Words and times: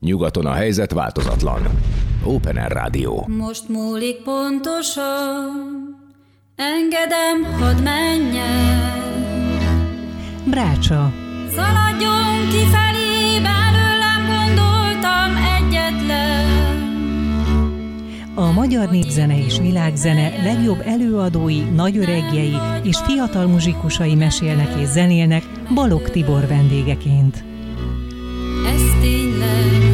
Nyugaton 0.00 0.46
a 0.46 0.52
helyzet 0.52 0.92
változatlan. 0.92 1.62
Open 2.24 2.56
Air 2.56 2.72
Rádió. 2.72 3.26
Most 3.38 3.68
múlik 3.68 4.22
pontosan, 4.22 5.50
engedem, 6.56 7.60
hadd 7.60 7.82
menjen. 7.82 8.90
Brácsa. 10.44 11.12
Szaladjon 11.54 12.48
kifelé, 12.48 13.40
belőlem 13.42 14.22
gondoltam 14.26 15.36
egyetlen. 15.58 16.48
A 18.34 18.52
magyar 18.52 18.90
népzene 18.90 19.44
és 19.44 19.58
világzene 19.58 20.42
legjobb 20.42 20.82
előadói, 20.84 21.60
nagyöregjei 21.60 22.56
és 22.82 22.98
fiatal 22.98 23.46
muzsikusai 23.46 24.14
mesélnek 24.14 24.80
és 24.80 24.88
zenélnek 24.88 25.44
Balog 25.74 26.10
Tibor 26.10 26.46
vendégeként. 26.46 27.44
Ez 28.66 29.00
tényleg. 29.00 29.89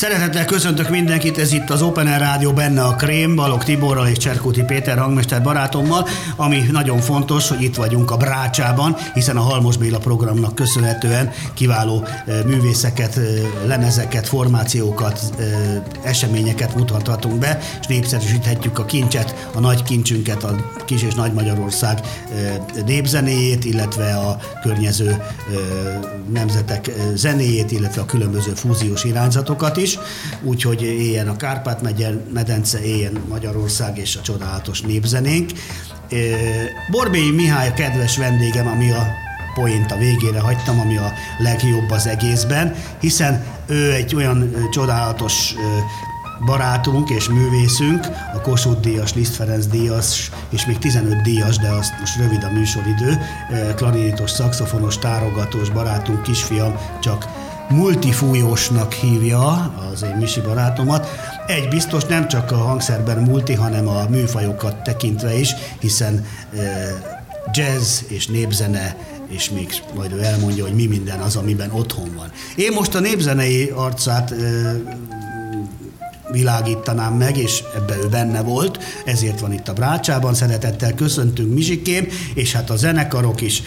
Szeretettel 0.00 0.44
köszöntök 0.44 0.88
mindenkit, 0.88 1.38
ez 1.38 1.52
itt 1.52 1.70
az 1.70 1.82
Open 1.82 2.06
Air 2.06 2.18
Rádió, 2.18 2.52
benne 2.52 2.82
a 2.82 2.94
Krém, 2.94 3.34
Balog 3.34 3.64
Tiborral 3.64 4.06
és 4.06 4.18
Cserkuti 4.18 4.62
Péter 4.62 4.98
hangmester 4.98 5.42
barátommal, 5.42 6.08
ami 6.36 6.62
nagyon 6.70 6.98
fontos, 6.98 7.48
hogy 7.48 7.62
itt 7.62 7.76
vagyunk 7.76 8.10
a 8.10 8.16
Brácsában, 8.16 8.96
hiszen 9.14 9.36
a 9.36 9.40
Halmos 9.40 9.76
Béla 9.76 9.98
programnak 9.98 10.54
köszönhetően 10.54 11.30
kiváló 11.54 12.04
eh, 12.04 12.42
művészeket, 12.46 13.16
eh, 13.16 13.24
lemezeket, 13.66 14.28
formációkat, 14.28 15.20
eh, 15.38 15.46
eseményeket 16.02 16.74
mutathatunk 16.74 17.38
be, 17.38 17.58
és 17.80 17.86
népszerűsíthetjük 17.86 18.78
a 18.78 18.84
kincset, 18.84 19.48
a 19.54 19.60
nagy 19.60 19.82
kincsünket, 19.82 20.44
a 20.44 20.54
Kis 20.84 21.02
és 21.02 21.14
Nagy 21.14 21.32
Magyarország 21.32 22.00
népzenéjét, 22.86 23.64
illetve 23.64 24.14
a 24.14 24.38
környező 24.62 25.22
nemzetek 26.32 26.90
zenéjét, 27.14 27.70
illetve 27.70 28.00
a 28.00 28.04
különböző 28.04 28.52
fúziós 28.54 29.04
irányzatokat 29.04 29.76
is 29.76 29.89
is, 29.90 29.98
úgyhogy 30.42 30.82
éljen 30.82 31.28
a 31.28 31.36
Kárpát-medence, 31.36 32.82
éljen 32.82 33.22
Magyarország 33.28 33.98
és 33.98 34.16
a 34.16 34.20
csodálatos 34.20 34.80
népzenénk. 34.80 35.50
Borbély 36.90 37.30
Mihály 37.30 37.68
a 37.68 37.74
kedves 37.74 38.16
vendégem, 38.16 38.66
ami 38.66 38.90
a 38.90 39.06
poént 39.54 39.92
a 39.92 39.96
végére 39.96 40.40
hagytam, 40.40 40.80
ami 40.80 40.96
a 40.96 41.12
legjobb 41.38 41.90
az 41.90 42.06
egészben, 42.06 42.74
hiszen 43.00 43.44
ő 43.66 43.92
egy 43.92 44.14
olyan 44.14 44.68
csodálatos 44.70 45.54
barátunk 46.44 47.10
és 47.10 47.28
művészünk, 47.28 48.06
a 48.34 48.40
Kossuth 48.40 48.80
díjas, 48.80 49.14
Liszt 49.14 49.34
Ferenc 49.34 49.66
díjas, 49.66 50.30
és 50.48 50.66
még 50.66 50.78
15 50.78 51.22
díjas, 51.22 51.56
de 51.56 51.68
azt 51.68 51.92
most 52.00 52.16
rövid 52.16 52.44
a 52.44 52.50
műsoridő, 52.52 53.18
klarinétos, 53.76 54.30
szakszofonos, 54.30 54.98
tárogatós 54.98 55.70
barátunk, 55.70 56.22
kisfiam, 56.22 56.76
csak 57.00 57.28
multifújósnak 57.70 58.92
hívja 58.92 59.74
az 59.92 60.02
én 60.02 60.16
Misi 60.16 60.40
barátomat. 60.40 61.08
Egy 61.46 61.68
biztos 61.68 62.04
nem 62.04 62.28
csak 62.28 62.50
a 62.50 62.56
hangszerben 62.56 63.18
multi, 63.18 63.54
hanem 63.54 63.88
a 63.88 64.06
műfajokat 64.08 64.82
tekintve 64.82 65.38
is, 65.38 65.54
hiszen 65.80 66.26
jazz 67.52 68.00
és 68.08 68.26
népzene 68.26 68.96
és 69.28 69.50
még 69.50 69.82
majd 69.94 70.12
ő 70.12 70.22
elmondja, 70.22 70.64
hogy 70.64 70.74
mi 70.74 70.86
minden 70.86 71.18
az, 71.18 71.36
amiben 71.36 71.70
otthon 71.70 72.14
van. 72.16 72.30
Én 72.56 72.72
most 72.72 72.94
a 72.94 73.00
népzenei 73.00 73.72
arcát 73.74 74.34
világítanám 76.32 77.14
meg, 77.14 77.36
és 77.36 77.62
ebbe 77.76 77.96
ő 77.96 78.08
benne 78.08 78.42
volt, 78.42 78.78
ezért 79.04 79.40
van 79.40 79.52
itt 79.52 79.68
a 79.68 79.72
Brácsában. 79.72 80.34
Szeretettel 80.34 80.94
köszöntünk 80.94 81.54
Mizsikém, 81.54 82.08
és 82.34 82.52
hát 82.52 82.70
a 82.70 82.76
zenekarok 82.76 83.40
is, 83.40 83.62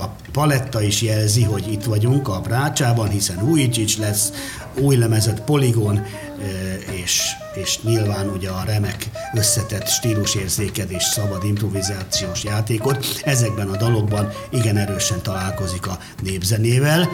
a 0.00 0.06
paletta 0.32 0.82
is 0.82 1.02
jelzi, 1.02 1.42
hogy 1.42 1.72
itt 1.72 1.84
vagyunk 1.84 2.28
a 2.28 2.40
Brácsában, 2.40 3.08
hiszen 3.08 3.70
Csics 3.70 3.98
lesz, 3.98 4.32
új 4.80 4.96
lemezet 4.96 5.40
Poligon, 5.40 6.04
és, 7.02 7.22
és 7.54 7.82
nyilván 7.82 8.28
ugye 8.28 8.48
a 8.48 8.64
remek 8.66 9.08
összetett 9.34 9.86
stílusérzéked 9.86 10.90
és 10.90 11.02
szabad 11.02 11.44
improvizációs 11.44 12.44
játékot. 12.44 13.06
Ezekben 13.24 13.68
a 13.68 13.76
dalokban 13.76 14.32
igen 14.50 14.76
erősen 14.76 15.22
találkozik 15.22 15.86
a 15.86 15.98
népzenével 16.22 17.08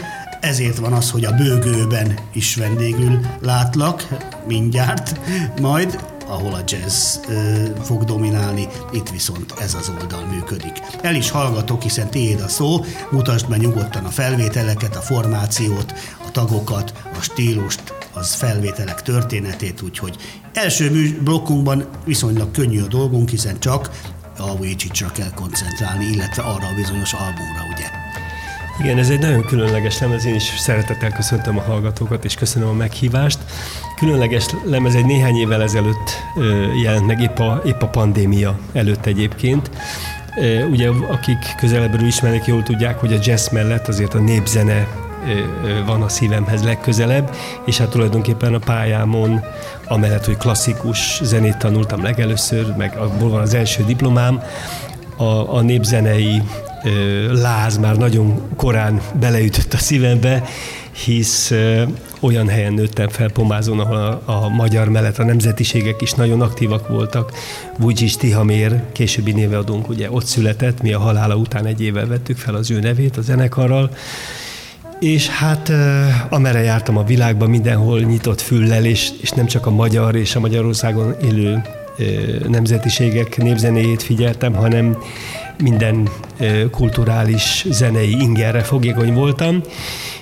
ezért 0.45 0.79
van 0.79 0.93
az, 0.93 1.11
hogy 1.11 1.25
a 1.25 1.33
bőgőben 1.33 2.19
is 2.33 2.57
vendégül 2.57 3.21
látlak 3.41 4.09
mindjárt, 4.47 5.21
majd 5.61 6.13
ahol 6.27 6.55
a 6.55 6.63
jazz 6.67 7.17
ö, 7.29 7.65
fog 7.83 8.05
dominálni, 8.05 8.69
itt 8.93 9.09
viszont 9.09 9.55
ez 9.61 9.75
az 9.75 9.93
oldal 10.01 10.25
működik. 10.25 10.83
El 11.03 11.15
is 11.15 11.31
hallgatok, 11.31 11.83
hiszen 11.83 12.11
tiéd 12.11 12.41
a 12.41 12.49
szó, 12.49 12.85
mutasd 13.11 13.49
meg 13.49 13.61
nyugodtan 13.61 14.05
a 14.05 14.09
felvételeket, 14.11 14.97
a 14.97 15.01
formációt, 15.01 15.95
a 16.27 16.31
tagokat, 16.31 16.93
a 17.19 17.21
stílust, 17.21 17.83
az 18.13 18.35
felvételek 18.35 19.03
történetét, 19.03 19.83
úgyhogy 19.83 20.17
első 20.53 21.19
blokkunkban 21.21 21.89
viszonylag 22.05 22.51
könnyű 22.51 22.83
a 22.83 22.87
dolgunk, 22.87 23.29
hiszen 23.29 23.61
csak 23.61 23.91
a 24.39 24.57
Vujicsicsra 24.57 25.09
kell 25.09 25.31
koncentrálni, 25.35 26.05
illetve 26.05 26.43
arra 26.43 26.67
a 26.67 26.75
bizonyos 26.75 27.13
albumra, 27.13 27.63
ugye? 27.75 28.04
Igen, 28.81 28.99
ez 28.99 29.11
egy 29.11 29.19
nagyon 29.19 29.45
különleges 29.45 30.01
lemez, 30.01 30.25
én 30.25 30.35
is 30.35 30.43
szeretettel 30.43 31.13
köszöntöm 31.13 31.59
a 31.59 31.61
hallgatókat, 31.61 32.25
és 32.25 32.35
köszönöm 32.35 32.69
a 32.69 32.73
meghívást. 32.73 33.39
Különleges 33.97 34.47
lemez 34.65 34.95
egy 34.95 35.05
néhány 35.05 35.37
évvel 35.37 35.63
ezelőtt 35.63 36.23
jelent 36.83 37.07
meg, 37.07 37.21
épp 37.21 37.39
a, 37.39 37.63
épp 37.67 37.83
a 37.83 37.89
pandémia 37.89 38.59
előtt 38.73 39.07
egyébként. 39.07 39.71
Ugye, 40.71 40.89
akik 40.89 41.55
közelebbről 41.57 42.07
ismerik, 42.07 42.45
jól 42.45 42.63
tudják, 42.63 43.01
hogy 43.01 43.13
a 43.13 43.19
jazz 43.23 43.49
mellett 43.49 43.89
azért 43.89 44.15
a 44.15 44.19
népzene 44.19 44.87
van 45.87 46.03
a 46.03 46.09
szívemhez 46.09 46.65
legközelebb, 46.65 47.37
és 47.65 47.79
hát 47.79 47.89
tulajdonképpen 47.89 48.55
a 48.55 48.59
pályámon, 48.59 49.45
amellett, 49.87 50.25
hogy 50.25 50.37
klasszikus 50.37 51.21
zenét 51.23 51.57
tanultam 51.57 52.03
legelőször, 52.03 52.75
meg 52.77 52.97
abból 52.97 53.31
van 53.31 53.41
az 53.41 53.55
első 53.55 53.85
diplomám, 53.85 54.43
a, 55.17 55.57
a 55.57 55.61
népzenei 55.61 56.43
láz 57.33 57.79
már 57.79 57.97
nagyon 57.97 58.41
korán 58.57 59.01
beleütött 59.21 59.73
a 59.73 59.77
szívembe, 59.77 60.45
hisz 61.05 61.53
olyan 62.21 62.49
helyen 62.49 62.73
nőttem 62.73 63.09
fel 63.09 63.31
Pomázon, 63.31 63.81
ahol 63.81 63.97
a, 63.97 64.23
a 64.33 64.49
magyar 64.49 64.89
mellett 64.89 65.19
a 65.19 65.25
nemzetiségek 65.25 66.03
is 66.03 66.13
nagyon 66.13 66.41
aktívak 66.41 66.89
voltak. 66.89 67.33
Vujdzsis 67.79 68.17
Tihamér, 68.17 68.83
későbbi 68.93 69.33
néveadónk 69.33 69.89
ugye 69.89 70.11
ott 70.11 70.25
született, 70.25 70.83
mi 70.83 70.93
a 70.93 70.99
halála 70.99 71.37
után 71.37 71.67
egy 71.67 71.81
évvel 71.81 72.07
vettük 72.07 72.37
fel 72.37 72.55
az 72.55 72.71
ő 72.71 72.81
nevét 72.81 73.17
a 73.17 73.23
zenekarral, 73.23 73.91
és 75.01 75.29
hát 75.29 75.73
amerre 76.29 76.63
jártam 76.63 76.97
a 76.97 77.05
világban, 77.05 77.51
mindenhol 77.51 78.01
nyitott 78.01 78.41
füllel, 78.41 78.85
és, 78.85 79.11
és 79.21 79.31
nem 79.31 79.47
csak 79.47 79.67
a 79.67 79.71
magyar 79.71 80.17
és 80.17 80.35
a 80.35 80.41
Magyarországon 80.41 81.15
élő 81.23 81.63
nemzetiségek 82.49 83.37
népzenéjét 83.37 84.03
figyeltem, 84.03 84.55
hanem 84.55 84.99
minden 85.63 86.09
kulturális 86.71 87.67
zenei 87.71 88.17
ingerre 88.21 88.61
fogékony 88.61 89.13
voltam, 89.13 89.63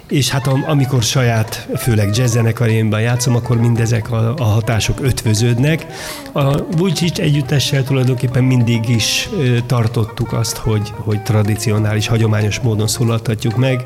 és 0.09 0.29
hát 0.29 0.47
amikor 0.47 1.03
saját, 1.03 1.69
főleg 1.77 2.17
jazz 2.17 2.33
zenekarémban 2.33 3.01
játszom, 3.01 3.35
akkor 3.35 3.57
mindezek 3.57 4.11
a, 4.11 4.35
a 4.37 4.43
hatások 4.43 5.01
ötvöződnek. 5.01 5.87
A 6.33 6.63
Vujicic 6.63 7.19
együttessel 7.19 7.85
tulajdonképpen 7.85 8.45
mindig 8.45 8.89
is 8.89 9.29
tartottuk 9.67 10.33
azt, 10.33 10.57
hogy, 10.57 10.93
hogy 10.97 11.23
tradicionális, 11.23 12.07
hagyományos 12.07 12.61
módon 12.61 12.87
szólaltatjuk 12.87 13.57
meg 13.57 13.85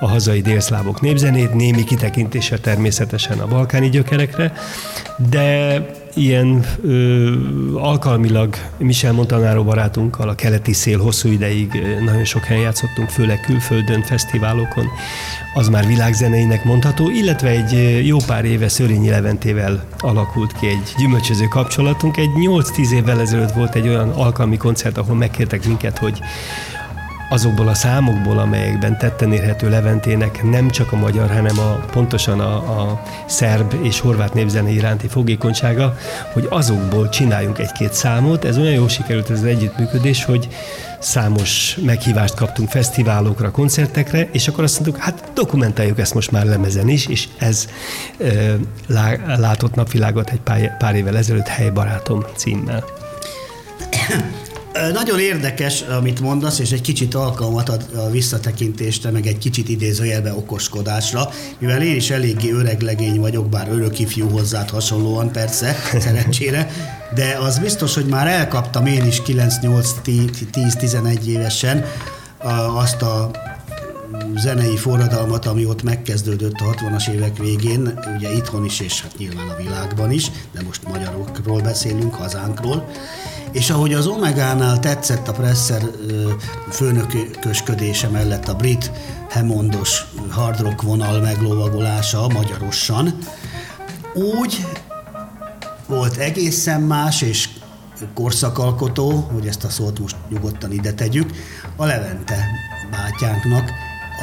a 0.00 0.08
hazai 0.08 0.40
délszlávok 0.40 1.00
népzenét, 1.00 1.54
némi 1.54 1.84
kitekintéssel 1.84 2.60
természetesen 2.60 3.38
a 3.38 3.46
balkáni 3.46 3.88
gyökerekre, 3.88 4.52
de 5.30 5.80
ilyen 6.14 6.64
ö, 6.82 7.32
alkalmilag 7.74 8.54
Michel 8.78 9.12
Montanaro 9.12 9.64
barátunkkal 9.64 10.28
a 10.28 10.34
keleti 10.34 10.72
szél 10.72 10.98
hosszú 10.98 11.28
ideig 11.28 11.82
nagyon 12.04 12.24
sok 12.24 12.44
helyen 12.44 12.62
játszottunk, 12.62 13.08
főleg 13.08 13.40
külföldön, 13.40 14.02
fesztiválokon, 14.02 14.86
az 15.54 15.68
már 15.68 15.86
világzeneinek 15.86 16.64
mondható, 16.64 17.10
illetve 17.10 17.48
egy 17.48 18.06
jó 18.06 18.16
pár 18.26 18.44
éve 18.44 18.68
Szörényi 18.68 19.10
Leventével 19.10 19.84
alakult 19.98 20.52
ki 20.52 20.66
egy 20.66 20.94
gyümölcsöző 20.98 21.44
kapcsolatunk. 21.44 22.16
Egy 22.16 22.30
8-10 22.34 22.92
évvel 22.92 23.20
ezelőtt 23.20 23.52
volt 23.52 23.74
egy 23.74 23.88
olyan 23.88 24.10
alkalmi 24.10 24.56
koncert, 24.56 24.98
ahol 24.98 25.16
megkértek 25.16 25.66
minket, 25.66 25.98
hogy 25.98 26.20
azokból 27.28 27.68
a 27.68 27.74
számokból, 27.74 28.38
amelyekben 28.38 28.98
tetten 28.98 29.32
érhető 29.32 29.68
Leventének 29.68 30.42
nem 30.50 30.70
csak 30.70 30.92
a 30.92 30.96
magyar, 30.96 31.30
hanem 31.30 31.58
a, 31.58 31.72
pontosan 31.90 32.40
a, 32.40 32.54
a 32.80 33.02
szerb 33.26 33.74
és 33.82 34.00
horvát 34.00 34.34
népzene 34.34 34.70
iránti 34.70 35.08
fogékonysága, 35.08 35.96
hogy 36.32 36.46
azokból 36.50 37.08
csináljunk 37.08 37.58
egy-két 37.58 37.92
számot. 37.92 38.44
Ez 38.44 38.58
olyan 38.58 38.72
jól 38.72 38.88
sikerült 38.88 39.30
ez 39.30 39.38
az 39.38 39.44
együttműködés, 39.44 40.24
hogy 40.24 40.48
számos 40.98 41.76
meghívást 41.84 42.34
kaptunk 42.34 42.68
fesztiválokra, 42.68 43.50
koncertekre, 43.50 44.28
és 44.32 44.48
akkor 44.48 44.64
azt 44.64 44.80
mondtuk, 44.80 45.02
hát 45.02 45.30
dokumentáljuk 45.34 45.98
ezt 45.98 46.14
most 46.14 46.30
már 46.30 46.44
lemezen 46.44 46.88
is, 46.88 47.06
és 47.06 47.28
ez 47.38 47.68
e, 48.20 48.26
lá, 48.86 49.36
látott 49.36 49.74
napvilágot 49.74 50.30
egy 50.30 50.40
pár, 50.40 50.76
pár 50.76 50.94
évvel 50.94 51.16
ezelőtt 51.16 51.46
Helybarátom 51.46 52.24
címmel. 52.36 52.84
Nagyon 54.92 55.18
érdekes, 55.18 55.80
amit 55.80 56.20
mondasz, 56.20 56.58
és 56.58 56.70
egy 56.70 56.80
kicsit 56.80 57.14
alkalmat 57.14 57.68
ad 57.68 57.86
a 57.96 58.10
visszatekintésre, 58.10 59.10
meg 59.10 59.26
egy 59.26 59.38
kicsit 59.38 59.68
idézőjelbe 59.68 60.32
okoskodásra, 60.34 61.28
mivel 61.58 61.82
én 61.82 61.96
is 61.96 62.10
eléggé 62.10 62.50
öreg 62.50 62.80
legény 62.80 63.20
vagyok, 63.20 63.48
bár 63.48 63.68
örök 63.70 63.98
ifjú 63.98 64.28
hozzád 64.28 64.70
hasonlóan 64.70 65.32
persze, 65.32 65.76
szerencsére, 66.04 66.70
de 67.14 67.38
az 67.40 67.58
biztos, 67.58 67.94
hogy 67.94 68.06
már 68.06 68.26
elkaptam 68.26 68.86
én 68.86 69.06
is 69.06 69.22
9-8-10-11 69.26 71.24
évesen 71.24 71.84
azt 72.76 73.02
a 73.02 73.30
zenei 74.34 74.76
forradalmat, 74.76 75.46
ami 75.46 75.66
ott 75.66 75.82
megkezdődött 75.82 76.60
a 76.60 76.74
60-as 76.74 77.10
évek 77.10 77.36
végén, 77.36 77.98
ugye 78.16 78.32
itthon 78.32 78.64
is, 78.64 78.80
és 78.80 79.02
hát 79.02 79.18
nyilván 79.18 79.48
a 79.48 79.56
világban 79.56 80.10
is, 80.10 80.30
de 80.52 80.62
most 80.62 80.88
magyarokról 80.88 81.60
beszélünk, 81.60 82.14
hazánkról. 82.14 82.88
És 83.52 83.70
ahogy 83.70 83.94
az 83.94 84.06
Omegánál 84.06 84.80
tetszett 84.80 85.28
a 85.28 85.32
Presser 85.32 85.82
főnökösködése 86.70 88.08
mellett 88.08 88.48
a 88.48 88.54
brit 88.54 88.90
Hemmondos 89.30 90.04
hard 90.30 90.60
rock 90.60 90.82
vonal 90.82 91.20
meglovagolása 91.20 92.28
magyarosan, 92.28 93.18
úgy 94.14 94.66
volt 95.86 96.16
egészen 96.16 96.80
más 96.80 97.22
és 97.22 97.48
korszakalkotó, 98.14 99.10
hogy 99.32 99.46
ezt 99.46 99.64
a 99.64 99.68
szót 99.68 99.98
most 99.98 100.16
nyugodtan 100.28 100.72
ide 100.72 100.92
tegyük, 100.92 101.30
a 101.76 101.84
Levente 101.84 102.46
bátyánknak 102.90 103.70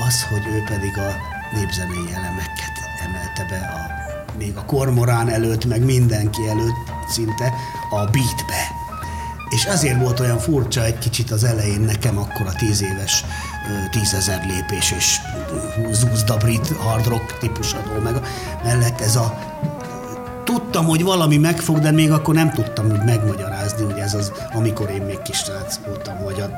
az, 0.08 0.24
hogy 0.24 0.54
ő 0.54 0.64
pedig 0.68 0.98
a 0.98 1.16
népzenei 1.54 2.14
elemeket 2.14 2.74
emelte 3.06 3.46
be 3.50 3.58
a, 3.58 4.38
még 4.38 4.56
a 4.56 4.66
kormorán 4.66 5.30
előtt, 5.30 5.66
meg 5.66 5.84
mindenki 5.84 6.48
előtt 6.48 6.92
szinte 7.08 7.54
a 7.90 7.96
beatbe. 7.96 8.85
És 9.56 9.66
azért 9.66 10.02
volt 10.02 10.20
olyan 10.20 10.38
furcsa 10.38 10.84
egy 10.84 10.98
kicsit 10.98 11.32
az 11.32 11.44
elején 11.44 11.82
nekem 11.82 12.18
akkor 12.18 12.48
a 12.48 12.56
tíz 12.58 12.82
éves 12.82 13.24
tízezer 13.92 14.46
lépés 14.48 14.92
és 14.92 15.18
zúzda 15.92 16.38
brit 16.38 16.68
hard 16.78 17.08
rock 17.08 17.38
típusú 17.38 17.78
meg 18.04 18.16
mellett 18.64 19.02
ez 19.02 19.16
a 19.16 19.54
tudtam, 20.44 20.86
hogy 20.86 21.04
valami 21.04 21.38
megfog, 21.38 21.80
de 21.80 21.92
még 21.92 22.12
akkor 22.12 22.34
nem 22.34 22.52
tudtam 22.52 22.92
úgy 22.92 23.04
megmagyarázni, 23.04 23.84
hogy 23.84 24.00
ez 24.00 24.14
az, 24.14 24.32
amikor 24.54 24.90
én 24.90 25.02
még 25.02 25.22
kis 25.22 25.38
srác 25.38 25.76
voltam, 25.86 26.24
vagy 26.24 26.40
a 26.40 26.54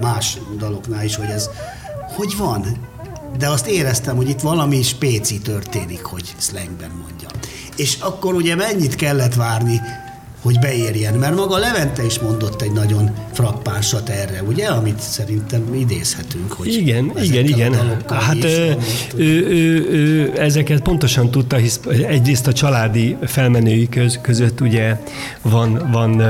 más 0.00 0.38
daloknál 0.58 1.04
is, 1.04 1.16
hogy 1.16 1.30
ez 1.30 1.50
hogy 2.16 2.36
van. 2.36 2.86
De 3.38 3.48
azt 3.48 3.66
éreztem, 3.66 4.16
hogy 4.16 4.28
itt 4.28 4.40
valami 4.40 4.82
spéci 4.82 5.38
történik, 5.38 6.02
hogy 6.02 6.34
slangben 6.38 6.90
mondjam. 6.90 7.30
És 7.76 7.96
akkor 8.00 8.34
ugye 8.34 8.54
mennyit 8.54 8.94
kellett 8.94 9.34
várni, 9.34 9.80
hogy 10.48 10.58
beérjen, 10.58 11.14
mert 11.14 11.34
maga 11.34 11.58
Levente 11.58 12.04
is 12.04 12.18
mondott 12.18 12.62
egy 12.62 12.72
nagyon 12.72 13.10
frappánsat 13.32 14.08
erre, 14.08 14.42
ugye, 14.42 14.66
amit 14.66 15.00
szerintem 15.00 15.74
idézhetünk. 15.74 16.52
Hogy 16.52 16.74
igen, 16.74 17.12
igen, 17.22 17.44
igen. 17.44 17.74
Hát 18.08 18.44
ő, 18.44 18.76
ő, 19.16 19.46
ő, 19.46 19.88
ő, 19.90 20.40
ezeket 20.40 20.80
pontosan 20.80 21.30
tudta, 21.30 21.56
hisz 21.56 21.80
egyrészt 22.08 22.46
a 22.46 22.52
családi 22.52 23.16
felmenői 23.26 23.88
köz, 23.88 24.18
között 24.22 24.60
ugye 24.60 24.96
van, 25.42 25.88
van 25.92 26.22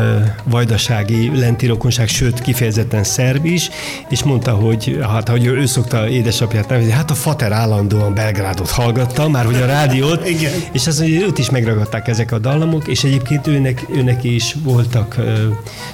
vajdasági 0.44 1.38
lentirokonság, 1.38 2.08
sőt 2.08 2.40
kifejezetten 2.40 3.04
szerb 3.04 3.44
is, 3.44 3.70
és 4.08 4.22
mondta, 4.22 4.52
hogy 4.52 4.98
hát, 5.02 5.28
hogy 5.28 5.46
ő 5.46 5.66
szokta 5.66 6.08
édesapját 6.08 6.68
nevezni, 6.68 6.90
hát 6.90 7.10
a 7.10 7.14
fater 7.14 7.52
állandóan 7.52 8.14
Belgrádot 8.14 8.70
hallgatta, 8.70 9.28
már 9.28 9.44
hogy 9.44 9.62
a 9.62 9.66
rádiót, 9.66 10.28
igen. 10.38 10.52
és 10.72 10.86
az, 10.86 10.98
hogy 10.98 11.12
őt 11.12 11.38
is 11.38 11.50
megragadták 11.50 12.08
ezek 12.08 12.32
a 12.32 12.38
dallamok, 12.38 12.88
és 12.88 13.04
egyébként 13.04 13.46
őnek, 13.46 13.86
őnek 13.94 14.07
is 14.22 14.56
voltak 14.62 15.16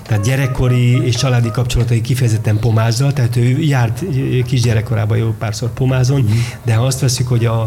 tehát 0.07 0.25
gyerekkori 0.25 1.07
és 1.07 1.15
családi 1.15 1.51
kapcsolatai 1.51 2.01
kifejezetten 2.01 2.59
pomázzal, 2.59 3.13
tehát 3.13 3.37
ő 3.37 3.59
járt 3.59 4.05
kisgyerekkorában 4.47 5.17
jó 5.17 5.35
párszor 5.39 5.73
pomázon, 5.73 6.21
uh-huh. 6.21 6.39
de 6.65 6.75
ha 6.75 6.85
azt 6.85 7.01
veszük, 7.01 7.29
hogy 7.29 7.45
a, 7.45 7.61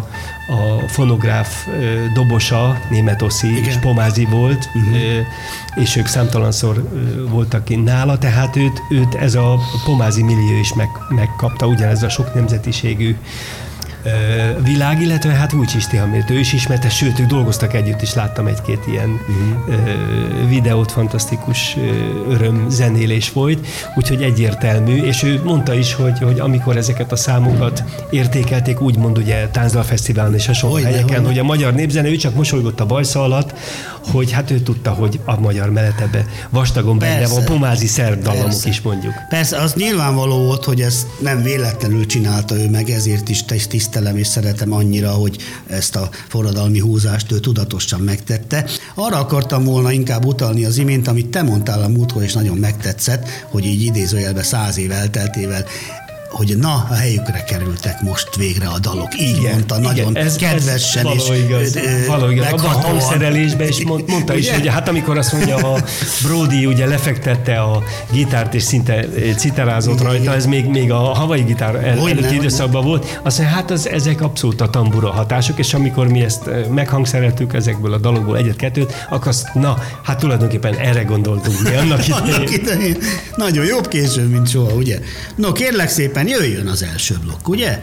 a 0.48 0.88
fonográf 0.88 1.68
dobosa 2.14 2.78
német 2.90 3.22
Oszi 3.22 3.48
és 3.66 3.76
pomázi 3.76 4.26
volt, 4.26 4.70
uh-huh. 4.74 5.84
és 5.84 5.96
ők 5.96 6.06
számtalanszor 6.06 6.90
voltak 7.30 7.84
nála, 7.84 8.18
tehát 8.18 8.56
őt, 8.56 8.82
őt 8.90 9.16
ez 9.16 9.36
a 9.36 9.60
pomázi 9.86 10.24
millió 10.24 10.60
is 10.60 10.74
meg, 10.74 10.90
megkapta, 11.10 11.68
ugyanez 11.68 12.04
a 12.04 12.10
sok 12.10 12.34
nemzetiségű 12.34 13.16
világ, 14.64 15.02
illetve 15.02 15.32
hát 15.32 15.52
Vujcsiszti 15.52 15.98
Hamért, 15.98 16.30
ő 16.30 16.40
is 16.40 16.54
ismerte, 16.54 16.90
sőt, 16.90 17.20
ők 17.20 17.28
dolgoztak 17.28 17.74
együtt 17.74 18.02
is, 18.02 18.14
láttam 18.14 18.48
egy-két 18.48 18.80
ilyen 18.88 19.10
uh-huh. 19.10 20.50
videót, 20.50 20.92
fantasztikus 20.92 21.78
öröm 22.30 22.66
zenélés 22.70 23.32
volt, 23.32 23.68
úgyhogy 23.96 24.24
egyértelmű, 24.24 25.04
és 25.04 25.24
ő 25.24 25.42
mondta 25.44 25.74
is, 25.74 25.94
hogy, 25.94 26.20
hogy 26.20 26.40
amikor 26.40 26.78
ezeket 26.78 27.12
a 27.12 27.16
számokat 27.16 27.84
értékelték, 28.10 28.82
úgymond 28.82 29.18
ugye 29.18 29.48
Táncdal 29.48 29.84
Fesztiválon 29.84 30.34
és 30.34 30.48
a 30.48 30.54
sok 30.54 30.80
helyeken, 30.80 31.26
hogy 31.26 31.40
a 31.40 31.44
magyar 31.44 31.74
népzene, 31.74 32.10
ő 32.10 32.16
csak 32.16 32.36
mosolygott 32.36 32.80
a 32.80 32.86
bajsza 32.86 33.24
alatt, 33.24 33.54
hogy 34.12 34.32
hát 34.32 34.52
ő 34.52 34.60
tudta, 34.60 34.92
hogy 34.92 35.20
a 35.26 35.40
magyar 35.40 35.72
meletebe 35.72 36.26
vastagon 36.50 36.98
benne 36.98 37.28
van, 37.28 37.44
pomázi 37.46 37.88
szerb 37.88 38.22
dallamok 38.22 38.66
is 38.66 38.82
mondjuk. 38.82 39.14
Persze, 39.30 39.58
az 39.58 39.74
nyilvánvaló 39.74 40.46
volt, 40.46 40.64
hogy 40.64 40.82
ezt 40.82 41.08
nem 41.20 41.44
véletlenül 41.44 42.06
csinálta 42.06 42.56
ő 42.56 42.70
meg, 42.70 42.90
ezért 42.90 43.30
is 43.30 43.44
tisztelem 43.98 44.18
és 44.22 44.28
szeretem 44.28 44.72
annyira, 44.72 45.12
hogy 45.12 45.38
ezt 45.68 45.96
a 45.96 46.10
forradalmi 46.28 46.80
húzást 46.80 47.32
ő 47.32 47.40
tudatosan 47.40 48.00
megtette. 48.00 48.66
Arra 48.96 49.18
akartam 49.20 49.64
volna 49.64 49.92
inkább 49.92 50.26
utalni 50.26 50.66
az 50.66 50.78
imént, 50.78 51.08
amit 51.08 51.28
te 51.28 51.42
mondtál 51.42 51.82
a 51.82 51.88
múltkor, 51.88 52.24
és 52.24 52.34
nagyon 52.34 52.58
megtetszett, 52.58 53.28
hogy 53.44 53.66
így 53.66 53.84
idézőjelben 53.84 54.44
száz 54.44 54.78
év 54.78 54.92
elteltével 54.92 55.66
hogy 56.30 56.58
na, 56.58 56.88
a 56.90 56.94
helyükre 56.94 57.44
kerültek 57.44 58.02
most 58.02 58.36
végre 58.36 58.68
a 58.68 58.80
dalok. 58.80 59.20
Így 59.20 59.38
igen, 59.38 59.52
mondta, 59.52 59.78
igen, 59.80 59.90
nagyon 59.90 60.18
ez, 60.18 60.36
kedvesen 60.36 61.08
ez 61.08 61.28
való 61.28 61.40
igaz, 61.40 61.76
és 61.76 62.06
való 62.08 62.30
igaz. 62.30 62.52
Abban 62.52 62.66
a 62.66 62.88
hangszerelésben 62.88 63.68
is 63.68 63.84
mond, 63.84 64.04
mondta 64.08 64.36
is, 64.36 64.52
hogy 64.52 64.68
hát 64.68 64.88
amikor 64.88 65.18
azt 65.18 65.34
mondja, 65.34 65.56
a 65.56 65.84
Brody 66.24 66.66
ugye 66.66 66.86
lefektette 66.86 67.60
a 67.60 67.84
gitárt 68.12 68.54
és 68.54 68.64
szinte 68.64 69.06
citerázott 69.38 70.02
rajta, 70.02 70.22
igen. 70.22 70.34
ez 70.34 70.46
még, 70.46 70.66
még 70.66 70.92
a 70.92 70.98
havai 70.98 71.42
gitár 71.42 71.76
el, 71.76 72.10
előtti 72.10 72.36
időszakban 72.36 72.86
volt, 72.86 73.20
azt 73.24 73.38
mondja, 73.38 73.56
hát 73.56 73.72
az, 73.72 73.90
ezek 73.90 74.22
abszolút 74.22 74.62
a 74.62 74.70
tambura 74.70 75.12
hatások, 75.12 75.60
és 75.60 75.74
amikor 75.74 76.08
mi 76.08 76.24
ezt 76.24 76.50
meghangszereltük 76.70 77.54
ezekből 77.54 77.94
a 77.94 77.98
dalokból 77.98 78.38
egyet-kettőt, 78.38 79.06
akkor 79.10 79.28
azt, 79.28 79.54
na, 79.54 79.78
hát 80.04 80.20
tulajdonképpen 80.20 80.76
erre 80.76 81.04
gondoltunk 81.04 81.62
mi 81.62 81.76
annak 81.76 82.08
idején. 82.08 82.34
annak 82.34 82.52
idején. 82.52 82.98
Nagyon 83.36 83.66
jobb 83.66 83.88
későn, 83.88 84.26
mint 84.26 84.50
soha, 84.50 84.74
ugye? 84.74 85.00
No, 85.36 85.52
kérlek 85.52 85.90
szépen, 85.90 86.17
szépen 86.18 86.40
jöjjön 86.40 86.68
az 86.68 86.84
első 86.84 87.16
blokk, 87.24 87.48
ugye? 87.48 87.82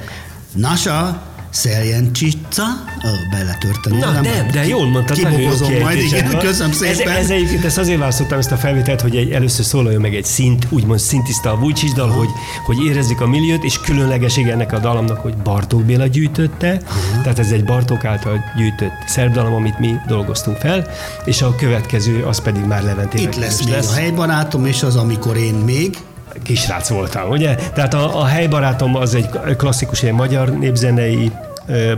Nasa, 0.54 1.22
Szeljen 1.50 2.12
Csicca, 2.12 2.64
oh, 3.02 3.30
beletörtem. 3.30 3.98
Na, 3.98 4.10
nem, 4.10 4.22
nem 4.22 4.46
de 4.52 4.66
jól 4.66 4.88
mondtad. 4.88 5.16
Kibogozom 5.16 5.72
majd, 5.72 5.98
igen, 5.98 6.38
köszönöm 6.38 6.72
szépen. 6.72 7.08
Ez, 7.08 7.16
ez 7.16 7.30
egyébként 7.30 7.64
ezt 7.64 7.78
azért 7.78 7.98
választottam 7.98 8.38
ezt 8.38 8.52
a 8.52 8.56
felvételt, 8.56 9.00
hogy 9.00 9.16
egy, 9.16 9.30
először 9.30 9.64
szólaljon 9.64 10.00
meg 10.00 10.14
egy 10.14 10.24
szint, 10.24 10.66
úgymond 10.70 10.98
szintiszta 10.98 11.52
a 11.52 11.72
dal, 11.94 12.08
hogy, 12.08 12.28
hogy 12.64 12.84
érezzük 12.84 13.20
a 13.20 13.26
milliót, 13.26 13.64
és 13.64 13.80
különlegesség 13.80 14.48
ennek 14.48 14.72
a 14.72 14.78
dalomnak, 14.78 15.18
hogy 15.18 15.36
Bartók 15.36 15.84
Béla 15.84 16.06
gyűjtötte, 16.06 16.72
uh-huh. 16.72 17.22
tehát 17.22 17.38
ez 17.38 17.50
egy 17.50 17.64
Bartók 17.64 18.04
által 18.04 18.44
gyűjtött 18.56 18.92
szerb 19.06 19.32
dalom, 19.32 19.54
amit 19.54 19.78
mi 19.78 19.94
dolgoztunk 20.06 20.56
fel, 20.56 20.86
és 21.24 21.42
a 21.42 21.54
következő 21.54 22.22
az 22.22 22.40
pedig 22.40 22.62
már 22.64 22.82
Leventének. 22.82 23.34
Itt 23.34 23.40
lesz, 23.40 23.68
lesz. 23.68 23.90
a 23.90 23.94
helybarátom, 23.94 24.66
és 24.66 24.82
az, 24.82 24.96
amikor 24.96 25.36
én 25.36 25.54
még, 25.54 25.98
kisrác 26.42 26.88
voltam, 26.88 27.30
ugye? 27.30 27.54
Tehát 27.54 27.94
a, 27.94 28.20
a 28.20 28.24
helybarátom 28.24 28.96
az 28.96 29.14
egy 29.14 29.28
klasszikus 29.56 30.02
ilyen 30.02 30.14
magyar 30.14 30.58
népzenei 30.58 31.32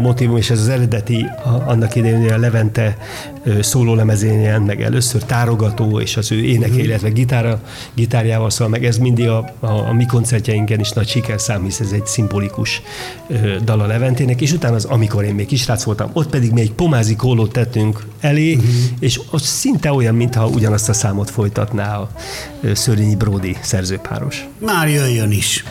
motivum, 0.01 0.37
és 0.37 0.51
ez 0.51 0.61
az 0.61 0.69
eredeti, 0.69 1.27
annak 1.67 1.95
idején 1.95 2.33
a 2.33 2.39
Levente 2.39 2.97
szólólemezén 3.61 4.41
jelent 4.41 4.67
meg 4.67 4.83
először, 4.83 5.23
tárogató, 5.23 6.01
és 6.01 6.17
az 6.17 6.33
ő 6.33 6.45
éneke, 6.45 6.75
mm. 6.75 6.79
illetve 6.79 7.09
gitára, 7.09 7.61
gitárjával 7.95 8.51
szól 8.51 8.69
meg, 8.69 8.85
ez 8.85 8.99
mindig 8.99 9.29
a, 9.29 9.55
a, 9.61 9.67
a 9.67 9.93
mi 9.93 10.07
koncertjeinken 10.07 10.81
is 10.81 10.91
nagy 10.91 11.09
sikerszám, 11.09 11.65
hisz 11.65 11.81
ez 11.81 11.91
egy 11.93 12.07
szimbolikus 12.07 12.83
dal 13.65 13.81
a 13.81 13.87
Leventének, 13.87 14.41
és 14.41 14.53
utána 14.53 14.75
az 14.75 14.85
Amikor 14.85 15.25
én 15.25 15.35
még 15.35 15.47
kisrác 15.47 15.83
voltam, 15.83 16.11
ott 16.13 16.31
pedig 16.31 16.53
még 16.53 16.65
egy 16.65 16.73
pomázi 16.73 17.17
kólót 17.17 17.53
tettünk 17.53 18.07
elé, 18.21 18.55
mm. 18.55 18.61
és 18.99 19.21
az 19.31 19.43
szinte 19.43 19.93
olyan, 19.93 20.15
mintha 20.15 20.47
ugyanazt 20.47 20.89
a 20.89 20.93
számot 20.93 21.31
folytatná 21.31 21.97
a 21.97 22.11
Szörényi 22.73 23.17
Brody 23.17 23.57
szerzőpáros. 23.61 24.47
Már 24.59 24.89
jöjjön 24.89 25.31
is! 25.31 25.65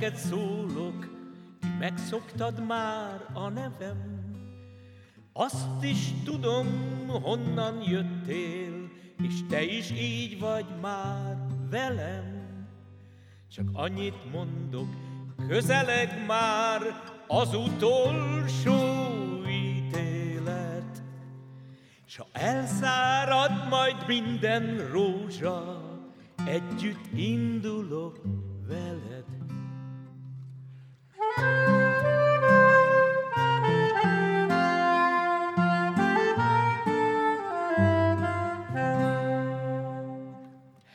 Neked 0.00 0.16
szólok, 0.16 1.08
megszoktad 1.78 2.66
már 2.66 3.26
a 3.32 3.48
nevem. 3.48 4.32
Azt 5.32 5.82
is 5.84 6.12
tudom, 6.24 6.66
honnan 7.22 7.82
jöttél, 7.82 8.90
és 9.22 9.34
te 9.48 9.62
is 9.62 9.90
így 9.90 10.40
vagy 10.40 10.66
már 10.80 11.36
velem. 11.70 12.56
Csak 13.50 13.68
annyit 13.72 14.32
mondok, 14.32 14.88
közeleg 15.48 16.26
már 16.26 16.80
az 17.26 17.54
utolsó 17.54 18.76
ítélet. 19.48 21.02
S 22.06 22.16
ha 22.16 22.26
elszárad 22.32 23.68
majd 23.68 23.96
minden 24.06 24.90
rózsa, 24.90 25.82
együtt 26.46 27.12
indulok 27.14 28.20
veled. 28.66 29.17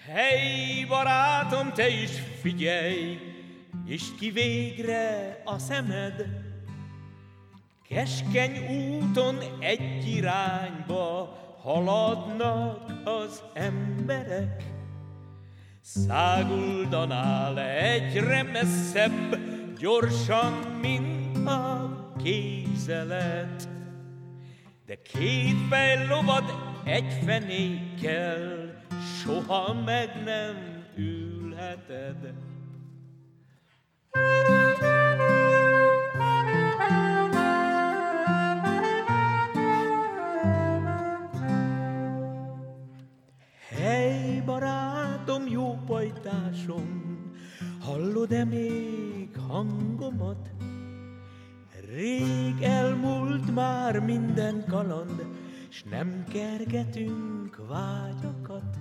Hey, 0.06 0.86
barátom, 0.88 1.74
te 1.74 1.88
is 1.88 2.10
figyelj, 2.42 3.20
és 3.86 4.04
ki 4.20 4.32
végre 4.32 5.42
a 5.46 5.58
szemed. 5.58 6.26
Keskeny 7.88 8.58
úton 8.58 9.38
egy 9.60 10.08
irányba 10.08 11.38
haladnak 11.62 12.92
az 13.04 13.44
emberek. 13.54 14.64
Száguldanál 15.82 17.60
egyre 17.60 18.44
messzebb, 18.44 19.38
gyorsan, 19.80 20.54
mint 20.82 21.48
a 21.48 21.92
képzelet. 22.24 23.70
De 24.86 25.02
két 25.02 25.56
fej 25.70 26.08
lovad 26.08 26.44
egy 26.84 27.14
fenékkel, 27.26 28.74
soha 29.22 29.74
meg 29.74 30.24
nem 30.26 30.86
ülheted. 30.96 32.34
Hely, 43.70 44.42
barátom, 44.46 45.48
jó 45.48 45.78
pajtásom, 45.86 47.13
hallod-e 47.84 48.44
még 48.44 49.30
hangomat? 49.48 50.52
Rég 51.90 52.62
elmúlt 52.62 53.54
már 53.54 54.00
minden 54.00 54.66
kaland, 54.68 55.26
s 55.70 55.84
nem 55.84 56.24
kergetünk 56.32 57.62
vágyakat. 57.68 58.78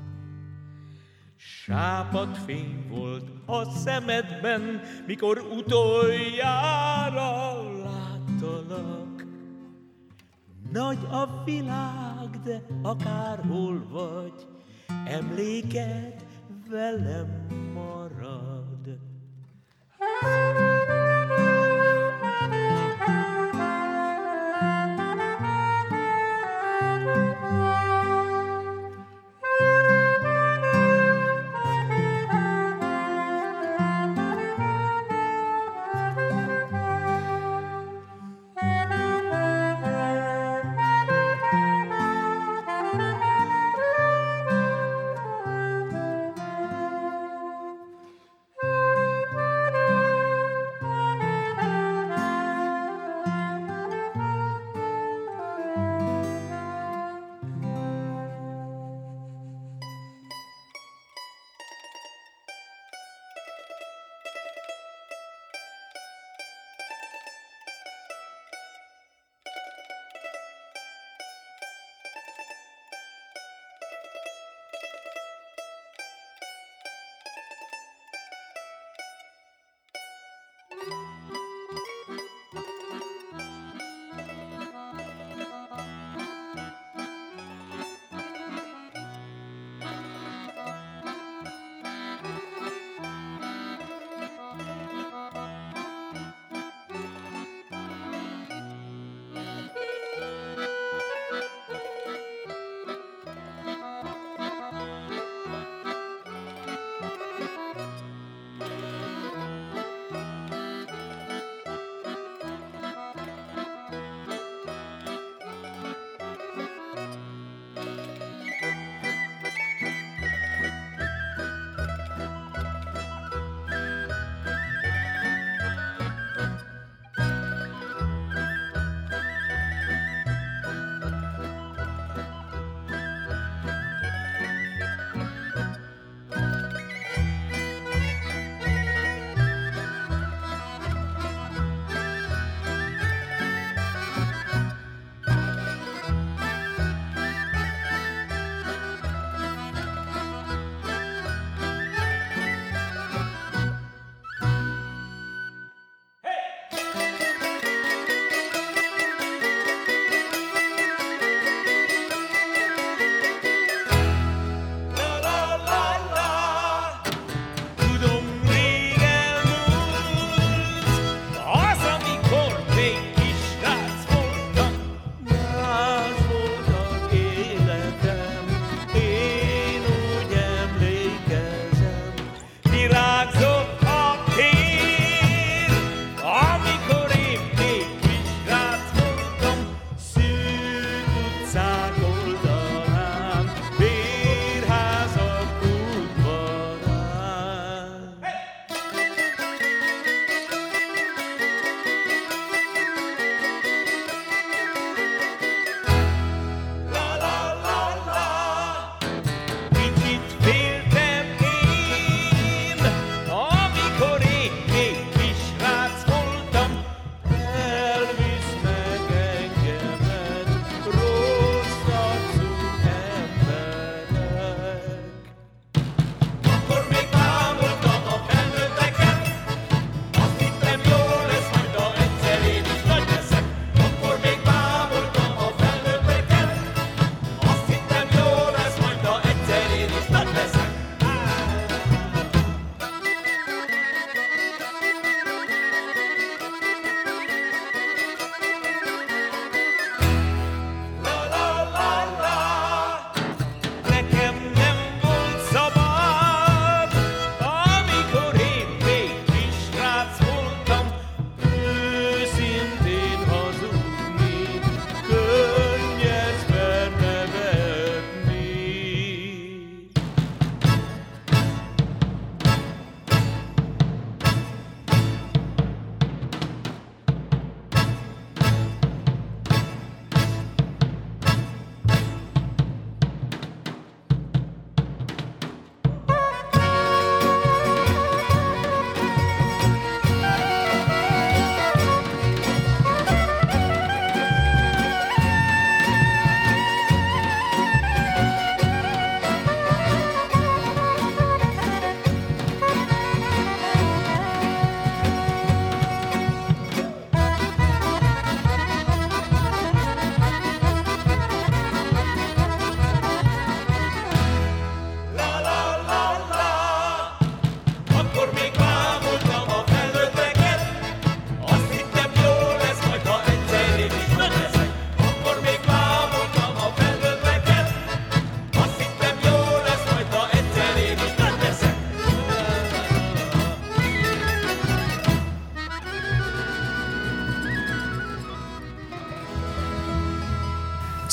Sápat 1.37 2.38
fény 2.38 2.85
volt 2.88 3.30
a 3.47 3.64
szemedben, 3.64 4.80
mikor 5.06 5.38
utoljára 5.56 6.82
láttalak. 7.82 9.26
Nagy 10.73 11.04
a 11.11 11.42
világ, 11.44 12.40
de 12.44 12.62
akárhol 12.82 13.87
vagy, 13.90 14.47
emléked 15.06 16.25
velem 16.68 17.47
marad. 17.75 18.51
Música 20.02 20.71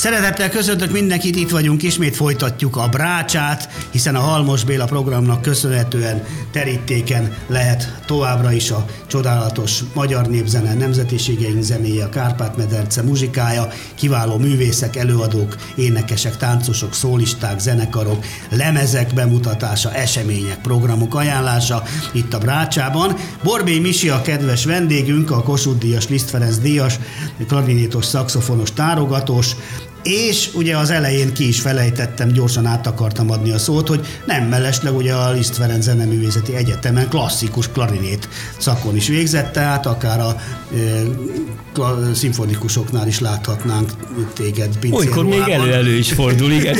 Szeretettel 0.09 0.49
köszöntök 0.49 0.91
mindenkit, 0.91 1.35
itt 1.35 1.49
vagyunk, 1.49 1.83
ismét 1.83 2.15
folytatjuk 2.15 2.75
a 2.75 2.87
brácsát, 2.87 3.69
hiszen 3.91 4.15
a 4.15 4.19
Halmos 4.19 4.63
Béla 4.63 4.85
programnak 4.85 5.41
köszönhetően 5.41 6.23
terítéken 6.51 7.33
lehet 7.47 7.99
továbbra 8.05 8.51
is 8.51 8.71
a 8.71 8.85
csodálatos 9.07 9.79
magyar 9.93 10.27
népzene, 10.27 10.73
nemzetiségeink 10.73 11.61
zenéje, 11.61 12.03
a 12.03 12.09
Kárpát-mederce 12.09 13.01
muzsikája, 13.01 13.67
kiváló 13.95 14.37
művészek, 14.37 14.95
előadók, 14.95 15.55
énekesek, 15.75 16.37
táncosok, 16.37 16.93
szólisták, 16.93 17.59
zenekarok, 17.59 18.25
lemezek 18.49 19.13
bemutatása, 19.13 19.93
események, 19.93 20.61
programok 20.61 21.15
ajánlása 21.15 21.83
itt 22.11 22.33
a 22.33 22.37
brácsában. 22.37 23.15
Borbé 23.43 23.79
Misi 23.79 24.09
a 24.09 24.21
kedves 24.21 24.65
vendégünk, 24.65 25.31
a 25.31 25.43
Kossuth 25.43 25.79
Díjas, 25.79 26.07
Liszt 26.07 26.29
Ferenc 26.29 26.57
Díjas, 26.57 26.99
klarinétos, 27.47 28.05
szakszofonos, 28.05 28.73
tárogatós, 28.73 29.55
és 30.03 30.49
ugye 30.53 30.77
az 30.77 30.89
elején 30.89 31.33
ki 31.33 31.47
is 31.47 31.59
felejtettem, 31.59 32.27
gyorsan 32.31 32.65
át 32.65 32.87
akartam 32.87 33.31
adni 33.31 33.51
a 33.51 33.57
szót, 33.57 33.87
hogy 33.87 34.05
nem 34.25 34.43
mellesleg 34.43 34.95
ugye 34.95 35.13
a 35.13 35.31
Liszt 35.31 35.55
Ferenc 35.55 35.83
Zeneművészeti 35.83 36.55
Egyetemen 36.55 37.09
klasszikus 37.09 37.67
klarinét 37.67 38.29
szakon 38.57 38.95
is 38.95 39.07
végzett, 39.07 39.51
tehát 39.51 39.85
akár 39.85 40.19
a 40.19 40.35
e, 40.75 42.13
szimfonikusoknál 42.13 43.07
is 43.07 43.19
láthatnánk 43.19 43.91
téged 44.33 44.77
Olykor 44.91 45.25
még 45.25 45.39
elő-elő 45.39 45.97
is 45.97 46.13
fordul, 46.13 46.51
igen. 46.59 46.75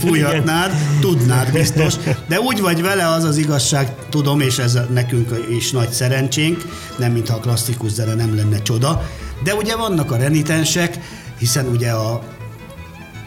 Fújhatnád, 0.00 0.72
tudnád 1.00 1.52
biztos, 1.52 1.94
de 2.28 2.40
úgy 2.40 2.60
vagy 2.60 2.82
vele, 2.82 3.08
az 3.08 3.24
az 3.24 3.36
igazság, 3.36 3.94
tudom, 4.10 4.40
és 4.40 4.58
ez 4.58 4.78
nekünk 4.92 5.46
is 5.50 5.70
nagy 5.70 5.90
szerencsénk, 5.90 6.64
nem 6.98 7.12
mintha 7.12 7.34
a 7.34 7.40
klasszikus 7.40 7.90
zene 7.90 8.14
nem 8.14 8.36
lenne 8.36 8.62
csoda, 8.62 9.08
de 9.44 9.54
ugye 9.54 9.76
vannak 9.76 10.10
a 10.10 10.16
renitensek, 10.16 10.98
hiszen 11.38 11.66
ugye 11.66 11.90
a 11.90 12.22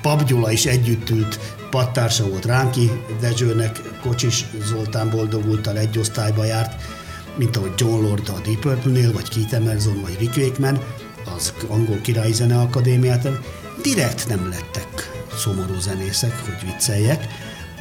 Pap 0.08 0.24
Gyula 0.24 0.52
is 0.52 0.66
együtt 0.66 1.10
ült, 1.10 1.40
pattársa 1.70 2.30
volt 2.30 2.46
Ránki 2.46 2.92
Dezsőnek, 3.20 3.82
Kocsis 4.02 4.46
Zoltán 4.64 5.10
boldogultal 5.10 5.78
egy 5.78 5.98
osztályba 5.98 6.44
járt, 6.44 6.82
mint 7.38 7.58
ahogy 7.58 7.72
John 7.78 8.02
Lord 8.02 8.30
a 8.30 8.40
Deep 8.44 8.60
Purple-nél, 8.60 9.12
vagy 9.12 9.30
Keith 9.30 9.54
Emerson, 9.54 10.02
vagy 10.02 10.18
Rick 10.20 10.38
Wakeman, 10.38 10.80
az 11.36 11.54
angol 11.68 12.02
királyi 12.02 12.34
zeneakadémiát, 12.34 13.28
direkt 13.82 14.28
nem 14.28 14.50
lettek 14.50 15.12
szomorú 15.38 15.80
zenészek, 15.80 16.40
hogy 16.46 16.72
vicceljek, 16.72 17.28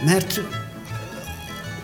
mert 0.04 0.40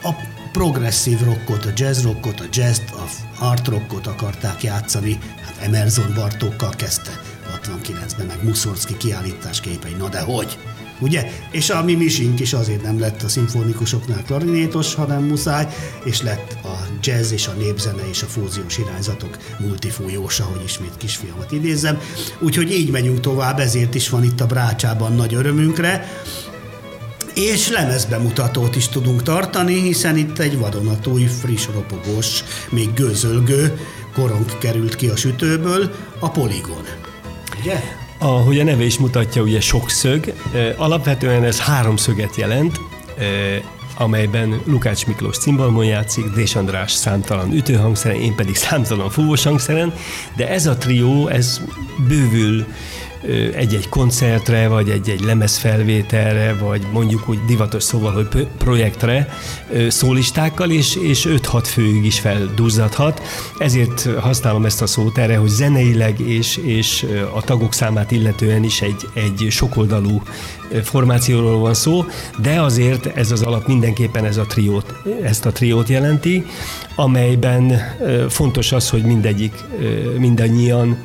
a 0.03 0.11
progresszív 0.53 1.21
rockot, 1.25 1.65
a 1.65 1.71
jazz 1.77 2.03
rockot, 2.03 2.41
a 2.41 2.45
jazz 2.53 2.79
a 2.91 3.45
art 3.45 3.69
rockot 3.69 4.07
akarták 4.07 4.63
játszani, 4.63 5.19
hát 5.45 5.57
Emerson 5.67 6.13
Bartókkal 6.15 6.73
kezdte 6.77 7.22
69-ben, 7.67 8.27
meg 8.27 8.45
Muszorszki 8.45 8.97
kiállítás 8.97 9.61
képei, 9.61 9.93
na 9.99 10.09
de 10.09 10.21
hogy? 10.21 10.59
Ugye? 11.03 11.33
És 11.51 11.71
a 11.71 11.85
mi 11.85 11.95
misink 11.95 12.41
is 12.41 12.53
azért 12.53 12.83
nem 12.83 13.01
lett 13.01 13.23
a 13.23 13.29
szimfonikusoknál 13.29 14.23
klarinétos, 14.23 14.95
hanem 14.95 15.23
muszáj, 15.23 15.69
és 16.05 16.23
lett 16.23 16.57
a 16.65 16.87
jazz 17.03 17.33
és 17.33 17.47
a 17.47 17.53
népzene 17.53 18.09
és 18.09 18.23
a 18.23 18.27
fúziós 18.27 18.79
irányzatok 18.79 19.37
multifújósa, 19.59 20.45
hogy 20.45 20.65
ismét 20.65 20.97
kisfiamat 20.97 21.53
idézzem. 21.53 21.99
Úgyhogy 22.39 22.71
így 22.71 22.91
megyünk 22.91 23.21
tovább, 23.21 23.59
ezért 23.59 23.95
is 23.95 24.09
van 24.09 24.25
itt 24.25 24.41
a 24.41 24.47
Brácsában 24.47 25.13
nagy 25.13 25.35
örömünkre. 25.35 26.09
És 27.35 27.69
lemezbemutatót 27.69 28.77
is 28.77 28.89
tudunk 28.89 29.23
tartani, 29.23 29.81
hiszen 29.81 30.17
itt 30.17 30.39
egy 30.39 30.59
vadonatúj, 30.59 31.25
friss, 31.25 31.67
ropogós, 31.73 32.45
még 32.71 32.95
gőzölgő 32.95 33.79
korong 34.15 34.59
került 34.59 34.97
ki 34.97 35.09
a 35.09 35.17
sütőből, 35.17 35.95
a 36.19 36.31
Poligon. 36.31 37.02
Ugye? 37.63 37.81
Ahogy 38.19 38.61
a 38.61 38.65
neve 38.65 38.85
is 38.85 38.99
mutatja, 38.99 39.43
ugye 39.43 39.61
sokszög. 39.61 40.33
Alapvetően 40.77 41.45
ez 41.45 41.61
háromszöget 41.61 42.37
jelent, 42.37 42.81
amelyben 43.97 44.61
Lukács 44.67 45.07
Miklós 45.07 45.39
cimbalmon 45.39 45.85
játszik, 45.85 46.25
Dés 46.25 46.55
András 46.55 46.93
számtalan 46.93 47.53
ütőhangszeren, 47.53 48.21
én 48.21 48.35
pedig 48.35 48.57
számtalan 48.57 49.11
fúvós 49.11 49.43
hangszeren, 49.43 49.95
de 50.37 50.49
ez 50.49 50.67
a 50.67 50.77
trió, 50.77 51.29
ez 51.29 51.61
bővül 52.09 52.67
egy-egy 53.55 53.89
koncertre, 53.89 54.69
vagy 54.69 54.89
egy-egy 54.89 55.21
lemezfelvételre, 55.21 56.55
vagy 56.55 56.87
mondjuk 56.93 57.29
úgy 57.29 57.39
divatos 57.47 57.83
szóval, 57.83 58.13
hogy 58.13 58.47
projektre 58.59 59.29
szólistákkal, 59.89 60.71
és, 60.71 60.97
és 60.97 61.27
5-6 61.29 61.63
főig 61.65 62.05
is 62.05 62.21
felduzzadhat. 62.21 63.23
Ezért 63.59 64.09
használom 64.21 64.65
ezt 64.65 64.83
a 64.83 64.87
szót 64.87 65.19
erre, 65.19 65.37
hogy 65.37 65.49
zeneileg 65.49 66.21
és, 66.21 66.57
és 66.57 67.07
a 67.35 67.43
tagok 67.43 67.75
számát 67.75 68.11
illetően 68.11 68.65
is 68.65 68.83
egy, 68.83 69.09
egy 69.15 69.47
sokoldalú 69.51 70.23
formációról 70.83 71.59
van 71.59 71.75
szó, 71.75 72.05
de 72.39 72.61
azért 72.61 73.07
ez 73.07 73.31
az 73.31 73.43
alap 73.43 73.67
mindenképpen 73.67 74.25
ez 74.25 74.37
a 74.37 74.47
triót, 74.47 74.95
ezt 75.23 75.47
a 75.47 75.53
triót 75.53 75.89
jelenti, 75.89 76.47
amelyben 76.95 77.81
fontos 78.29 78.73
az, 78.73 78.91
hogy 78.91 79.03
mindegyik, 79.03 79.53
mindannyian 80.19 80.97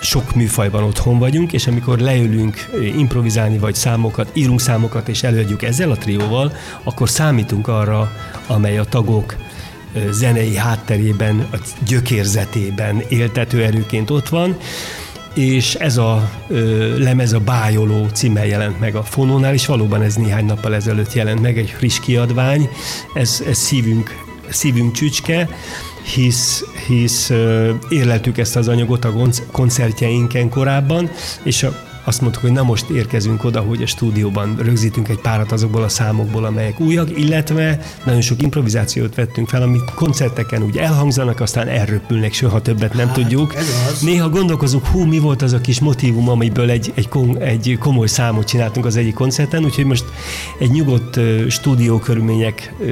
sok 0.00 0.34
műfajban 0.34 0.82
otthon 0.82 1.18
vagyunk, 1.18 1.52
és 1.52 1.66
amikor 1.66 1.98
leülünk 1.98 2.68
improvizálni, 2.96 3.58
vagy 3.58 3.74
számokat, 3.74 4.30
írunk 4.32 4.60
számokat, 4.60 5.08
és 5.08 5.22
előadjuk 5.22 5.62
ezzel 5.62 5.90
a 5.90 5.96
trióval, 5.96 6.52
akkor 6.82 7.08
számítunk 7.08 7.68
arra, 7.68 8.12
amely 8.46 8.78
a 8.78 8.84
tagok 8.84 9.36
zenei 10.10 10.56
hátterében, 10.56 11.46
a 11.52 11.56
gyökérzetében 11.86 13.02
éltető 13.08 13.64
erőként 13.64 14.10
ott 14.10 14.28
van, 14.28 14.56
és 15.34 15.74
ez 15.74 15.96
a 15.96 16.30
ö, 16.48 16.98
lemez 16.98 17.32
a 17.32 17.40
Bájoló 17.40 18.06
címmel 18.12 18.46
jelent 18.46 18.80
meg 18.80 18.94
a 18.94 19.02
Fonónál, 19.02 19.54
és 19.54 19.66
valóban 19.66 20.02
ez 20.02 20.14
néhány 20.14 20.44
nappal 20.44 20.74
ezelőtt 20.74 21.12
jelent 21.12 21.40
meg, 21.40 21.58
egy 21.58 21.70
friss 21.70 21.98
kiadvány, 22.00 22.68
ez, 23.14 23.42
ez 23.46 23.58
szívünk, 23.58 24.16
szívünk 24.48 24.92
csücske, 24.92 25.48
hisz, 26.14 26.64
hisz 26.86 27.30
érleltük 27.88 28.38
ezt 28.38 28.56
az 28.56 28.68
anyagot 28.68 29.04
a 29.04 29.12
koncertjeinken 29.52 30.48
korábban, 30.48 31.10
és 31.42 31.62
a 31.62 31.85
azt 32.06 32.20
mondtuk, 32.20 32.42
hogy 32.42 32.52
na 32.52 32.62
most 32.62 32.88
érkezünk 32.88 33.44
oda, 33.44 33.60
hogy 33.60 33.82
a 33.82 33.86
stúdióban 33.86 34.56
rögzítünk 34.58 35.08
egy 35.08 35.20
párat 35.20 35.52
azokból 35.52 35.82
a 35.82 35.88
számokból, 35.88 36.44
amelyek 36.44 36.80
újak, 36.80 37.18
illetve 37.18 37.80
nagyon 38.04 38.20
sok 38.20 38.42
improvizációt 38.42 39.14
vettünk 39.14 39.48
fel, 39.48 39.62
amik 39.62 39.82
koncerteken 39.94 40.62
úgy 40.62 40.76
elhangzanak, 40.76 41.40
aztán 41.40 41.68
elröpülnek, 41.68 42.32
soha 42.32 42.62
többet 42.62 42.94
nem 42.94 43.06
hát, 43.06 43.14
tudjuk. 43.14 43.54
Néha 44.00 44.28
gondolkozunk, 44.28 44.86
hú, 44.86 45.04
mi 45.04 45.18
volt 45.18 45.42
az 45.42 45.52
a 45.52 45.60
kis 45.60 45.80
motivum, 45.80 46.28
amiből 46.28 46.70
egy, 46.70 46.92
egy, 46.94 47.08
egy 47.38 47.76
komoly 47.80 48.06
számot 48.06 48.46
csináltunk 48.46 48.86
az 48.86 48.96
egyik 48.96 49.14
koncerten, 49.14 49.64
úgyhogy 49.64 49.84
most 49.84 50.04
egy 50.58 50.70
nyugodt 50.70 51.16
uh, 51.16 51.48
stúdió 51.48 51.98
körülmények 51.98 52.74
uh, 52.78 52.86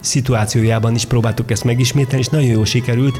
szituációjában 0.00 0.94
is 0.94 1.04
próbáltuk 1.04 1.50
ezt 1.50 1.64
megismételni, 1.64 2.20
és 2.20 2.28
nagyon 2.28 2.50
jó 2.50 2.64
sikerült. 2.64 3.18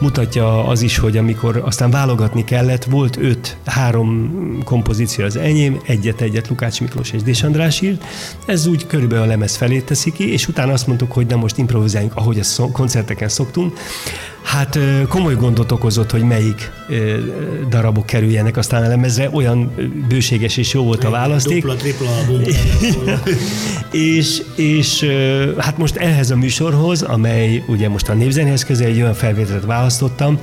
Mutatja 0.00 0.66
az 0.66 0.82
is, 0.82 0.98
hogy 0.98 1.16
amikor 1.16 1.62
aztán 1.64 1.90
válogatni 1.90 2.44
kellett, 2.44 2.84
volt 2.84 3.16
öt, 3.16 3.56
három 3.64 4.27
kompozíció 4.64 5.24
az 5.24 5.36
enyém, 5.36 5.80
egyet-egyet 5.86 6.48
Lukács 6.48 6.80
Miklós 6.80 7.10
és 7.10 7.22
Dés 7.22 7.42
András 7.42 7.80
írt. 7.80 8.04
Ez 8.46 8.66
úgy 8.66 8.86
körülbelül 8.86 9.24
a 9.24 9.26
lemez 9.26 9.56
felé 9.56 9.80
teszi 9.80 10.12
ki, 10.12 10.32
és 10.32 10.48
utána 10.48 10.72
azt 10.72 10.86
mondtuk, 10.86 11.12
hogy 11.12 11.26
nem 11.26 11.38
most 11.38 11.58
improvizáljunk, 11.58 12.16
ahogy 12.16 12.38
ezt 12.38 12.62
koncerteken 12.72 13.28
szoktunk. 13.28 13.78
Hát 14.42 14.78
komoly 15.08 15.34
gondot 15.34 15.72
okozott, 15.72 16.10
hogy 16.10 16.22
melyik 16.22 16.70
darabok 17.68 18.06
kerüljenek 18.06 18.56
aztán 18.56 18.84
a 18.84 18.88
lemezre, 18.88 19.30
olyan 19.32 19.74
bőséges 20.08 20.56
és 20.56 20.72
jó 20.72 20.82
volt 20.82 21.04
a 21.04 21.10
választék. 21.10 21.62
Dupla, 21.62 21.76
tripla 21.76 22.16
album. 22.16 22.42
és, 24.16 24.42
és 24.54 25.06
hát 25.58 25.78
most 25.78 25.96
ehhez 25.96 26.30
a 26.30 26.36
műsorhoz, 26.36 27.02
amely 27.02 27.64
ugye 27.66 27.88
most 27.88 28.08
a 28.08 28.14
népzenéhez 28.14 28.64
közel 28.64 28.86
egy 28.86 29.00
olyan 29.00 29.14
felvételt 29.14 29.64
választottam, 29.64 30.38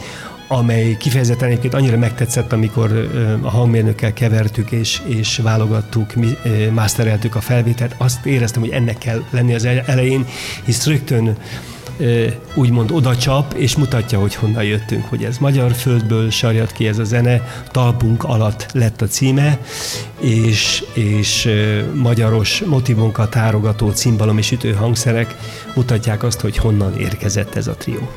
amely 0.48 0.98
kifejezetten 0.98 1.48
egyébként 1.48 1.74
annyira 1.74 1.98
megtetszett, 1.98 2.54
amikor 2.54 3.10
a 3.42 3.50
hangmérnökkel 3.50 4.14
kevertük 4.14 4.72
és, 4.72 5.02
és 5.06 5.38
válogattuk, 5.38 6.14
mi, 6.14 6.38
mastereltük 6.72 7.36
a 7.36 7.42
felvételt, 7.42 7.96
azt 7.98 8.26
éreztem, 8.26 8.62
hogy 8.62 8.72
ennek 8.72 8.98
kell 8.98 9.24
lenni 9.30 9.54
az 9.54 9.66
elején, 9.66 10.26
hisz 10.66 10.86
rögtön 10.86 11.38
úgymond 12.54 12.92
oda 12.92 13.18
csap, 13.18 13.54
és 13.54 13.76
mutatja, 13.76 14.20
hogy 14.20 14.36
honnan 14.36 14.64
jöttünk, 14.64 15.06
hogy 15.06 15.24
ez 15.24 15.38
magyar 15.38 15.72
földből 15.72 16.30
sarjad 16.30 16.72
ki 16.72 16.88
ez 16.88 16.98
a 16.98 17.04
zene, 17.04 17.42
talpunk 17.72 18.24
alatt 18.24 18.66
lett 18.72 19.02
a 19.02 19.08
címe, 19.08 19.60
és, 20.20 20.84
és 20.94 21.50
magyaros 21.94 22.62
motivunkat 22.66 23.30
tárogató 23.30 23.90
cimbalom 23.90 24.38
és 24.38 24.52
ütő 24.52 24.72
hangszerek 24.74 25.36
mutatják 25.76 26.24
azt, 26.24 26.40
hogy 26.40 26.58
honnan 26.58 26.98
érkezett 26.98 27.56
ez 27.56 27.68
a 27.68 27.76
trió. 27.76 28.10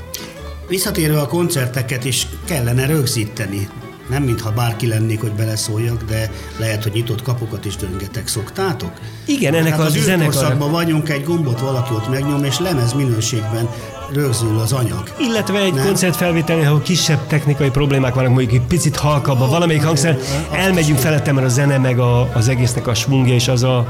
Visszatérve 0.68 1.20
a 1.20 1.26
koncerteket 1.26 2.04
is 2.04 2.26
kellene 2.44 2.86
rögzíteni. 2.86 3.68
Nem 4.08 4.22
mintha 4.22 4.50
bárki 4.50 4.86
lennék, 4.86 5.20
hogy 5.20 5.32
beleszóljak, 5.32 6.02
de 6.02 6.30
lehet, 6.58 6.82
hogy 6.82 6.92
nyitott 6.92 7.22
kapukat 7.22 7.64
is 7.64 7.76
döngetek. 7.76 8.28
Szoktátok? 8.28 8.92
Igen, 9.24 9.54
ennek 9.54 9.70
hát 9.70 9.80
az, 9.80 9.94
az 9.94 10.02
zenekar... 10.02 10.70
vagyunk, 10.70 11.08
egy 11.08 11.24
gombot 11.24 11.60
valaki 11.60 11.94
ott 11.94 12.10
megnyom, 12.10 12.44
és 12.44 12.58
lemez 12.58 12.92
minőségben 12.92 13.68
rögzül 14.12 14.58
az 14.58 14.72
anyag. 14.72 15.12
Illetve 15.18 15.58
egy 15.58 15.74
Nem? 15.74 15.84
koncertfelvételnél, 15.84 16.66
ahol 16.66 16.82
kisebb 16.82 17.26
technikai 17.26 17.70
problémák 17.70 18.14
vannak, 18.14 18.30
mondjuk 18.30 18.52
egy 18.52 18.66
picit 18.66 18.96
halkabb, 18.96 19.40
a 19.40 19.48
valamelyik 19.48 19.84
hangszer, 19.84 20.18
elmegyünk 20.52 20.98
felette, 20.98 21.32
mert 21.32 21.46
a 21.46 21.50
zene 21.50 21.78
meg 21.78 21.98
a, 21.98 22.32
az 22.34 22.48
egésznek 22.48 22.86
a 22.86 22.94
svungja 22.94 23.34
és 23.34 23.48
az 23.48 23.62
a, 23.62 23.88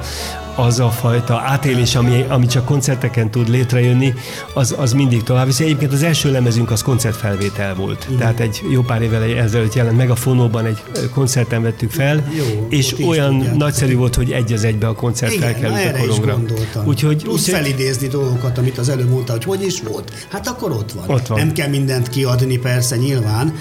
az 0.58 0.80
a 0.80 0.90
fajta 0.90 1.40
átélés, 1.40 1.94
ami, 1.94 2.24
ami 2.28 2.46
csak 2.46 2.64
koncerteken 2.64 3.30
tud 3.30 3.48
létrejönni, 3.48 4.14
az, 4.54 4.74
az 4.78 4.92
mindig 4.92 5.22
tovább 5.22 5.46
viszi. 5.46 5.64
Egyébként 5.64 5.92
az 5.92 6.02
első 6.02 6.30
lemezünk 6.30 6.70
az 6.70 6.82
koncertfelvétel 6.82 7.74
volt. 7.74 8.08
Mhm. 8.08 8.18
Tehát 8.18 8.40
egy 8.40 8.62
jó 8.70 8.82
pár 8.82 9.02
évvel 9.02 9.22
ezelőtt 9.22 9.74
jelent 9.74 9.96
meg 9.96 10.10
a 10.10 10.14
fonóban 10.14 10.66
egy 10.66 10.82
koncerten 11.14 11.62
vettük 11.62 11.90
fel, 11.90 12.28
Jó, 12.36 12.66
és 12.68 12.94
olyan 13.06 13.34
nagyszerű 13.56 13.96
volt, 13.96 14.14
hogy 14.14 14.30
egy 14.30 14.52
az 14.52 14.64
egybe 14.64 14.88
a 14.88 14.94
koncert 14.94 15.32
Igen, 15.32 15.52
felkerült 15.52 15.96
a 15.96 15.98
korongra. 15.98 16.38
Úgyhogy, 16.84 17.22
Plusz 17.22 17.40
úgyhogy 17.40 17.62
felidézni 17.62 18.08
dolgokat, 18.08 18.58
amit 18.58 18.78
az 18.78 18.88
előbb 18.88 19.10
mondta, 19.10 19.32
hogy 19.32 19.44
hogy 19.44 19.62
is 19.62 19.82
volt. 19.82 20.12
Hát 20.28 20.48
akkor 20.48 20.70
ott 20.70 20.92
van. 20.92 21.04
Ott 21.16 21.26
van. 21.26 21.38
Nem 21.38 21.52
kell 21.52 21.68
mindent 21.68 22.08
kiadni, 22.08 22.58
persze, 22.58 22.96
nyilván, 22.96 23.54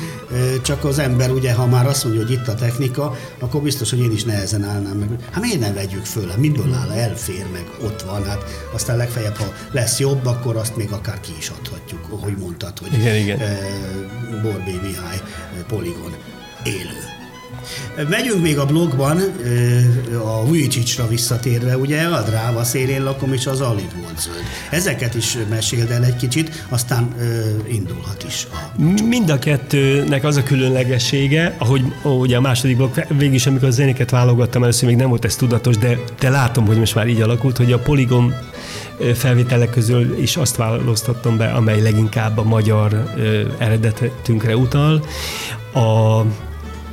csak 0.62 0.84
az 0.84 1.00
ember 1.00 1.32
ugye, 1.32 1.54
ha 1.54 1.66
már 1.66 1.86
azt 1.88 2.04
mondja, 2.04 2.22
hogy 2.22 2.32
itt 2.32 2.48
a 2.48 2.56
technika, 2.56 3.16
akkor 3.40 3.62
biztos, 3.62 3.90
hogy 3.90 4.00
én 4.00 4.12
is 4.12 4.24
nehezen 4.24 4.64
állnám 4.64 4.98
meg. 4.98 5.10
Hát 5.32 5.42
miért 5.42 5.60
nem 5.60 5.74
vegyük 5.74 6.06
föl? 6.06 6.28
Hát 6.28 6.38
Miből 6.38 6.74
áll? 6.74 6.90
Elfér 6.92 7.46
meg, 7.54 7.66
ott 7.84 8.02
van. 8.02 8.26
Hát 8.26 8.44
aztán 8.74 8.98
legfeljebb, 8.98 9.36
ha 9.36 9.54
lesz 9.72 10.00
jobb, 10.00 10.26
akkor 10.26 10.56
azt 10.56 10.76
még 10.76 10.92
akár 10.92 11.20
ki 11.20 11.32
is 11.38 11.50
adhatjuk, 11.50 12.08
ahogy 12.10 12.38
mondtad, 12.38 12.78
hogy 12.80 12.94
Igen, 12.94 13.16
igen. 13.16 13.42
ö, 13.42 14.42
Borbé 14.42 14.80
Mihály 14.84 15.22
Poligon 15.68 16.16
élő. 16.64 17.17
Megyünk 18.10 18.42
még 18.42 18.58
a 18.58 18.66
blogban, 18.66 19.22
a 20.24 20.46
Vujicsicsra 20.46 21.08
visszatérve, 21.08 21.78
ugye 21.78 22.02
a 22.02 22.22
dráva 22.22 22.64
szélén 22.64 23.04
lakom, 23.04 23.34
és 23.34 23.46
az 23.46 23.62
alig 23.62 23.90
volt 24.02 24.20
zöld. 24.20 24.44
Ezeket 24.70 25.16
is 25.16 25.38
meséld 25.50 25.92
el 25.92 26.04
egy 26.04 26.16
kicsit, 26.16 26.66
aztán 26.70 27.16
indulhat 27.68 28.24
is 28.28 28.48
a 28.52 28.82
Mind 29.04 29.30
a 29.30 29.40
kettőnek 29.40 30.24
az 30.24 30.36
a 30.36 30.44
különlegessége, 30.44 31.56
ahogy 31.58 31.82
ugye 32.04 32.38
a 32.38 32.42
második 32.42 32.78
blokk, 32.78 32.98
végig 33.18 33.34
is, 33.34 33.48
amikor 33.48 33.68
a 33.68 33.72
zenéket 33.72 34.10
válogattam, 34.10 34.64
először 34.64 34.88
még 34.88 34.98
nem 34.98 35.10
volt 35.10 35.26
ez 35.26 35.36
tudatos, 35.36 35.78
de, 35.78 35.98
de 36.20 36.30
látom, 36.30 36.66
hogy 36.66 36.78
most 36.78 36.96
már 36.96 37.08
így 37.08 37.22
alakult, 37.22 37.58
hogy 37.58 37.72
a 37.72 37.80
Polygon 37.80 38.36
ö, 38.98 39.14
felvételek 39.14 39.70
közül 39.70 40.18
is 40.22 40.36
azt 40.36 40.56
választottam 40.56 41.38
be, 41.38 41.46
amely 41.46 41.82
leginkább 41.82 42.38
a 42.38 42.44
magyar 42.44 43.14
ö, 43.18 43.42
eredetünkre 43.58 44.58
utal. 44.58 45.06
A 45.74 46.22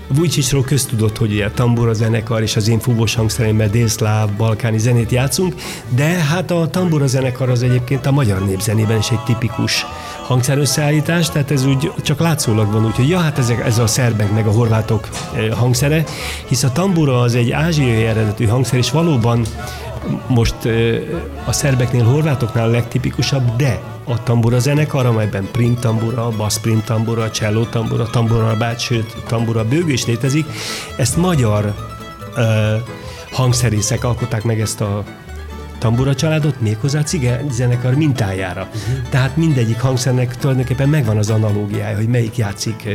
Vujcsisról 0.08 0.62
köztudott, 0.62 1.18
hogy 1.18 1.32
ugye 1.32 1.44
a 1.44 1.50
tambura 1.50 1.92
zenekar 1.92 2.42
és 2.42 2.56
az 2.56 2.68
én 2.68 2.78
fúvós 2.78 3.14
hangszereimmel 3.14 3.68
délszláv, 3.68 4.30
balkáni 4.30 4.78
zenét 4.78 5.10
játszunk, 5.10 5.54
de 5.88 6.04
hát 6.04 6.50
a 6.50 6.68
tambura 6.70 7.06
zenekar 7.06 7.50
az 7.50 7.62
egyébként 7.62 8.06
a 8.06 8.10
magyar 8.12 8.46
népzenében 8.46 8.98
is 8.98 9.10
egy 9.10 9.22
tipikus 9.22 9.86
hangszerösszeállítás, 10.26 11.30
tehát 11.30 11.50
ez 11.50 11.66
úgy 11.66 11.92
csak 12.02 12.18
látszólag 12.18 12.72
van, 12.72 12.86
úgyhogy 12.86 13.08
ja, 13.08 13.18
hát 13.18 13.38
ezek, 13.38 13.66
ez 13.66 13.78
a 13.78 13.86
szerbek 13.86 14.32
meg 14.32 14.46
a 14.46 14.50
horvátok 14.50 15.08
eh, 15.34 15.50
hangszere, 15.50 16.04
hisz 16.48 16.62
a 16.62 16.72
tambura 16.72 17.20
az 17.20 17.34
egy 17.34 17.50
ázsiai 17.50 18.04
eredetű 18.04 18.46
hangszer, 18.46 18.78
és 18.78 18.90
valóban 18.90 19.44
most 20.26 20.54
ö, 20.62 20.96
a 21.44 21.52
szerbeknél, 21.52 22.04
horvátoknál 22.04 22.68
a 22.68 22.70
legtipikusabb, 22.70 23.56
de 23.56 23.93
a 24.04 24.22
tambura 24.22 24.58
zenekar, 24.58 25.06
amelyben 25.06 25.48
prim 25.52 25.78
tambura, 25.78 26.28
bass 26.28 26.58
prim 26.58 26.82
tambura, 26.84 27.30
cello 27.30 27.64
tambura, 27.64 28.06
tambura 28.10 28.56
bát, 28.56 28.80
sőt, 28.80 29.16
tambura 29.26 29.64
bőgő 29.64 29.92
is 29.92 30.06
létezik, 30.06 30.46
ezt 30.96 31.16
magyar 31.16 31.74
ö, 32.36 32.76
hangszerészek 33.30 34.04
alkották 34.04 34.42
meg 34.42 34.60
ezt 34.60 34.80
a 34.80 35.04
tambura 35.78 36.14
családot 36.14 36.60
méghozzá 36.60 37.02
cigány 37.02 37.50
zenekar 37.50 37.94
mintájára. 37.94 38.60
Uh-huh. 38.60 39.08
Tehát 39.08 39.36
mindegyik 39.36 39.80
hangszernek 39.80 40.36
tulajdonképpen 40.36 40.88
megvan 40.88 41.16
az 41.16 41.30
analógiája, 41.30 41.96
hogy 41.96 42.08
melyik 42.08 42.36
játszik 42.36 42.88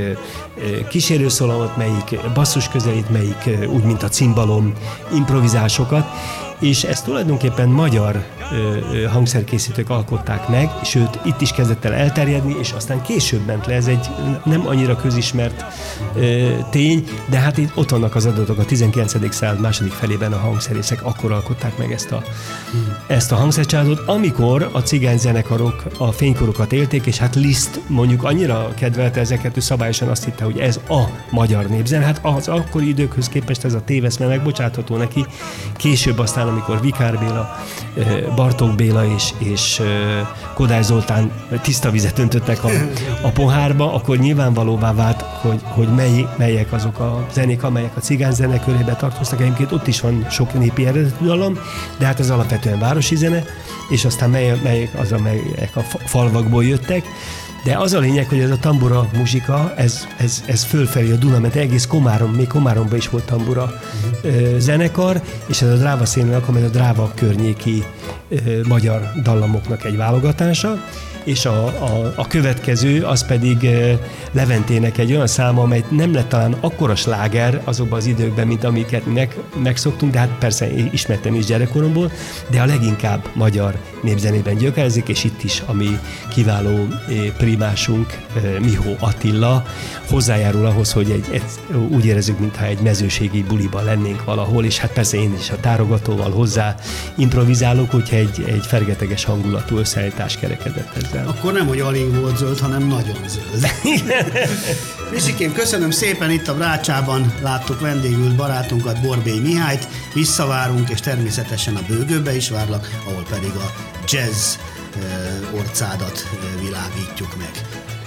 kísérőszólamot, 0.89 1.77
melyik 1.77 2.19
basszus 2.33 2.67
közelít, 2.67 3.09
melyik 3.09 3.67
úgy, 3.67 3.83
mint 3.83 4.03
a 4.03 4.07
cimbalom, 4.07 4.73
improvizásokat, 5.13 6.05
és 6.59 6.83
ezt 6.83 7.05
tulajdonképpen 7.05 7.69
magyar 7.69 8.23
hangszerkészítők 9.11 9.89
alkották 9.89 10.47
meg, 10.47 10.69
sőt, 10.83 11.19
itt 11.23 11.41
is 11.41 11.51
kezdett 11.51 11.85
el 11.85 11.93
elterjedni, 11.93 12.55
és 12.59 12.71
aztán 12.71 13.01
később 13.01 13.45
ment 13.45 13.65
le, 13.65 13.73
ez 13.73 13.87
egy 13.87 14.07
nem 14.45 14.67
annyira 14.67 14.95
közismert 14.95 15.65
ö, 16.15 16.49
tény, 16.69 17.03
de 17.29 17.37
hát 17.37 17.57
itt 17.57 17.71
ott 17.75 17.89
vannak 17.89 18.15
az 18.15 18.25
adatok 18.25 18.57
a 18.57 18.65
19. 18.65 19.33
század 19.33 19.59
második 19.59 19.91
felében 19.91 20.33
a 20.33 20.37
hangszerészek 20.37 21.05
akkor 21.05 21.31
alkották 21.31 21.77
meg 21.77 21.91
ezt 21.91 22.11
a, 22.11 22.23
ezt 23.07 23.31
a 23.31 23.35
hangszercsaládot, 23.35 23.99
amikor 24.07 24.69
a 24.71 24.79
cigány 24.79 25.17
zenekarok 25.17 25.83
a 25.97 26.11
fénykorokat 26.11 26.73
élték, 26.73 27.05
és 27.05 27.17
hát 27.17 27.35
Liszt 27.35 27.79
mondjuk 27.87 28.23
annyira 28.23 28.73
kedvelte 28.75 29.19
ezeket, 29.19 29.57
ő 29.57 29.59
szabályosan 29.59 30.07
azt 30.07 30.23
hitte, 30.23 30.43
hogy 30.43 30.59
ez 30.59 30.79
a 30.89 31.03
magyar 31.29 31.65
népzen. 31.65 32.03
Hát 32.03 32.19
az 32.23 32.47
akkori 32.47 32.87
időkhöz 32.87 33.29
képest 33.29 33.63
ez 33.63 33.73
a 33.73 33.83
téveszme 33.83 34.25
megbocsátható 34.25 34.95
neki. 34.95 35.25
Később 35.77 36.19
aztán, 36.19 36.47
amikor 36.47 36.81
Vikár 36.81 37.19
Béla, 37.19 37.57
Bartók 38.39 38.75
Béla 38.75 39.05
és, 39.05 39.33
és 39.37 39.81
Kodály 40.53 40.83
Zoltán 40.83 41.31
tiszta 41.61 41.91
vizet 41.91 42.19
öntöttek 42.19 42.63
a, 42.63 42.69
a 43.21 43.29
pohárba, 43.29 43.93
akkor 43.93 44.17
nyilvánvalóvá 44.17 44.93
vált, 44.93 45.21
hogy, 45.21 45.59
hogy 45.63 45.87
mely, 45.87 46.27
melyek 46.37 46.73
azok 46.73 46.99
a 46.99 47.25
zenék, 47.33 47.63
amelyek 47.63 47.97
a 47.97 47.99
cigány 47.99 48.31
zene 48.31 48.59
körébe 48.59 48.95
tartoztak. 48.95 49.41
Egyébként 49.41 49.71
ott 49.71 49.87
is 49.87 50.01
van 50.01 50.27
sok 50.29 50.53
népi 50.53 50.85
eredetű 50.85 51.25
dallam, 51.25 51.59
de 51.97 52.05
hát 52.05 52.19
ez 52.19 52.29
alapvetően 52.29 52.79
városi 52.79 53.15
zene, 53.15 53.43
és 53.89 54.05
aztán 54.05 54.29
mely, 54.29 54.59
melyek 54.63 54.99
az, 54.99 55.11
amelyek 55.11 55.75
a 55.75 55.81
fa- 55.81 56.01
falvakból 56.05 56.65
jöttek. 56.65 57.03
De 57.63 57.77
az 57.77 57.93
a 57.93 57.99
lényeg, 57.99 58.27
hogy 58.27 58.39
ez 58.39 58.51
a 58.51 58.57
tambura 58.57 59.09
muzsika, 59.13 59.73
ez, 59.75 60.07
ez, 60.17 60.43
ez 60.45 60.63
fölfelé 60.63 61.11
a 61.11 61.15
Duna, 61.15 61.39
mert 61.39 61.55
egész 61.55 61.85
Komárom, 61.85 62.31
még 62.31 62.47
Komáromban 62.47 62.97
is 62.97 63.09
volt 63.09 63.23
tambura 63.23 63.79
ö, 64.21 64.55
zenekar, 64.57 65.21
és 65.45 65.61
ez 65.61 65.69
a 65.69 65.75
dráva 65.75 66.05
szénnek, 66.05 66.47
amely 66.47 66.63
a 66.63 66.69
dráva 66.69 67.11
környéki 67.15 67.83
ö, 68.29 68.37
magyar 68.67 69.11
dallamoknak 69.23 69.85
egy 69.85 69.97
válogatása, 69.97 70.83
és 71.23 71.45
a, 71.45 71.65
a, 71.65 72.13
a 72.15 72.27
következő 72.27 73.03
az 73.03 73.25
pedig 73.25 73.67
Leventének 74.31 74.97
egy 74.97 75.11
olyan 75.11 75.27
száma, 75.27 75.61
amely 75.61 75.83
nem 75.89 76.13
lett 76.13 76.29
talán 76.29 76.55
akkora 76.59 76.95
sláger 76.95 77.61
azokban 77.63 77.99
az 77.99 78.05
időkben, 78.05 78.47
mint 78.47 78.63
amiket 78.63 79.05
mi 79.05 79.13
meg, 79.13 79.37
megszoktunk, 79.63 80.11
de 80.11 80.19
hát 80.19 80.29
persze 80.39 80.67
ismertem 80.91 81.35
is 81.35 81.45
gyerekkoromból, 81.45 82.11
de 82.49 82.61
a 82.61 82.65
leginkább 82.65 83.29
magyar 83.33 83.75
népzenében 84.01 84.57
gyökerezik, 84.57 85.07
és 85.07 85.23
itt 85.23 85.43
is 85.43 85.63
a 85.65 85.73
mi 85.73 85.99
kiváló 86.29 86.87
primásunk, 87.37 88.17
Mihó 88.59 88.95
Attila 88.99 89.63
hozzájárul 90.09 90.65
ahhoz, 90.65 90.91
hogy 90.91 91.11
egy, 91.11 91.25
egy, 91.31 91.43
úgy 91.89 92.05
érezzük, 92.05 92.39
mintha 92.39 92.65
egy 92.65 92.79
mezőségi 92.79 93.43
buliba 93.43 93.81
lennénk 93.81 94.23
valahol, 94.23 94.65
és 94.65 94.77
hát 94.77 94.91
persze 94.91 95.17
én 95.17 95.33
is 95.39 95.49
a 95.49 95.59
tárogatóval 95.59 96.31
hozzá 96.31 96.75
improvizálok, 97.15 97.91
hogyha 97.91 98.15
egy, 98.15 98.43
egy 98.47 98.65
fergeteges 98.65 99.23
hangulatú 99.23 99.77
összeállítás 99.77 100.37
kerekedett 100.37 100.93
ezzel. 101.09 101.27
Akkor 101.27 101.53
nem, 101.53 101.67
hogy 101.67 101.79
alig 101.79 102.15
volt 102.15 102.37
zöld, 102.37 102.59
hanem 102.59 102.87
nagyon 102.87 103.17
zöld. 103.27 103.71
Misikém, 105.11 105.53
köszönöm 105.53 105.91
szépen, 105.91 106.31
itt 106.31 106.47
a 106.47 106.55
Brácsában 106.55 107.33
láttuk 107.41 107.79
vendégül 107.79 108.35
barátunkat, 108.35 109.01
Borbély 109.01 109.39
Mihályt, 109.39 109.87
visszavárunk, 110.13 110.89
és 110.89 110.99
természetesen 110.99 111.75
a 111.75 111.81
bőgőbe 111.87 112.35
is 112.35 112.49
várlak, 112.49 112.89
ahol 113.05 113.23
pedig 113.29 113.51
a 113.51 113.73
jazz 114.07 114.55
eh, 114.55 115.57
orcádat 115.57 116.27
eh, 116.31 116.61
világítjuk 116.61 117.37
meg. 117.37 117.51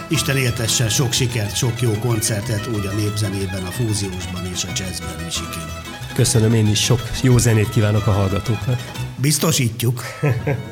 Isten 0.08 0.36
éltessen 0.36 0.88
sok 0.88 1.12
sikert, 1.12 1.56
sok 1.56 1.80
jó 1.80 1.90
koncertet, 1.90 2.66
úgy 2.66 2.86
a 2.86 2.94
népzenében, 2.94 3.64
a 3.64 3.70
fúziósban 3.70 4.46
és 4.52 4.64
a 4.64 4.68
jazzben, 4.76 5.24
Misikém. 5.24 5.80
Köszönöm 6.14 6.54
én 6.54 6.66
is, 6.66 6.82
sok 6.84 7.10
jó 7.22 7.38
zenét 7.38 7.68
kívánok 7.68 8.06
a 8.06 8.12
hallgatóknak. 8.12 8.80
Biztosítjuk. 9.16 10.02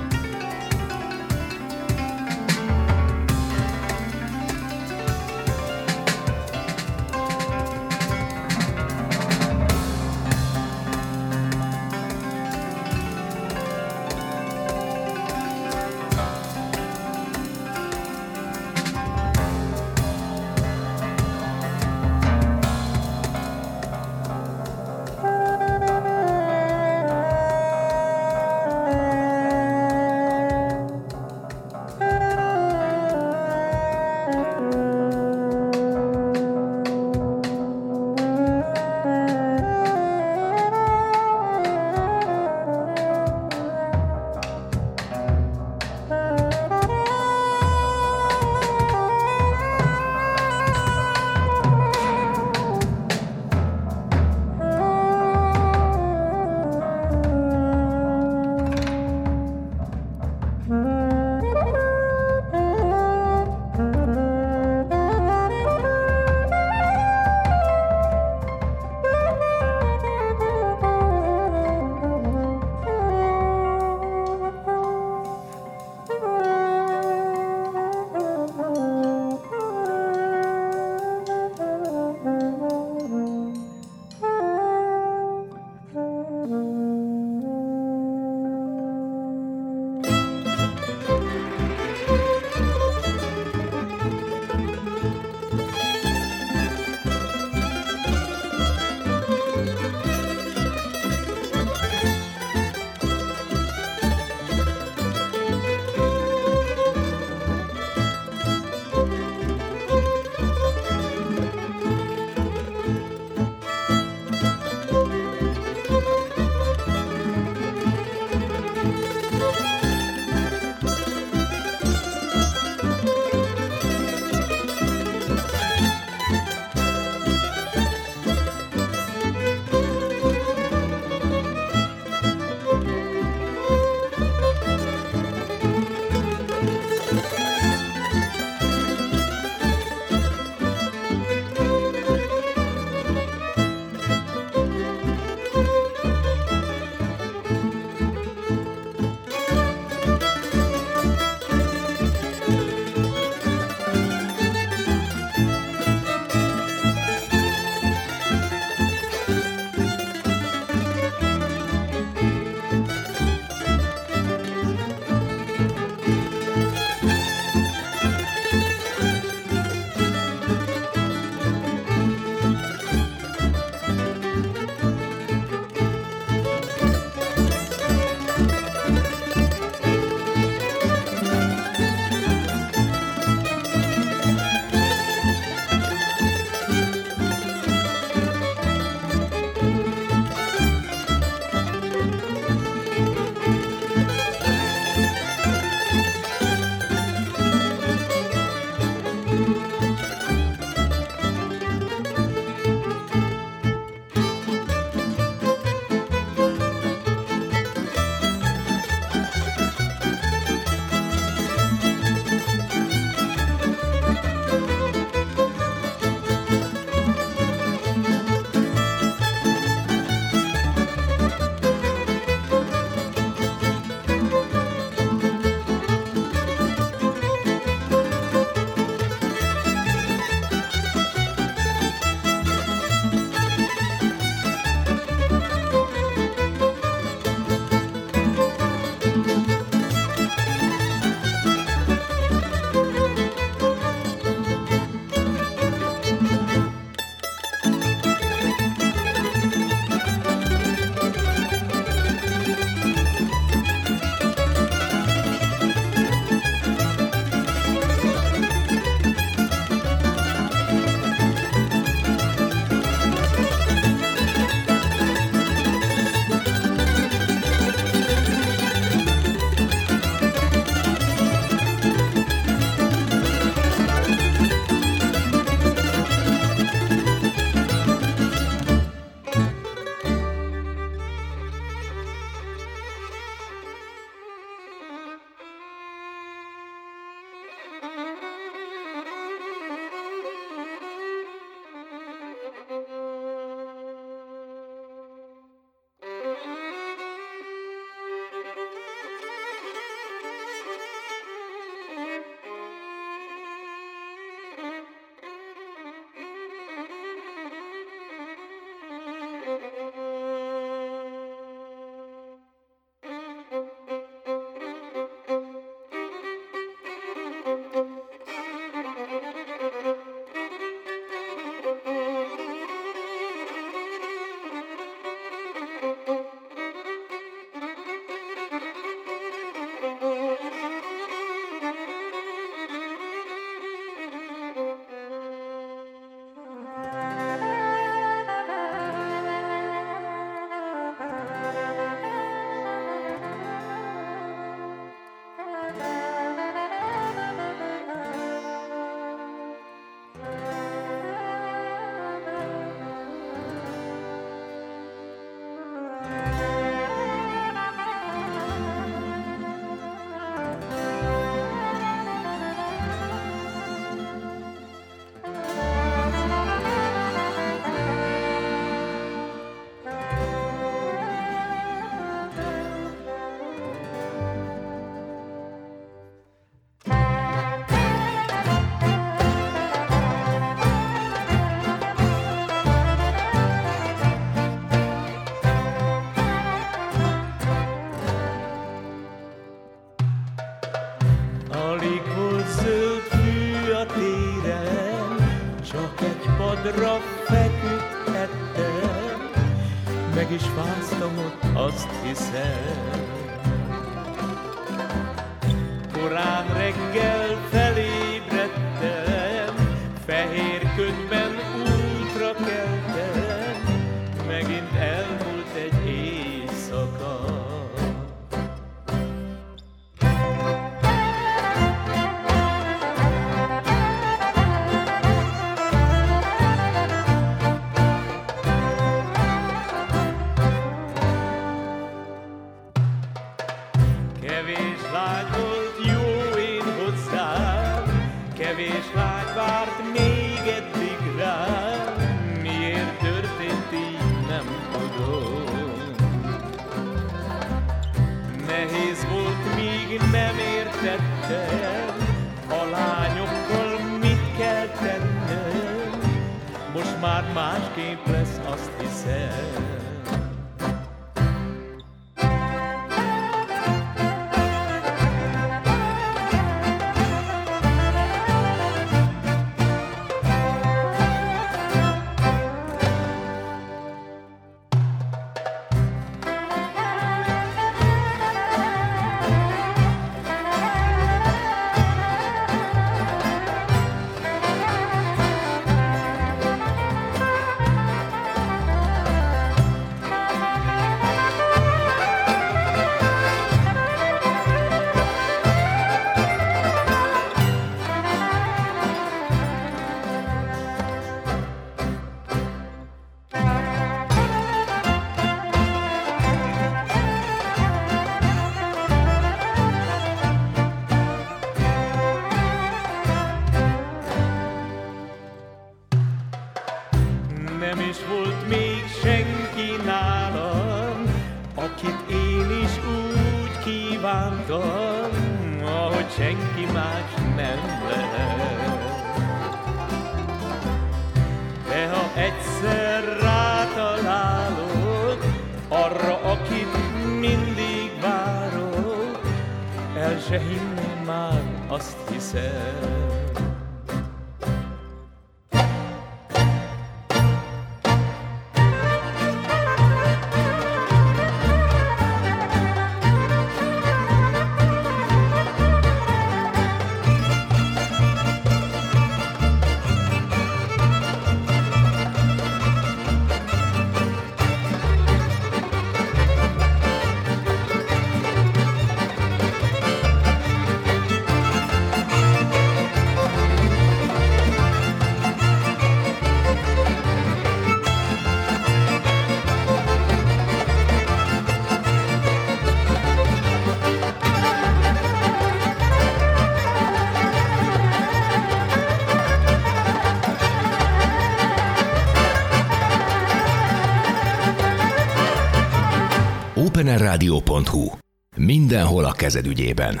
openerradio.hu. 597.28 597.88
Mindenhol 598.36 599.04
a 599.04 599.12
kezed 599.12 599.46
ügyében. 599.46 600.00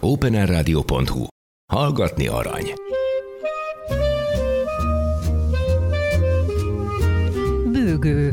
openerradio.hu. 0.00 1.26
Hallgatni 1.72 2.26
arany. 2.26 2.72
Bőgő. 7.72 8.32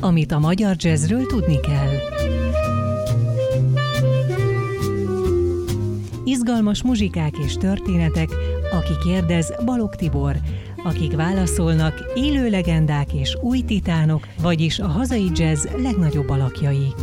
Amit 0.00 0.32
a 0.32 0.38
magyar 0.38 0.74
jazzről 0.78 1.26
tudni 1.26 1.60
kell. 1.60 1.94
Izgalmas 6.24 6.82
muzsikák 6.82 7.38
és 7.38 7.54
történetek, 7.54 8.28
aki 8.72 8.92
kérdez 9.08 9.52
Balog 9.64 9.94
Tibor, 9.94 10.36
akik 10.84 11.16
válaszolnak 11.16 12.12
élő 12.14 12.50
legendák 12.50 13.12
és 13.12 13.36
új 13.40 13.60
titánok, 13.60 14.26
vagyis 14.46 14.78
a 14.78 14.86
hazai 14.86 15.30
jazz 15.34 15.64
legnagyobb 15.76 16.30
alakjai. 16.30 16.94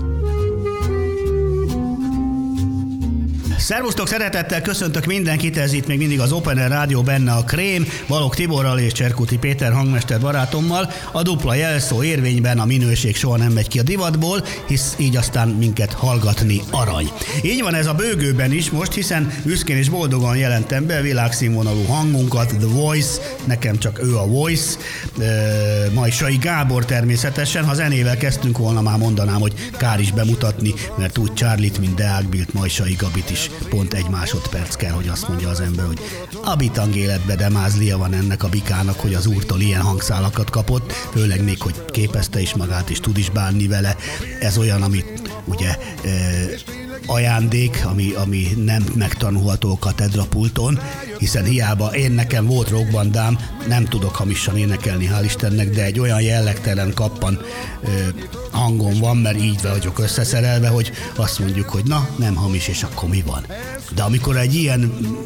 Szervusztok, 3.58 4.08
szeretettel 4.08 4.62
köszöntök 4.62 5.06
mindenkit, 5.06 5.58
ez 5.58 5.74
itt 5.74 5.88
még 5.88 5.98
mindig 5.98 6.20
az 6.20 6.32
Open 6.32 6.58
Air 6.58 6.70
Rádió, 6.70 7.02
benne 7.02 7.32
a 7.32 7.44
Krém, 7.44 7.88
Balog 8.08 8.36
Tiborral 8.36 8.80
és 8.80 8.92
Cserkuti 8.92 9.38
Péter 9.38 9.72
hangmester 9.72 10.20
barátommal. 10.20 10.92
A 11.12 11.22
dupla 11.22 11.54
jelszó 11.54 12.04
érvényben 12.04 12.60
a 12.60 12.66
minőség 12.66 13.16
soha 13.16 13.38
nem 13.38 13.52
megy 13.52 13.68
ki 13.68 13.80
a 13.80 13.84
divatból, 13.84 14.44
hisz 14.68 14.96
így 14.98 15.16
aztán 15.16 15.48
minket 15.48 15.94
hallgatni 15.94 16.62
arany. 16.72 17.12
Így 17.42 17.62
van 17.62 17.74
ez 17.74 17.88
a 17.88 17.94
bőgőben 17.94 18.52
is 18.52 18.70
most, 18.70 18.94
hiszen 18.94 19.32
büszkén 19.46 19.78
és 19.78 19.90
boldogan 19.90 20.38
jelentem 20.38 20.86
be 20.86 21.02
világszínvonalú 21.02 21.84
hangunkat, 21.84 22.48
The 22.48 22.68
Voice, 22.68 23.22
nekem 23.46 23.78
csak 23.78 24.04
ő 24.04 24.18
a 24.18 24.28
Voice, 24.28 24.78
Majsai 25.94 26.38
Gábor 26.38 26.86
természetesen, 26.86 27.66
ha 27.66 27.74
zenével 27.74 28.18
kezdtünk 28.18 28.58
volna, 28.58 28.82
már 28.82 28.98
mondanám, 28.98 29.40
hogy 29.40 29.54
kár 29.78 30.00
is 30.00 30.12
bemutatni, 30.12 30.74
mert 30.98 31.18
úgy 31.18 31.34
Charlie-t, 31.34 31.80
mint 31.80 31.96
Deák 31.96 32.26
Bilt, 32.26 32.54
Majsai 32.54 32.94
Gabit 32.94 33.30
is 33.30 33.50
pont 33.70 33.94
egy 33.94 34.10
másodperc 34.10 34.76
kell, 34.76 34.92
hogy 34.92 35.08
azt 35.08 35.28
mondja 35.28 35.50
az 35.50 35.60
ember, 35.60 35.86
hogy 35.86 36.00
a 36.44 36.56
bitang 36.56 36.96
életbe 36.96 37.36
de 37.36 37.50
mázlia 37.50 37.98
van 37.98 38.14
ennek 38.14 38.44
a 38.44 38.50
bikának, 38.50 39.00
hogy 39.00 39.14
az 39.14 39.26
úrtól 39.26 39.62
ilyen 39.62 39.82
hangszálakat 39.82 40.50
kapott, 40.50 40.92
főleg 40.92 41.44
még, 41.44 41.62
hogy 41.62 41.86
képezte 41.92 42.42
is 42.42 42.54
magát, 42.54 42.90
és 42.90 43.00
tud 43.00 43.18
is 43.18 43.30
bánni 43.30 43.68
vele. 43.68 43.96
Ez 44.40 44.58
olyan, 44.58 44.82
amit 44.82 45.22
ugye 45.46 45.78
ajándék, 47.06 47.82
ami, 47.86 48.12
ami 48.12 48.48
nem 48.66 48.84
megtanulható 48.96 49.72
a 49.72 49.78
katedrapulton, 49.80 50.80
hiszen 51.18 51.44
hiába 51.44 51.96
én 51.96 52.12
nekem 52.12 52.46
volt 52.46 52.70
rockbandám, 52.70 53.40
nem 53.68 53.86
tudok 53.86 54.16
hamisan 54.16 54.58
énekelni, 54.58 55.10
hál' 55.14 55.24
Istennek, 55.24 55.70
de 55.70 55.84
egy 55.84 56.00
olyan 56.00 56.22
jellegtelen 56.22 56.94
kappan 56.94 57.40
ö, 57.84 57.88
hangon 58.52 59.00
van, 59.00 59.18
mert 59.18 59.42
így 59.42 59.62
vagyok 59.62 60.00
összeszerelve, 60.00 60.68
hogy 60.68 60.92
azt 61.16 61.40
mondjuk, 61.40 61.70
hogy 61.70 61.84
na, 61.86 62.10
nem 62.16 62.36
hamis, 62.36 62.68
és 62.68 62.84
akkor 62.84 63.10
mi 63.10 63.24
van. 63.26 63.46
De 63.96 64.04
amikor 64.04 64.38
egy 64.38 64.56
ilyen 64.56 64.80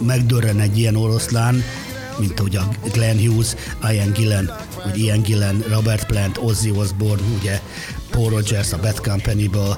megdörren 0.05 0.59
egy 0.59 0.77
ilyen 0.77 0.95
oroszlán, 0.95 1.63
mint 2.19 2.39
ugye 2.39 2.59
a 2.59 2.69
Glenn 2.91 3.17
Hughes, 3.17 3.55
Ian 3.91 4.11
Gillen, 4.11 4.55
vagy 4.83 4.99
Ian 4.99 5.21
Gillen, 5.21 5.63
Robert 5.69 6.05
Plant, 6.05 6.37
Ozzy 6.37 6.71
Osbourne, 6.71 7.27
ugye 7.39 7.61
Paul 8.17 8.29
Rogers 8.29 8.73
a 8.73 8.77
Bad 8.77 8.99
Company-ből, 8.99 9.77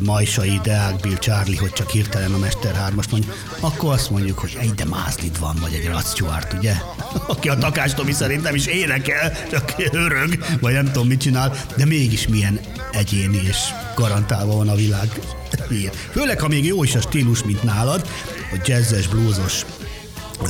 Majsai, 0.00 0.60
Deák, 0.62 1.00
Bill, 1.00 1.18
Charlie, 1.18 1.56
hogy 1.56 1.72
csak 1.72 1.90
hirtelen 1.90 2.32
a 2.32 2.38
Mester 2.38 2.74
3 2.74 2.98
mondjuk, 3.10 3.34
akkor 3.60 3.92
azt 3.92 4.10
mondjuk, 4.10 4.38
hogy 4.38 4.56
egy 4.60 4.74
de 4.74 4.84
Mázdid 4.84 5.38
van, 5.38 5.56
vagy 5.60 5.72
egy 5.72 5.86
Rod 5.86 6.06
Stewart, 6.06 6.52
ugye? 6.52 6.72
Aki 7.26 7.48
a 7.48 7.58
Takás 7.58 7.94
Tomi 7.94 8.12
szerint 8.12 8.42
nem 8.42 8.54
is 8.54 8.66
énekel, 8.66 9.32
csak 9.50 9.74
örög, 9.92 10.44
vagy 10.60 10.72
nem 10.72 10.84
tudom 10.84 11.06
mit 11.06 11.20
csinál, 11.20 11.56
de 11.76 11.84
mégis 11.84 12.28
milyen 12.28 12.60
egyéni 12.92 13.40
és 13.48 13.56
garantálva 13.94 14.56
van 14.56 14.68
a 14.68 14.74
világ. 14.74 15.20
Főleg, 16.14 16.40
ha 16.40 16.48
még 16.48 16.64
jó 16.64 16.82
is 16.82 16.94
a 16.94 17.00
stílus, 17.00 17.44
mint 17.44 17.62
nálad, 17.62 18.06
hogy 18.50 18.60
jazzes, 18.64 19.08
bluesos, 19.08 19.64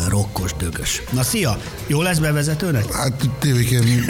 rokkos, 0.08 0.54
dögös. 0.58 1.02
Na 1.10 1.22
szia, 1.22 1.58
jó 1.86 2.02
lesz 2.02 2.18
bevezetőnek? 2.18 2.92
Hát 2.92 3.12
tévékén 3.38 4.04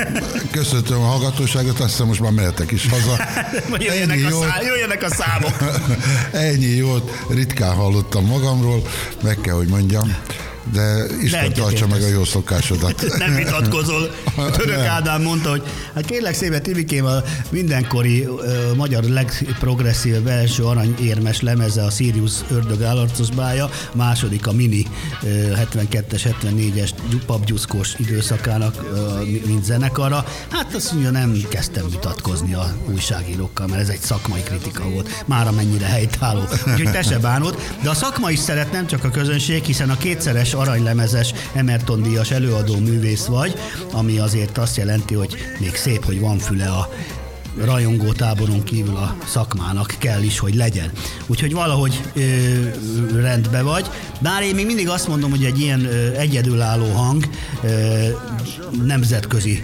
köszöntöm 0.50 1.00
a 1.00 1.04
hallgatóságot, 1.06 1.80
azt 1.80 1.90
hiszem 1.90 2.06
most 2.06 2.20
már 2.20 2.32
mehetek 2.32 2.70
is 2.70 2.88
haza. 2.88 3.16
jöjjenek, 3.78 4.16
Ennyi 4.16 4.24
a 4.24 4.28
jót- 4.28 4.48
szá- 4.48 4.62
jöjjenek 4.62 5.02
a 5.02 5.10
számok. 5.14 5.56
Ennyi 6.50 6.74
jót 6.76 7.10
ritkán 7.28 7.74
hallottam 7.74 8.24
magamról, 8.26 8.82
meg 9.22 9.38
kell, 9.40 9.54
hogy 9.54 9.68
mondjam. 9.68 10.16
De 10.72 11.04
Isten 11.22 11.52
tartsa 11.52 11.86
meg 11.86 12.02
a 12.02 12.06
jó 12.06 12.24
szokásodat. 12.24 13.04
Nem 13.18 13.34
vitatkozol. 13.34 14.10
Török 14.56 14.76
Nem. 14.76 14.86
Ádám 14.88 15.22
mondta, 15.22 15.50
hogy 15.50 15.62
hát 15.94 16.04
kérlek 16.04 16.34
szépen 16.34 16.62
Tivikém 16.62 17.04
a 17.04 17.22
mindenkori 17.50 18.24
ö, 18.24 18.74
magyar 18.74 19.02
legprogresszívebb 19.04 20.26
első 20.26 20.64
aranyérmes 20.64 21.40
lemeze 21.40 21.82
a 21.84 21.90
Sirius 21.90 22.32
ördög 22.50 22.82
állarcos 22.82 23.30
bája, 23.30 23.70
második 23.92 24.46
a 24.46 24.52
mini 24.52 24.86
ö, 25.22 25.26
72-es, 25.74 26.32
74-es 26.42 26.90
papgyuszkós 27.26 27.94
időszakának, 27.96 28.74
mi- 29.24 29.42
mint 29.46 29.64
zenekarra. 29.64 30.24
Hát 30.50 30.74
azt 30.74 30.92
mondja, 30.92 31.10
nem 31.10 31.42
kezdtem 31.48 31.84
vitatkozni 31.90 32.54
a 32.54 32.74
újságírókkal, 32.92 33.66
mert 33.66 33.80
ez 33.80 33.88
egy 33.88 34.00
szakmai 34.00 34.40
kritika 34.42 34.88
volt, 34.88 35.24
már 35.26 35.46
amennyire 35.46 35.86
helytálló. 35.86 36.40
Úgyhogy 36.66 36.90
te 36.90 37.02
se 37.02 37.18
bánod. 37.18 37.58
De 37.82 37.90
a 37.90 37.94
szakma 37.94 38.30
is 38.30 38.38
szeret, 38.38 38.72
nem 38.72 38.86
csak 38.86 39.04
a 39.04 39.10
közönség, 39.10 39.64
hiszen 39.64 39.90
a 39.90 39.96
kétszeres 39.96 40.54
aranylemezes 40.60 41.32
Emerton 41.52 42.02
díjas 42.02 42.30
előadó 42.30 42.78
művész 42.78 43.24
vagy, 43.24 43.54
ami 43.92 44.18
azért 44.18 44.58
azt 44.58 44.76
jelenti, 44.76 45.14
hogy 45.14 45.36
még 45.58 45.74
szép, 45.74 46.04
hogy 46.04 46.20
van 46.20 46.38
füle 46.38 46.68
a 46.68 46.88
rajongó 47.64 48.12
táboron 48.12 48.62
kívül 48.62 48.96
a 48.96 49.16
szakmának 49.26 49.94
kell 49.98 50.22
is, 50.22 50.38
hogy 50.38 50.54
legyen. 50.54 50.90
Úgyhogy 51.26 51.52
valahogy 51.52 52.00
ö, 52.14 52.22
rendbe 53.20 53.62
vagy. 53.62 53.86
Bár 54.20 54.42
én 54.42 54.54
még 54.54 54.66
mindig 54.66 54.88
azt 54.88 55.08
mondom, 55.08 55.30
hogy 55.30 55.44
egy 55.44 55.60
ilyen 55.60 55.84
ö, 55.84 56.10
egyedülálló 56.10 56.92
hang 56.92 57.24
ö, 57.62 57.68
nemzetközi 58.84 59.62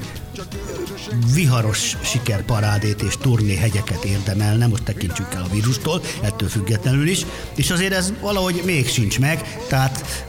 viharos 1.34 1.96
sikerparádét 2.02 3.02
és 3.02 3.16
turné 3.16 3.57
hegyeket 3.57 4.04
érdemel, 4.04 4.57
nem 4.57 4.68
most 4.68 4.82
tekintsük 4.82 5.34
el 5.34 5.42
a 5.42 5.52
vírustól, 5.52 6.00
ettől 6.22 6.48
függetlenül 6.48 7.09
is, 7.09 7.26
és 7.54 7.70
azért 7.70 7.92
ez 7.92 8.12
valahogy 8.20 8.62
még 8.64 8.88
sincs 8.88 9.18
meg, 9.18 9.59
tehát 9.68 10.26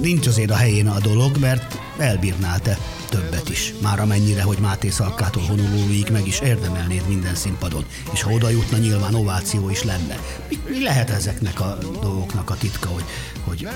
nincs 0.00 0.26
azért 0.26 0.50
a 0.50 0.56
helyén 0.56 0.88
a 0.88 0.98
dolog, 1.00 1.36
mert 1.38 1.78
elbírnál 1.98 2.60
te 2.60 2.78
többet 3.10 3.48
is. 3.48 3.74
Már 3.82 4.00
amennyire, 4.00 4.42
hogy 4.42 4.58
Máté 4.58 4.88
Szalkától 4.88 5.42
Honolulóig 5.42 6.08
meg 6.12 6.26
is 6.26 6.40
érdemelnéd 6.40 7.08
minden 7.08 7.34
színpadon. 7.34 7.84
És 8.12 8.22
ha 8.22 8.30
oda 8.30 8.48
jutna, 8.48 8.78
nyilván 8.78 9.14
ováció 9.14 9.70
is 9.70 9.82
lenne. 9.82 10.18
Mi, 10.48 10.58
mi 10.68 10.82
lehet 10.82 11.10
ezeknek 11.10 11.60
a 11.60 11.78
dolgoknak 12.00 12.50
a 12.50 12.56
titka, 12.56 12.88
hogy, 12.88 13.04
hogy 13.44 13.68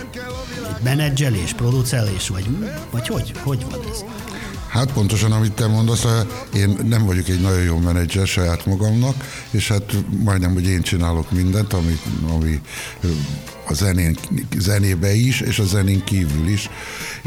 menedzselés, 0.83 1.53
producelés, 1.53 2.29
vagy, 2.29 2.47
vagy 2.91 3.09
hogy, 3.09 3.33
hogy 3.43 3.67
van 3.71 3.81
ez? 3.91 4.05
Hát 4.75 4.93
pontosan, 4.93 5.33
amit 5.33 5.53
te 5.53 5.66
mondasz, 5.66 6.05
én 6.55 6.79
nem 6.85 7.05
vagyok 7.07 7.29
egy 7.29 7.41
nagyon 7.41 7.62
jó 7.62 7.79
menedzser 7.79 8.27
saját 8.27 8.66
magamnak, 8.66 9.14
és 9.51 9.68
hát 9.68 9.95
majdnem, 10.25 10.53
hogy 10.53 10.66
én 10.66 10.83
csinálok 10.83 11.31
mindent, 11.31 11.72
ami, 11.72 11.99
ami 12.33 12.61
a 13.66 13.75
zenén, 13.75 14.18
zenébe 14.59 15.14
is, 15.14 15.41
és 15.41 15.59
a 15.59 15.64
zenén 15.64 16.05
kívül 16.05 16.49
is. 16.49 16.70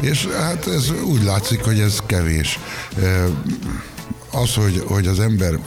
És 0.00 0.26
hát 0.26 0.66
ez 0.66 0.90
úgy 0.90 1.22
látszik, 1.22 1.64
hogy 1.64 1.80
ez 1.80 1.98
kevés. 2.06 2.58
Az, 4.30 4.54
hogy, 4.54 4.82
hogy 4.86 5.06
az 5.06 5.20
ember 5.20 5.58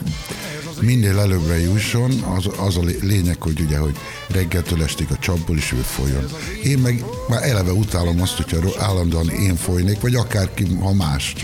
minél 0.82 1.20
előbbre 1.20 1.60
jusson, 1.60 2.12
az, 2.12 2.46
az 2.58 2.78
a 2.78 2.82
lényeg, 3.02 3.42
hogy 3.42 3.62
ugye, 3.62 3.78
hogy 3.78 3.96
reggeltől 4.28 4.84
estig 4.84 5.08
a 5.10 5.18
csapból 5.18 5.58
is 5.58 5.72
ő 5.72 5.78
folyjon. 5.78 6.26
Én 6.64 6.78
meg 6.78 7.04
már 7.30 7.44
eleve 7.44 7.72
utálom 7.72 8.22
azt, 8.22 8.36
hogyha 8.36 8.84
állandóan 8.84 9.30
én 9.30 9.56
folynék, 9.56 10.02
vagy 10.02 10.16
akárki, 10.16 10.76
ha 10.82 10.94
más 10.94 11.36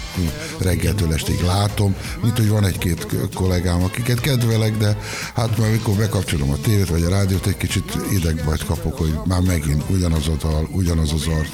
reggeltől 0.60 1.14
estig 1.14 1.42
látom, 1.42 1.96
mint 2.24 2.38
hogy 2.38 2.50
van 2.50 2.66
egy-két 2.66 3.08
kollégám, 3.34 3.84
akiket 3.84 4.20
kedvelek, 4.20 4.78
de 4.78 4.98
hát 5.34 5.58
már 5.58 5.72
mikor 5.72 5.96
bekapcsolom 5.96 6.50
a 6.50 6.58
tévét 6.62 6.90
vagy 6.90 7.04
a 7.04 7.10
rádiót, 7.10 7.48
egy 7.48 7.58
kicsit 7.58 7.98
idegbajt 8.12 8.66
kapok, 8.66 8.98
hogy 8.98 9.20
már 9.26 9.42
megint 9.42 9.84
ugyanaz 9.90 10.28
a 10.28 10.36
dal, 10.48 10.70
ugyanaz 10.72 11.14
az 11.14 11.28
arc. 11.28 11.50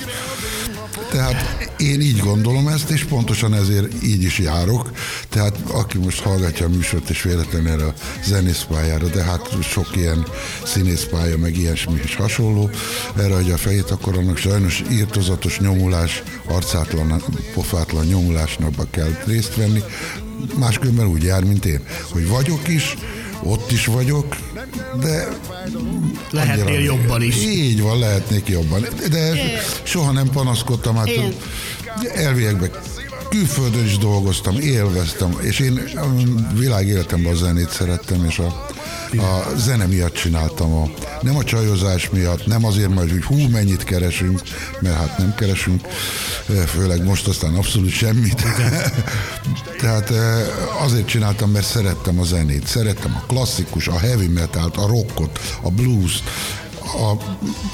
Tehát 1.12 1.68
én 1.78 2.02
így 2.02 2.20
gondolom 2.20 2.68
ezt, 2.68 2.90
és 2.90 3.04
pontosan 3.04 3.54
ezért 3.54 4.04
így 4.04 4.24
is 4.24 4.40
járok. 4.40 4.92
Tehát 5.30 5.58
aki 5.68 5.98
most 5.98 6.22
hallgatja 6.22 6.66
a 6.66 6.70
műsort, 6.70 7.10
és 7.10 7.22
véletlenül 7.22 7.70
erre 7.70 7.86
a 7.86 7.94
zenészpályára, 8.26 9.08
de 9.08 9.24
hát 9.24 9.50
sok 9.62 9.96
ilyen 9.96 10.26
színészpálya, 10.66 11.38
meg 11.38 11.58
ilyesmi 11.58 12.00
is 12.04 12.16
hasonló, 12.16 12.70
erre 13.18 13.36
adja 13.36 13.54
a 13.54 13.58
fejét, 13.58 13.92
akkor 13.92 14.18
annak 14.18 14.38
sajnos 14.38 14.84
írtozatos 14.92 15.60
nyomulás, 15.60 16.24
arcátlan, 16.48 17.24
pofátlan 17.54 18.06
nyomulásnak 18.06 18.92
kell 18.92 19.18
részt 19.26 19.56
venni. 19.56 19.84
Máskülönben 20.58 21.08
úgy 21.08 21.24
jár, 21.24 21.44
mint 21.44 21.66
én, 21.66 21.80
hogy 22.12 22.28
vagyok 22.28 22.68
is, 22.68 22.96
ott 23.44 23.72
is 23.72 23.86
vagyok, 23.86 24.36
de 25.02 25.28
Lehetnél 26.32 26.66
annyira- 26.66 26.84
jobban 26.84 27.22
is. 27.22 27.36
Így 27.44 27.82
van, 27.82 28.00
lehetnék 28.00 28.48
jobban. 28.48 28.86
De 29.10 29.34
soha 29.84 30.12
nem 30.12 30.30
panaszkodtam, 30.30 30.96
hát 30.96 31.10
elviekben 32.14 32.72
külföldön 33.34 33.86
is 33.86 33.98
dolgoztam, 33.98 34.60
élveztem, 34.60 35.38
és 35.42 35.60
én 35.60 35.80
világéletemben 36.58 37.34
a 37.34 37.36
zenét 37.36 37.70
szerettem, 37.70 38.26
és 38.26 38.40
a, 38.40 38.46
a 39.18 39.56
zene 39.56 39.86
miatt 39.86 40.14
csináltam. 40.14 40.74
A, 40.74 40.90
nem 41.22 41.36
a 41.36 41.44
csajozás 41.44 42.10
miatt, 42.10 42.46
nem 42.46 42.66
azért 42.66 42.90
majd, 42.90 43.10
hogy 43.10 43.24
hú, 43.24 43.48
mennyit 43.48 43.84
keresünk, 43.84 44.42
mert 44.80 44.96
hát 44.96 45.18
nem 45.18 45.36
keresünk, 45.36 45.88
főleg 46.68 47.04
most 47.04 47.28
aztán 47.28 47.56
abszolút 47.56 47.92
semmit. 47.92 48.44
Tehát 49.82 50.10
eh, 50.12 50.84
azért 50.84 51.08
csináltam, 51.08 51.52
mert 51.52 51.66
szerettem 51.66 52.20
a 52.20 52.24
zenét, 52.24 52.68
szerettem 52.68 53.16
a 53.22 53.26
klasszikus, 53.26 53.88
a 53.88 53.98
heavy 53.98 54.28
metalt, 54.28 54.78
a 54.78 54.88
rockot, 54.88 55.40
a 55.62 55.70
blues, 55.70 56.24
a, 56.86 57.12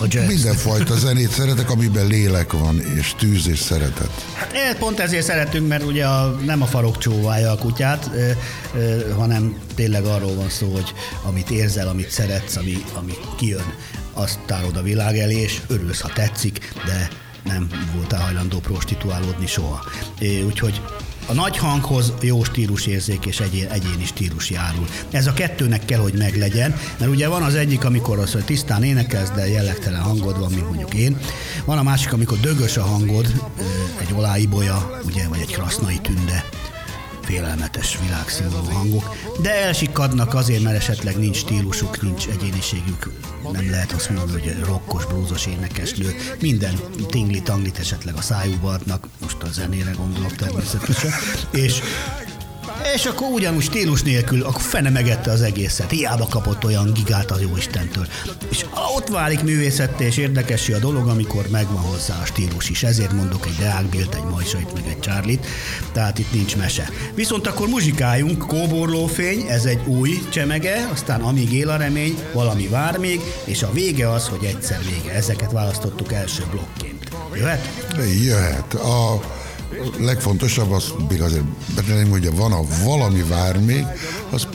A 0.03 0.05
jazz. 0.07 0.28
mindenfajta 0.28 0.95
zenét 0.97 1.32
szeretek, 1.32 1.70
amiben 1.70 2.07
lélek 2.07 2.51
van, 2.51 2.82
és 2.97 3.14
tűz 3.18 3.47
és 3.47 3.60
szeretet. 3.60 4.10
Hát 4.34 4.53
eh, 4.53 4.76
pont 4.80 4.99
ezért 4.99 5.26
szeretünk, 5.26 5.68
mert 5.68 5.84
ugye 5.84 6.05
a, 6.05 6.28
nem 6.45 6.62
a 6.62 6.66
farok 6.66 6.97
csóválja 6.97 7.51
a 7.51 7.57
kutyát, 7.57 8.10
ö, 8.14 8.32
ö, 8.76 9.12
hanem 9.12 9.55
tényleg 9.76 10.03
arról 10.05 10.36
van 10.36 10.49
szó, 10.49 10.72
hogy 10.72 10.93
amit 11.24 11.49
érzel, 11.49 11.88
amit 11.88 12.12
szeretsz, 12.12 12.55
ami, 12.55 12.84
ami 12.93 13.14
kijön, 13.38 13.74
azt 14.14 14.39
tárod 14.45 14.78
a 14.78 14.82
világ 14.82 15.18
elé, 15.18 15.36
és 15.36 15.62
örülsz, 15.68 15.99
ha 16.01 16.10
tetszik, 16.14 16.74
de 16.86 17.10
nem 17.43 17.68
voltál 17.95 18.22
hajlandó 18.22 18.60
prostituálódni 18.60 19.47
soha. 19.47 19.84
É, 20.20 20.41
úgyhogy 20.41 20.82
a 21.30 21.34
nagy 21.34 21.58
hanghoz 21.58 22.14
jó 22.22 22.44
stílusérzék 22.44 23.26
és 23.26 23.40
egyén, 23.40 23.68
egyéni 23.68 24.06
stílus 24.06 24.50
járul. 24.50 24.88
Ez 25.12 25.28
a 25.28 25.34
kettőnek 25.34 25.86
kell, 25.86 26.00
hogy 26.00 26.14
meglegyen, 26.14 26.76
mert 26.98 27.12
ugye 27.12 27.28
van 27.28 27.42
az 27.42 27.56
egyik, 27.56 27.86
amikor 27.86 28.20
az, 28.20 28.32
hogy 28.32 28.46
tisztán 28.46 28.84
énekelsz, 28.84 29.30
de 29.30 29.48
jellegtelen 29.48 30.02
hangod 30.02 30.40
van, 30.40 30.52
mint 30.52 30.68
mondjuk 30.68 30.94
én. 30.94 31.18
Van 31.66 31.78
a 31.78 31.84
másik, 31.84 32.14
amikor 32.14 32.38
dögös 32.38 32.78
a 32.78 32.84
hangod, 32.84 33.34
egy 33.98 34.14
oláibolya, 34.16 35.00
ugye, 35.06 35.28
vagy 35.28 35.40
egy 35.40 35.52
krasznai 35.52 36.00
tünde, 36.02 36.46
félelmetes 37.30 37.98
világszínvonalú 38.00 38.70
hangok, 38.70 39.16
de 39.42 39.66
elsikadnak 39.66 40.34
azért, 40.34 40.64
mert 40.64 40.76
esetleg 40.76 41.18
nincs 41.18 41.38
stílusuk, 41.38 42.02
nincs 42.02 42.28
egyéniségük, 42.28 43.12
nem 43.52 43.70
lehet 43.70 43.92
azt 43.92 44.10
mondani, 44.10 44.42
hogy 44.42 44.64
rokkos, 44.64 45.06
blúzos 45.06 45.46
énekesnő, 45.46 46.16
minden 46.42 46.80
tingli-tanglit 47.08 47.80
esetleg 47.80 48.16
a 48.16 48.22
szájúba 48.22 48.72
adnak, 48.72 49.08
most 49.22 49.44
a 49.44 49.52
zenére 49.52 49.92
gondolok 49.92 50.36
természetesen, 50.36 51.12
és 51.52 51.82
és 52.96 53.06
akkor 53.06 53.28
ugyanúgy 53.32 53.64
stílus 53.64 54.02
nélkül, 54.02 54.42
akkor 54.44 54.62
fene 54.62 54.90
megette 54.90 55.32
az 55.32 55.42
egészet. 55.42 55.92
Hiába 55.92 56.28
kapott 56.28 56.66
olyan 56.66 56.94
gigát 56.94 57.32
az 57.32 57.42
jó 57.42 57.58
Istentől. 57.58 58.08
És 58.50 58.66
ott 58.96 59.08
válik 59.08 59.44
művészetté 59.44 60.06
és 60.06 60.18
érdekessé 60.18 60.74
a 60.74 60.80
dolog, 60.80 61.08
amikor 61.08 61.48
megvan 61.52 61.82
hozzá 61.82 62.20
a 62.22 62.26
stílus 62.26 62.70
is. 62.70 62.84
Ezért 62.84 63.12
mondok 63.12 63.46
egy 63.46 63.56
Deák 63.60 63.86
Bilt, 63.86 64.16
egy 64.16 64.24
Majsait, 64.32 64.74
meg 64.74 64.84
egy 64.88 65.00
Charlie-t. 65.00 65.46
Tehát 65.94 66.20
itt 66.20 66.34
nincs 66.34 66.58
mese. 66.58 66.90
Viszont 67.16 67.48
akkor 67.48 67.68
muzsikáljunk, 67.68 68.48
Kóborlófény, 68.48 69.46
ez 69.50 69.66
egy 69.66 69.82
új 69.86 70.20
csemege, 70.30 70.90
aztán 70.92 71.22
amíg 71.22 71.54
él 71.54 71.70
a 71.70 71.78
remény, 71.78 72.18
valami 72.34 72.68
vár 72.68 72.98
még, 72.98 73.22
és 73.44 73.64
a 73.64 73.72
vége 73.72 74.12
az, 74.12 74.28
hogy 74.28 74.44
egyszer 74.44 74.80
vége. 74.84 75.16
Ezeket 75.16 75.52
választottuk 75.52 76.14
első 76.14 76.44
blokként. 76.52 77.10
Jöhet? 77.36 77.70
Jöhet. 78.24 78.74
A 78.74 79.20
legfontosabb 79.99 80.72
az, 80.72 80.93
még 81.09 81.22
azért 81.22 81.43
betenném, 81.76 82.09
hogy 82.09 82.36
van 82.36 82.51
a 82.51 82.61
valami 82.84 83.24
vár 83.24 83.59
még, 83.59 83.86
az 84.30 84.47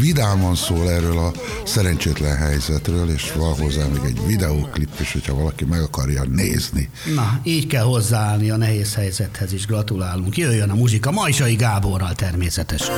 vidáman 0.00 0.54
szól 0.54 0.90
erről 0.90 1.18
a 1.18 1.32
szerencsétlen 1.64 2.36
helyzetről, 2.36 3.10
és 3.10 3.32
van 3.32 3.54
hozzá 3.54 3.86
még 3.86 4.00
egy 4.04 4.26
videóklip 4.26 5.00
is, 5.00 5.12
hogyha 5.12 5.34
valaki 5.34 5.64
meg 5.64 5.80
akarja 5.80 6.22
nézni. 6.22 6.90
Na, 7.14 7.40
így 7.42 7.66
kell 7.66 7.84
hozzáállni 7.84 8.50
a 8.50 8.56
nehéz 8.56 8.94
helyzethez 8.94 9.52
is. 9.52 9.66
Gratulálunk. 9.66 10.36
Jöjjön 10.36 10.70
a 10.70 10.74
muzsika 10.74 11.10
Majsai 11.10 11.54
Gáborral 11.54 12.14
természetesen. 12.14 12.94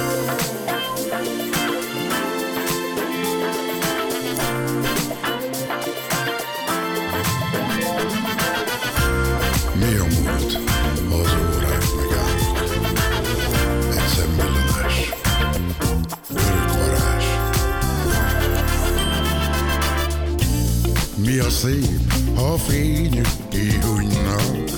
Szép, 21.65 22.13
ha 22.35 22.57
fényük 22.57 23.29
kihújnak? 23.49 24.71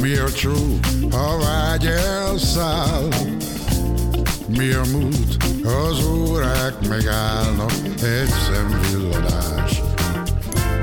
Mi 0.00 0.16
a 0.16 0.32
csók, 0.32 0.84
ha 1.10 1.38
vágy 1.38 1.86
elszáll? 1.86 3.08
Mi 4.48 4.70
a 4.72 4.82
múlt, 4.92 5.36
az 5.64 6.06
órák 6.06 6.88
megállnak? 6.88 7.72
Egy 8.02 8.32
szemvillanás. 8.46 9.82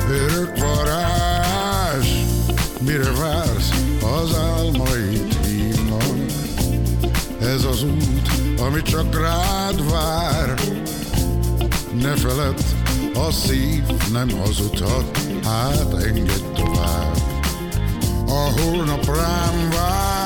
Örök 0.09 0.57
varázs, 0.59 2.07
mire 2.79 3.11
vársz, 3.11 3.69
az 4.01 4.35
álmaid 4.35 5.45
hívnak. 5.45 6.15
Ez 7.41 7.63
az 7.63 7.83
út, 7.83 8.29
ami 8.59 8.81
csak 8.81 9.21
rád 9.21 9.91
vár. 9.91 10.53
Ne 12.01 12.15
feledd, 12.15 12.61
a 13.17 13.31
szív 13.31 13.83
nem 14.11 14.29
hazudhat, 14.29 15.17
hát 15.43 15.93
engedd 15.93 16.53
tovább. 16.55 17.17
A 18.27 18.61
holnap 18.61 19.05
rám 19.05 19.69
vár. 19.69 20.16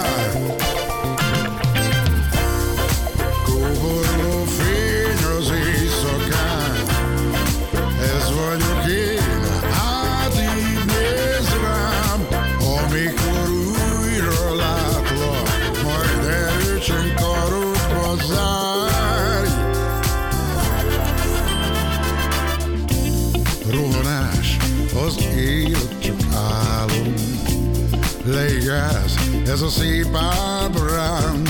Leigáz, 28.72 29.16
ez 29.46 29.62
a 29.62 29.70
szép 29.70 30.16
ábránd, 30.16 31.50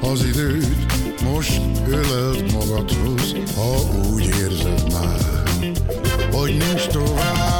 az 0.00 0.24
időt 0.24 1.22
most 1.22 1.60
öleld 1.88 2.52
magadhoz, 2.52 3.34
ha 3.56 3.76
úgy 4.12 4.24
érzed 4.24 4.92
már, 4.92 5.42
hogy 6.32 6.56
nincs 6.56 6.86
tovább. 6.86 7.55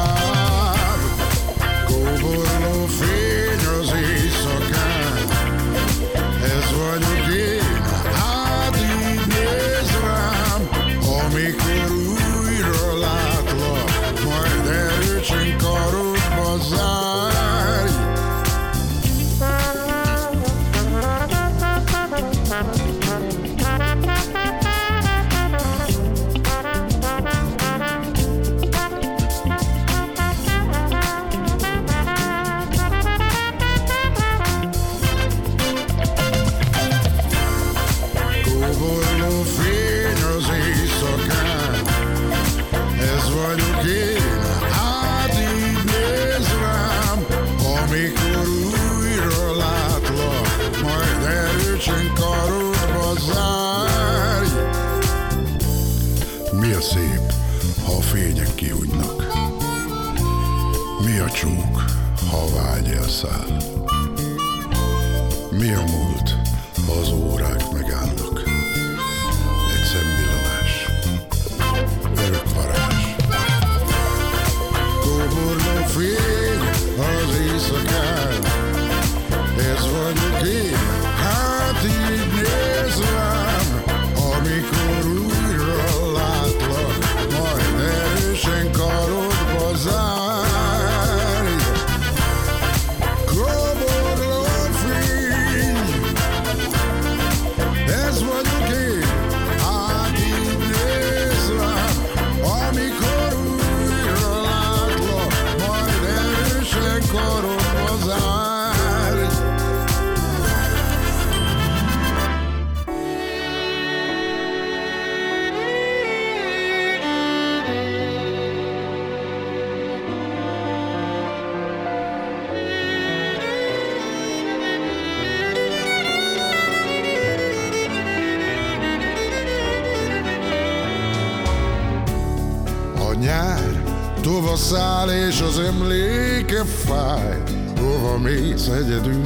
És 135.27 135.41
az 135.41 135.59
emléke 135.59 136.63
fáj, 136.63 137.37
hova 137.79 138.17
mész 138.17 138.67
egyedül. 138.67 139.23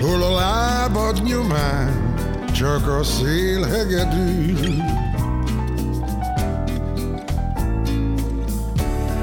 Hol 0.00 0.22
a 0.22 0.34
lábad 0.34 1.22
nyomán, 1.22 2.14
csak 2.52 2.88
a 2.88 3.04
szél 3.04 3.62
hegedül. 3.62 4.74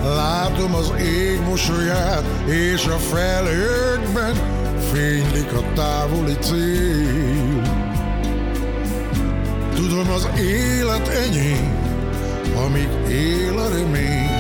Látom 0.04 0.76
az 0.76 0.94
ég 1.02 1.40
mosolyát, 1.50 2.26
és 2.46 2.86
a 2.86 2.98
felhőkben 2.98 4.36
fénylik 4.92 5.54
a 5.54 5.74
távoli 5.74 6.38
cél. 6.40 7.62
Tudom, 9.76 10.10
az 10.10 10.30
élet 10.40 11.08
enyém, 11.08 11.75
amíg 12.66 12.90
él 13.10 13.60
a 13.60 13.68
remény. 13.70 14.35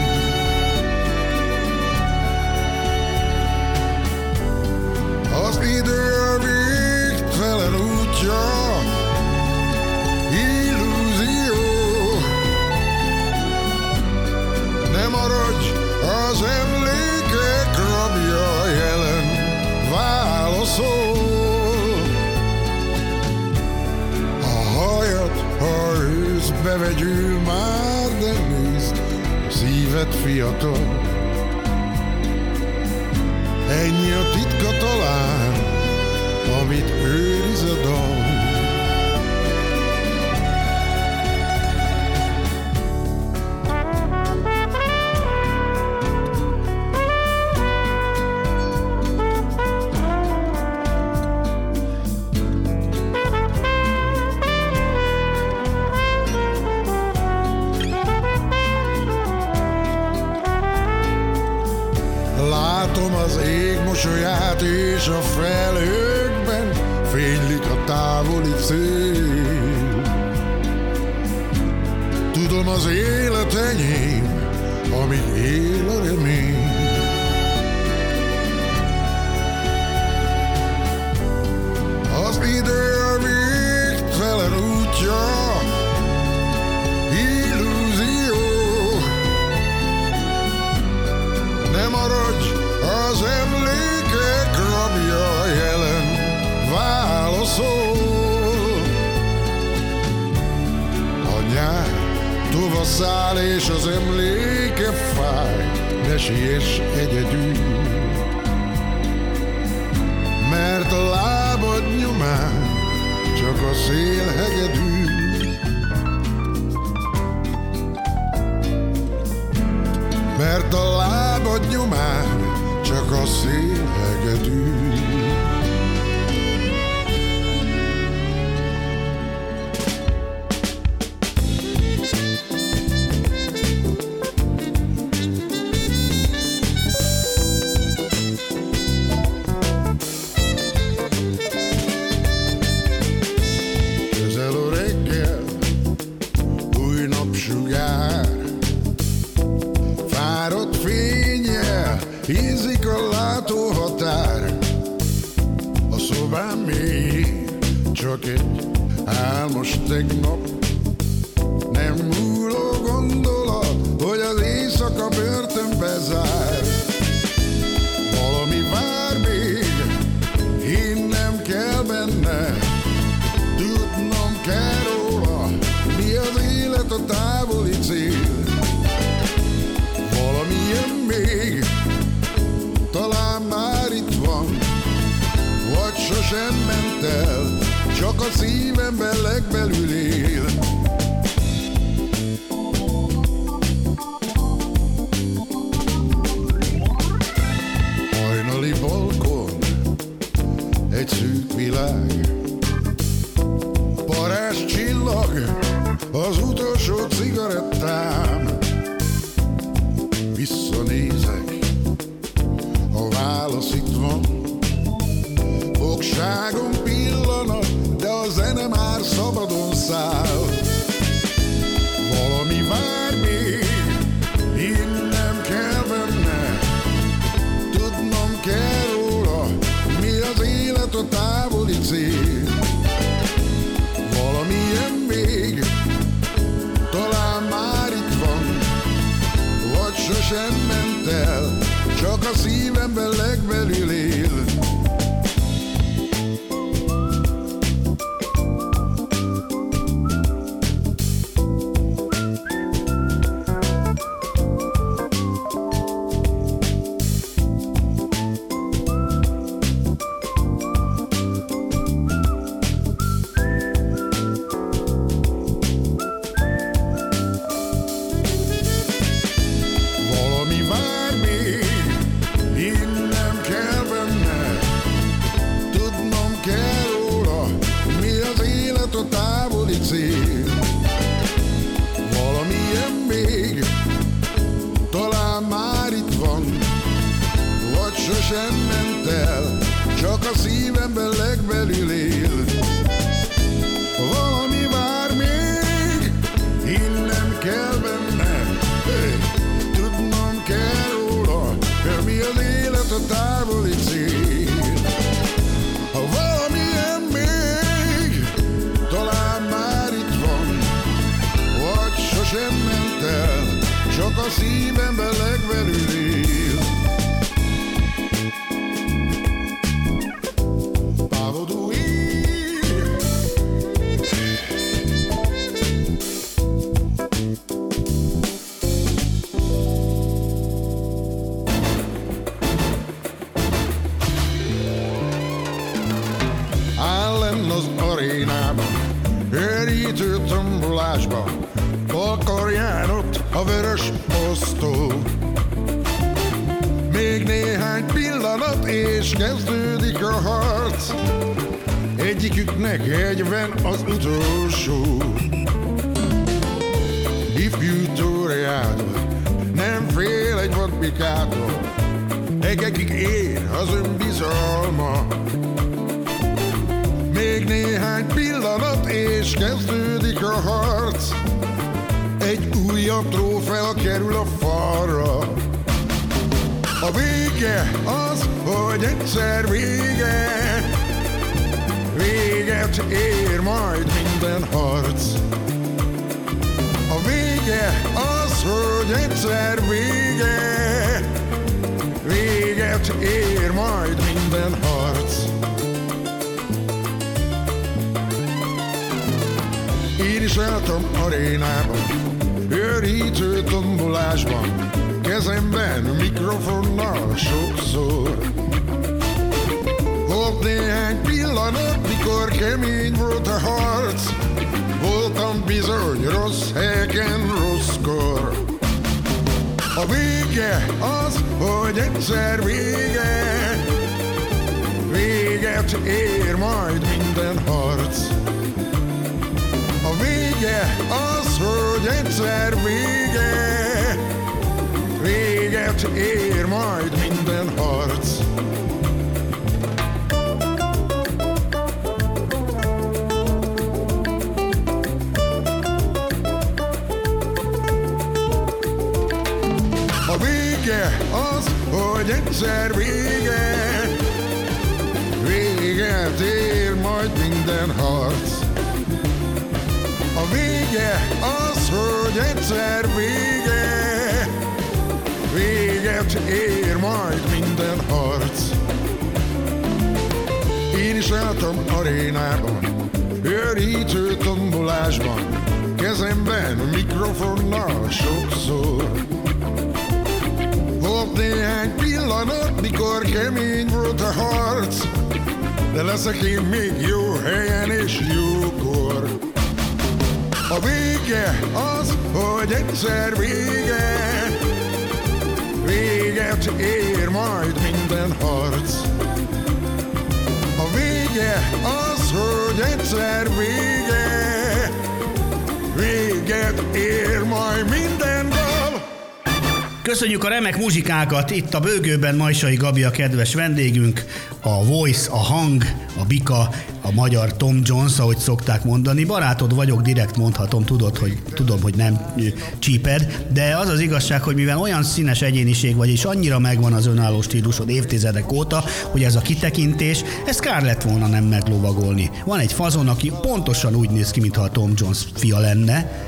Muzsikákat, 511.05 511.31
itt 511.31 511.53
a 511.53 511.59
bőgőben 511.59 512.15
Majsai 512.15 512.55
Gabi 512.55 512.83
a 512.83 512.91
kedves 512.91 513.33
vendégünk, 513.33 514.05
a 514.41 514.65
Voice, 514.65 515.09
a 515.11 515.17
hang, 515.17 515.63
a 515.97 516.05
Bika, 516.05 516.49
a 516.81 516.91
magyar 516.91 517.37
Tom 517.37 517.61
Jones, 517.63 517.99
ahogy 517.99 518.17
szokták 518.17 518.63
mondani. 518.63 519.03
Barátod 519.03 519.55
vagyok, 519.55 519.81
direkt 519.81 520.17
mondhatom, 520.17 520.65
tudod, 520.65 520.97
hogy, 520.97 521.17
tudom, 521.33 521.61
hogy 521.61 521.75
nem 521.75 522.13
csíped, 522.59 523.25
de 523.33 523.57
az 523.57 523.69
az 523.69 523.79
igazság, 523.79 524.21
hogy 524.21 524.35
mivel 524.35 524.57
olyan 524.57 524.83
színes 524.83 525.21
egyéniség 525.21 525.75
vagy, 525.75 525.89
és 525.89 526.03
annyira 526.03 526.39
megvan 526.39 526.73
az 526.73 526.85
önálló 526.85 527.21
stílusod 527.21 527.69
évtizedek 527.69 528.31
óta, 528.31 528.63
hogy 528.91 529.03
ez 529.03 529.15
a 529.15 529.21
kitekintés, 529.21 530.03
ez 530.25 530.39
kár 530.39 530.63
lett 530.63 530.81
volna 530.81 531.07
nem 531.07 531.23
meglovagolni. 531.23 532.09
Van 532.25 532.39
egy 532.39 532.51
fazon, 532.51 532.87
aki 532.87 533.11
pontosan 533.21 533.75
úgy 533.75 533.89
néz 533.89 534.11
ki, 534.11 534.19
mintha 534.19 534.41
a 534.41 534.49
Tom 534.49 534.71
Jones 534.75 534.99
fia 535.15 535.39
lenne, 535.39 536.05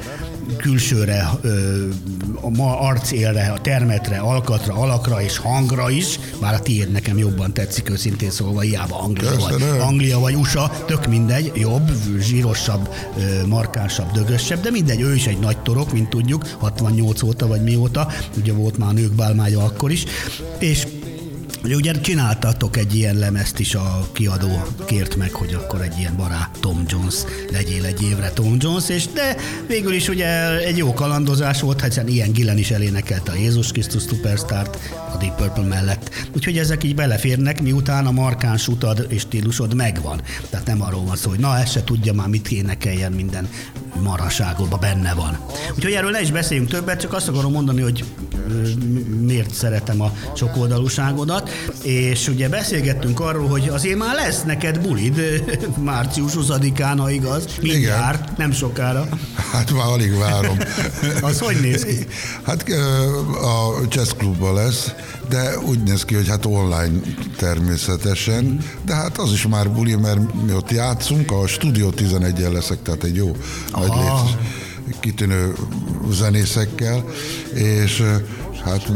külsőre, 0.58 1.30
ö, 1.42 1.86
a 2.48 2.50
ma 2.50 2.80
arcélre, 2.80 3.52
a 3.56 3.62
termetre, 3.62 4.18
alkatra, 4.18 4.74
alakra 4.74 5.22
és 5.22 5.38
hangra 5.38 5.90
is, 5.90 6.20
bár 6.42 6.54
a 6.54 6.60
tiéd 6.60 6.92
nekem 6.92 7.18
jobban 7.18 7.54
tetszik 7.54 7.90
őszintén 7.90 8.30
szólva, 8.30 8.60
hiába 8.60 9.00
Anglia 9.00 9.36
vagy. 9.40 9.64
Anglia 9.80 10.20
vagy 10.20 10.36
USA, 10.36 10.72
tök 10.86 11.08
mindegy, 11.08 11.52
jobb, 11.56 11.92
zsírosabb, 12.20 12.90
markánsabb, 13.46 14.12
dögösebb, 14.12 14.62
de 14.62 14.72
mindegy, 14.72 15.02
ő 15.02 15.16
is 15.16 15.28
egy 15.28 15.40
nagy 15.40 15.58
torok, 15.58 15.94
mint 15.94 16.10
tudjuk, 16.10 16.46
68 16.58 17.24
óta 17.24 17.48
vagy 17.48 17.62
mióta, 17.64 18.08
ugye 18.38 18.54
volt 18.54 18.78
már 18.78 18.94
nők 18.94 19.12
bálmája 19.12 19.64
akkor 19.64 19.92
is, 19.92 20.06
és 20.60 20.88
Ugye, 21.64 21.92
csináltatok 21.92 22.78
egy 22.78 22.96
ilyen 22.96 23.16
lemezt 23.16 23.60
is, 23.60 23.76
a 23.76 24.08
kiadó 24.12 24.62
kért 24.86 25.16
meg, 25.16 25.34
hogy 25.34 25.54
akkor 25.54 25.82
egy 25.82 25.98
ilyen 26.00 26.16
barát 26.16 26.58
Tom 26.60 26.84
Jones 26.88 27.16
legyél 27.52 27.86
egy 27.86 28.04
évre 28.04 28.30
Tom 28.30 28.56
Jones, 28.60 28.90
és 28.90 29.08
de 29.14 29.36
végül 29.68 29.94
is 29.94 30.08
ugye 30.08 30.58
egy 30.58 30.78
jó 30.78 30.94
kalandozás 30.94 31.62
volt, 31.62 31.84
hiszen 31.84 32.08
ilyen 32.08 32.32
Gillen 32.32 32.58
is 32.58 32.72
elénekelte 32.72 33.32
a 33.32 33.36
Jézus 33.36 33.72
Krisztus 33.72 34.04
Superstart 34.04 34.78
a 35.14 35.18
Deep 35.18 35.36
Purple 35.36 35.64
mellett. 35.64 36.10
Úgyhogy 36.36 36.58
ezek 36.58 36.84
így 36.84 36.96
beleférnek, 36.96 37.62
miután 37.62 38.06
a 38.06 38.12
markáns 38.12 38.68
utad 38.68 39.06
és 39.10 39.22
stílusod 39.22 39.74
megvan. 39.74 40.22
Tehát 40.50 40.66
nem 40.66 40.82
arról 40.82 41.04
van 41.04 41.16
szó, 41.16 41.30
hogy 41.30 41.40
na, 41.40 41.58
ez 41.58 41.72
se 41.72 41.84
tudja 41.84 42.14
már 42.14 42.28
mit 42.28 42.52
énekeljen, 42.52 43.12
minden 43.12 43.50
maraságokban 44.02 44.80
benne 44.80 45.14
van. 45.14 45.38
Úgyhogy 45.76 45.94
erről 45.94 46.12
ne 46.12 46.22
is 46.22 46.32
beszéljünk 46.32 46.70
többet, 46.70 47.00
csak 47.00 47.14
azt 47.14 47.28
akarom 47.28 47.52
mondani, 47.52 47.82
hogy 47.82 48.04
miért 49.20 49.54
szeretem 49.54 50.02
a 50.02 50.14
sokoldalúságodat, 50.36 51.50
és 51.82 52.28
ugye 52.28 52.50
beszélgettünk 52.50 53.20
arról, 53.20 53.48
hogy 53.48 53.68
azért 53.68 53.98
már 53.98 54.16
lesz 54.16 54.44
neked 54.44 54.80
bulid 54.80 55.44
március 55.84 56.32
20-án, 56.36 56.96
ha 56.98 57.10
igaz, 57.10 57.46
mindjárt, 57.62 58.38
nem 58.38 58.52
sokára. 58.52 59.08
Hát 59.52 59.72
már 59.72 59.88
alig 59.88 60.18
várom. 60.18 60.58
Az 61.22 61.40
hogy 61.40 61.58
néz 61.62 61.84
ki? 61.84 62.08
Hát 62.44 62.64
a 63.42 63.82
jazz 63.90 64.10
klubban 64.10 64.54
lesz, 64.54 64.92
de 65.30 65.60
úgy 65.60 65.84
néz 65.84 66.06
ki, 66.06 66.16
hogy 66.16 66.28
hát 66.28 66.46
online 66.46 67.00
természetesen, 67.38 68.60
de 68.86 68.94
hát 68.94 69.18
az 69.18 69.32
is 69.32 69.48
már 69.48 69.72
buli, 69.72 69.96
mert 69.96 70.34
mi 70.46 70.54
ott 70.54 70.72
játszunk, 70.72 71.32
a 71.32 71.48
Studio 71.48 71.90
11-el 71.96 72.52
leszek, 72.52 72.82
tehát 72.82 73.04
egy 73.04 73.16
jó 73.16 73.36
nagy 73.72 73.92
létsz, 73.96 74.36
kitűnő 75.00 75.54
zenészekkel, 76.12 77.04
és 77.54 78.04
hát 78.68 78.92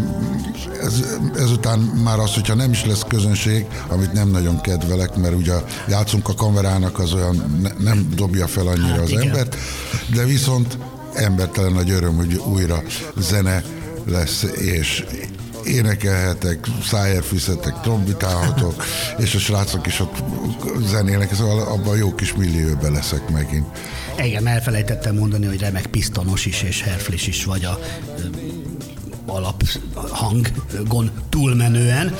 ez, 0.81 0.93
ezután 1.35 1.79
már 1.79 2.19
az, 2.19 2.33
hogyha 2.33 2.53
nem 2.53 2.71
is 2.71 2.85
lesz 2.85 3.03
közönség, 3.07 3.65
amit 3.87 4.13
nem 4.13 4.29
nagyon 4.29 4.61
kedvelek, 4.61 5.15
mert 5.15 5.35
ugye 5.35 5.53
játszunk 5.87 6.29
a 6.29 6.33
kamerának, 6.33 6.99
az 6.99 7.13
olyan 7.13 7.59
ne, 7.61 7.69
nem 7.83 8.09
dobja 8.15 8.47
fel 8.47 8.67
annyira 8.67 8.93
Hát 8.93 8.99
az 8.99 9.09
igen. 9.09 9.27
embert, 9.27 9.57
de 10.13 10.25
viszont 10.25 10.77
embertelen 11.13 11.71
nagy 11.71 11.89
öröm, 11.89 12.15
hogy 12.15 12.35
újra 12.35 12.83
zene 13.17 13.63
lesz, 14.05 14.43
és 14.43 15.05
énekelhetek, 15.65 16.67
szájérfűzhetek, 16.83 17.81
trombitálhatok, 17.81 18.83
és 19.23 19.35
a 19.35 19.39
srácok 19.39 19.87
is 19.87 19.99
ott 19.99 20.23
zenélnek, 20.85 21.33
szóval 21.33 21.59
abban 21.59 21.97
jó 21.97 22.15
kis 22.15 22.33
millióbe 22.33 22.89
leszek 22.89 23.29
megint. 23.29 23.65
Igen, 24.23 24.47
elfelejtettem 24.47 25.15
mondani, 25.15 25.45
hogy 25.45 25.59
remek 25.59 25.85
pisztonos 25.87 26.45
is 26.45 26.61
és 26.61 26.81
herflis 26.81 27.27
is 27.27 27.45
vagy 27.45 27.65
a 27.65 27.79
alaphangon 29.25 31.11
túlmenően. 31.29 32.15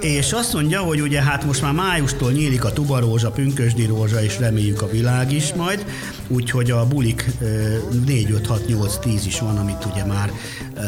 És 0.00 0.32
azt 0.32 0.52
mondja, 0.52 0.80
hogy 0.80 1.00
ugye 1.00 1.22
hát 1.22 1.44
most 1.44 1.62
már 1.62 1.72
májustól 1.72 2.32
nyílik 2.32 2.64
a 2.64 2.72
tubarózsa, 2.72 3.30
pünkösdi 3.30 3.84
rózsa, 3.86 4.22
és 4.22 4.38
reméljük 4.38 4.82
a 4.82 4.88
világ 4.90 5.32
is 5.32 5.52
majd, 5.54 5.84
úgyhogy 6.28 6.70
a 6.70 6.86
bulik 6.86 7.26
ö, 7.40 7.76
4, 8.06 8.30
5, 8.30 8.46
6, 8.46 8.66
8, 8.66 8.98
10 8.98 9.26
is 9.26 9.40
van, 9.40 9.58
amit 9.58 9.84
ugye 9.84 10.04
már 10.04 10.32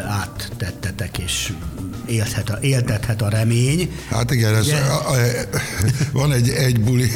áttettetek, 0.09 1.18
és 1.18 1.53
élthet 2.07 2.50
a, 2.50 2.59
éltethet 2.61 3.22
a 3.22 3.28
remény. 3.28 3.90
Hát 4.11 4.30
igen, 4.30 4.55
ez, 4.55 4.68
a, 4.68 5.11
a, 5.11 5.14
van 6.12 6.32
egy, 6.32 6.48
egy 6.48 6.80
buli, 6.80 7.11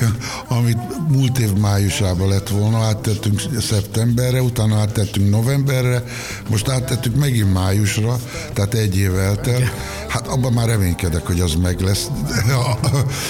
amit 0.48 0.78
múlt 1.08 1.38
év 1.38 1.52
májusában 1.52 2.28
lett 2.28 2.48
volna, 2.48 2.78
áttettünk 2.78 3.40
szeptemberre, 3.60 4.42
utána 4.42 4.78
áttettünk 4.78 5.30
novemberre, 5.30 6.02
most 6.48 6.68
áttettük 6.68 7.14
megint 7.16 7.52
májusra, 7.52 8.20
tehát 8.52 8.74
egy 8.74 8.96
év 8.96 9.18
eltelt. 9.18 9.64
Hát 10.08 10.26
abban 10.26 10.52
már 10.52 10.66
reménykedek, 10.66 11.26
hogy 11.26 11.40
az 11.40 11.54
meg 11.54 11.80
lesz, 11.80 12.06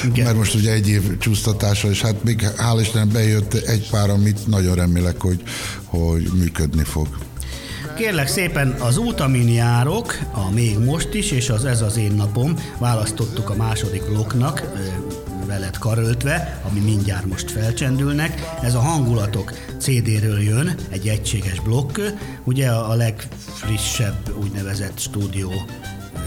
Igen. 0.05 0.25
mert 0.25 0.37
most 0.37 0.55
ugye 0.55 0.73
egy 0.73 0.89
év 0.89 1.19
csúsztatása, 1.19 1.89
és 1.89 2.01
hát 2.01 2.25
még 2.25 2.47
hál' 2.57 2.79
Isten 2.81 3.09
bejött 3.13 3.55
egy 3.55 3.91
pár, 3.91 4.11
amit 4.11 4.47
nagyon 4.47 4.75
remélek, 4.75 5.21
hogy, 5.21 5.43
hogy 5.85 6.31
működni 6.35 6.85
fog. 6.85 7.09
Kérlek 7.99 8.29
szépen, 8.29 8.71
az 8.71 8.97
út, 8.97 9.21
amin 9.21 9.49
járok, 9.49 10.19
a 10.33 10.51
még 10.51 10.79
most 10.79 11.15
is, 11.15 11.31
és 11.31 11.51
az 11.51 11.65
ez 11.65 11.81
az 11.81 11.97
én 11.97 12.13
napom, 12.13 12.55
választottuk 12.79 13.51
a 13.51 13.55
második 13.55 14.05
blokknak, 14.09 14.63
ö, 14.75 14.79
veled 15.47 15.79
karöltve, 15.79 16.61
ami 16.69 16.81
mindjárt 16.81 17.27
most 17.27 17.51
felcsendülnek. 17.51 18.43
Ez 18.63 18.75
a 18.75 18.79
hangulatok 18.79 19.53
CD-ről 19.79 20.43
jön, 20.43 20.75
egy 20.89 21.09
egységes 21.09 21.61
blokk, 21.61 21.99
ugye 22.45 22.69
a 22.71 22.95
legfrissebb 22.95 24.37
úgynevezett 24.43 24.99
stúdió 24.99 25.53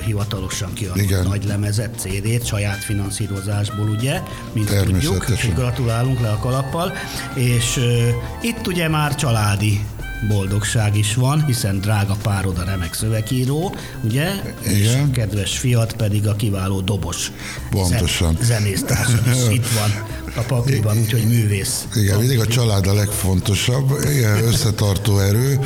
hivatalosan 0.06 0.74
kiadott 0.74 1.02
Igen. 1.02 1.28
nagy 1.28 1.46
lemezet, 1.46 2.00
CD-t, 2.00 2.46
saját 2.46 2.78
finanszírozásból, 2.78 3.90
ugye, 3.90 4.22
mint 4.54 4.84
tudjuk, 4.84 5.26
gratulálunk 5.56 6.20
le 6.20 6.30
a 6.30 6.38
kalappal, 6.38 6.94
és 7.34 7.78
uh, 7.78 8.08
itt 8.42 8.68
ugye 8.68 8.90
már 8.90 9.16
családi 9.16 9.86
boldogság 10.28 10.98
is 10.98 11.16
van, 11.16 11.46
hiszen 11.46 11.80
drága 11.80 12.16
párod 12.24 12.58
a 12.58 12.64
remek 12.64 12.94
szövegíró, 12.94 13.76
ugye? 14.04 14.32
És 14.62 14.78
Igen. 14.78 15.12
kedves 15.12 15.58
fiat 15.58 15.94
pedig 15.94 16.28
a 16.28 16.36
kiváló 16.36 16.82
dobos 16.82 17.32
Pontosan. 17.70 18.36
zen- 18.36 18.44
zenésztársad 18.46 19.28
is 19.28 19.56
itt 19.56 19.68
van 19.68 19.92
a 20.36 20.42
pakliban, 20.42 20.98
úgyhogy 20.98 21.28
művész. 21.28 21.86
Igen, 21.96 22.20
mindig 22.20 22.40
a 22.40 22.48
család 22.48 22.88
a 22.88 22.94
legfontosabb, 22.94 23.92
igen, 24.16 24.44
összetartó 24.44 25.20
erő, 25.20 25.60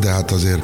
de 0.00 0.10
hát 0.10 0.30
azért 0.30 0.62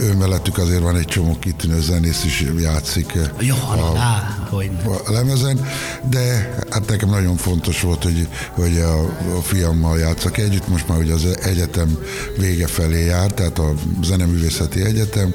ő 0.00 0.14
mellettük 0.14 0.58
azért 0.58 0.80
van 0.80 0.96
egy 0.96 1.06
csomó 1.06 1.38
kitűnő 1.38 1.80
zenész 1.80 2.24
is 2.24 2.44
játszik 2.58 3.12
ö, 3.14 3.22
Johanna, 3.40 3.98
á, 3.98 4.46
hogy 4.50 4.70
a 5.06 5.12
lemezen, 5.12 5.66
de 6.10 6.54
hát 6.70 6.88
nekem 6.88 7.08
nagyon 7.08 7.36
fontos 7.36 7.80
volt, 7.80 8.02
hogy, 8.02 8.28
hogy 8.50 8.76
a, 8.76 9.00
a 9.36 9.42
fiammal 9.42 9.98
játszak 9.98 10.38
együtt, 10.38 10.68
most 10.68 10.88
már 10.88 10.98
ugye 10.98 11.12
az 11.12 11.26
egyetem 11.42 11.98
vége 12.38 12.66
felé 12.66 13.04
jár, 13.04 13.32
tehát 13.32 13.58
a 13.58 13.74
Zeneművészeti 14.02 14.84
Egyetem, 14.84 15.34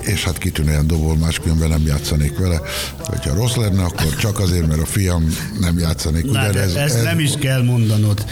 és 0.00 0.24
hát 0.24 0.38
kitűnően 0.38 0.86
dobol, 0.86 1.16
máskülönben 1.16 1.68
nem 1.68 1.82
játszanék 1.86 2.38
vele. 2.38 2.60
Hogyha 2.98 3.34
rossz 3.34 3.54
lenne, 3.54 3.82
akkor 3.82 4.16
csak 4.16 4.38
azért, 4.38 4.66
mert 4.66 4.80
a 4.80 4.86
fiam 4.86 5.36
nem 5.60 5.78
játszanék. 5.78 6.24
Na, 6.24 6.50
de 6.50 6.60
ezt 6.60 6.76
ez 6.76 7.02
nem 7.02 7.18
is 7.18 7.32
kell 7.40 7.62
mondanod. 7.62 8.24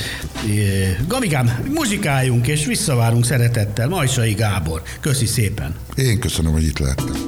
Gamikám, 1.09 1.59
muzsikáljunk 1.75 2.47
és 2.47 2.67
visszavárunk 2.67 3.25
szeretettel. 3.25 3.89
Majsai 3.89 4.33
Gábor. 4.33 4.83
Köszi 5.01 5.27
szépen. 5.27 5.75
Én 5.95 6.19
köszönöm, 6.19 6.53
hogy 6.53 6.65
itt 6.65 6.79
lehettem. 6.79 7.27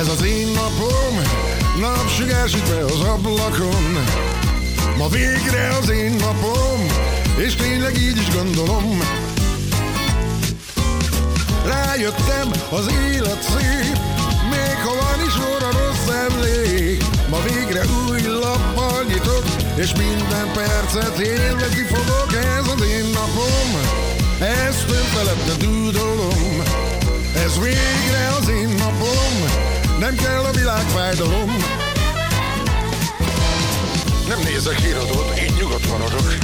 Ez 0.00 0.08
az 0.08 0.22
én 0.24 0.46
napom 0.46 1.14
Napsugár 1.80 2.48
be 2.68 2.84
az 2.84 3.00
ablakon 3.00 4.04
Ma 4.98 5.08
végre 5.08 5.68
az 5.80 5.88
én 5.90 6.12
napom, 6.12 6.86
és 7.36 7.54
tényleg 7.54 7.96
így 7.96 8.16
is 8.16 8.34
gondolom. 8.34 9.00
Rájöttem, 11.66 12.50
az 12.70 12.90
élet 13.12 13.42
szép, 13.42 13.98
még 14.50 14.76
ha 14.84 14.94
van 14.94 15.26
is 15.26 15.36
óra 15.38 15.70
rossz 15.70 16.16
emlék. 16.28 17.04
Ma 17.30 17.38
végre 17.42 17.84
új 18.08 18.20
lappal 18.22 19.02
nyitok, 19.02 19.44
és 19.74 19.92
minden 19.94 20.52
percet 20.54 21.18
élvezni 21.18 21.82
fogok. 21.82 22.32
Ez 22.32 22.66
az 22.74 22.82
én 22.86 23.06
napom, 23.12 23.68
ezt 24.40 24.90
önfeledne 24.90 25.54
dúdolom. 25.58 26.62
Ez 27.44 27.58
végre 27.58 28.28
az 28.40 28.48
én 28.48 28.68
napom, 28.68 28.95
nem 29.98 30.16
kell 30.16 30.44
a 30.44 30.50
világ 30.50 30.82
fájdalom. 30.82 31.56
Nem 34.28 34.38
nézek 34.44 34.78
híradót, 34.78 35.40
így 35.42 35.54
nyugodt 35.58 35.88
maradok. 35.88 36.34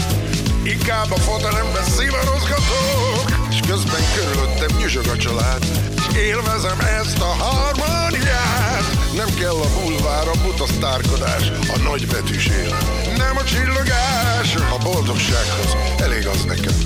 Inkább 0.62 1.10
a 1.10 1.16
fotelemben 1.16 1.84
szivarozgatok, 1.84 3.24
és 3.50 3.60
közben 3.68 4.02
körülöttem 4.14 4.76
nyüzsög 4.78 5.06
a 5.06 5.16
család, 5.16 5.64
és 5.96 6.16
élvezem 6.16 6.80
ezt 6.80 7.20
a 7.20 7.32
harmóniát. 7.44 8.86
Nem 9.16 9.34
kell 9.40 9.58
a 9.66 9.80
bulvár, 9.80 10.28
a 10.28 10.40
buta 10.42 10.66
sztárkodás, 10.66 11.52
a 11.74 11.78
nagybetűs 11.78 12.46
élet. 12.46 13.16
Nem 13.16 13.36
a 13.36 13.44
csillogás, 13.44 14.54
a 14.54 14.78
boldogsághoz 14.82 15.76
elég 15.98 16.26
az 16.26 16.44
nekem. 16.44 16.76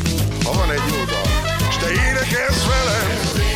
Ha 0.44 0.52
van 0.52 0.70
egy 0.70 0.86
jó 0.90 1.04
dal, 1.04 1.28
és 1.68 1.76
te 1.76 1.88
énekelsz 1.90 2.64
velem, 2.66 3.55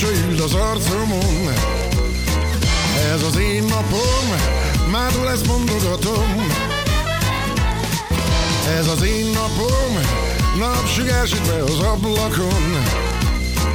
vidám 0.00 0.10
mosoly 0.10 0.32
ül 0.32 0.42
az 0.42 0.54
arcomon. 0.54 1.52
Ez 3.12 3.22
az 3.22 3.36
én 3.36 3.62
napom, 3.62 4.26
mádul 4.90 5.28
ezt 5.28 5.46
mondogatom. 5.46 6.46
Ez 8.78 8.86
az 8.86 9.02
én 9.02 9.26
napom, 9.26 10.00
napsugár 10.58 11.26
süt 11.26 11.46
be 11.46 11.62
az 11.62 11.78
ablakon. 11.78 12.84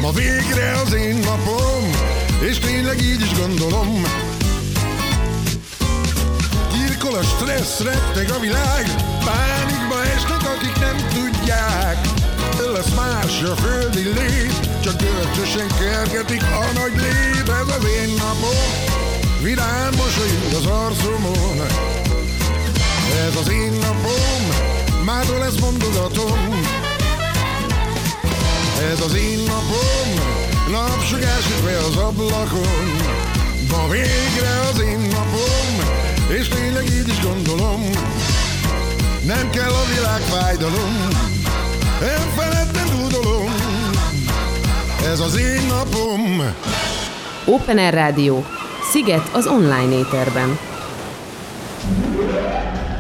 Ma 0.02 0.12
végre 0.12 0.82
az 0.86 0.94
én 0.94 1.16
napom, 1.16 1.90
és 2.50 2.58
tényleg 2.60 3.02
így 3.02 3.22
is 3.22 3.40
gondolom. 3.40 4.04
Kirkol 6.72 7.16
a 7.16 7.24
stressz, 7.24 7.80
retteg 7.80 8.32
a 8.32 8.40
világ, 8.40 8.96
pánikba 9.26 10.04
esnek, 10.16 10.42
akik 10.56 10.80
nem 10.80 10.96
tudják. 11.14 12.15
Lesz 12.76 12.94
más 12.96 13.42
a 13.42 13.56
földi 13.56 14.04
lét, 14.04 14.70
csak 14.84 14.96
görcsösen 14.98 15.68
kergetik 15.80 16.44
a 16.44 16.80
nagy 16.80 16.96
lép, 16.96 17.50
ez 17.50 17.76
az 17.78 17.86
én 17.86 18.14
napom. 18.14 18.70
Vidám 19.42 19.94
mosolyul 19.96 20.56
az 20.56 20.66
arcomon, 20.66 21.66
ez 23.28 23.36
az 23.36 23.50
én 23.52 23.72
napom, 23.72 24.42
mától 25.06 25.44
ezt 25.44 25.60
mondogatom. 25.60 26.62
Ez 28.92 29.00
az 29.00 29.14
én 29.16 29.40
napom, 29.40 30.08
napsugár 30.72 31.42
süt 31.42 31.64
be 31.64 31.78
az 31.78 31.98
ablakon. 31.98 32.96
Ma 33.70 33.88
végre 33.90 34.60
az 34.72 34.80
én 34.80 35.00
napom, 35.00 35.70
és 36.40 36.48
tényleg 36.48 36.86
így 36.86 37.08
is 37.08 37.20
gondolom. 37.22 37.90
Nem 39.26 39.50
kell 39.50 39.72
a 39.72 39.86
világ 39.96 40.22
fájdalom, 40.22 41.08
elfeledten 42.02 42.88
dúdolom. 42.98 43.52
Ez 45.04 45.20
az 45.20 45.38
én 45.38 45.66
napom. 45.68 46.54
Open 47.46 47.78
Air 47.78 47.94
Rádió. 47.94 48.46
Sziget 48.92 49.30
az 49.34 49.48
online 49.48 49.98
éterben. 49.98 50.58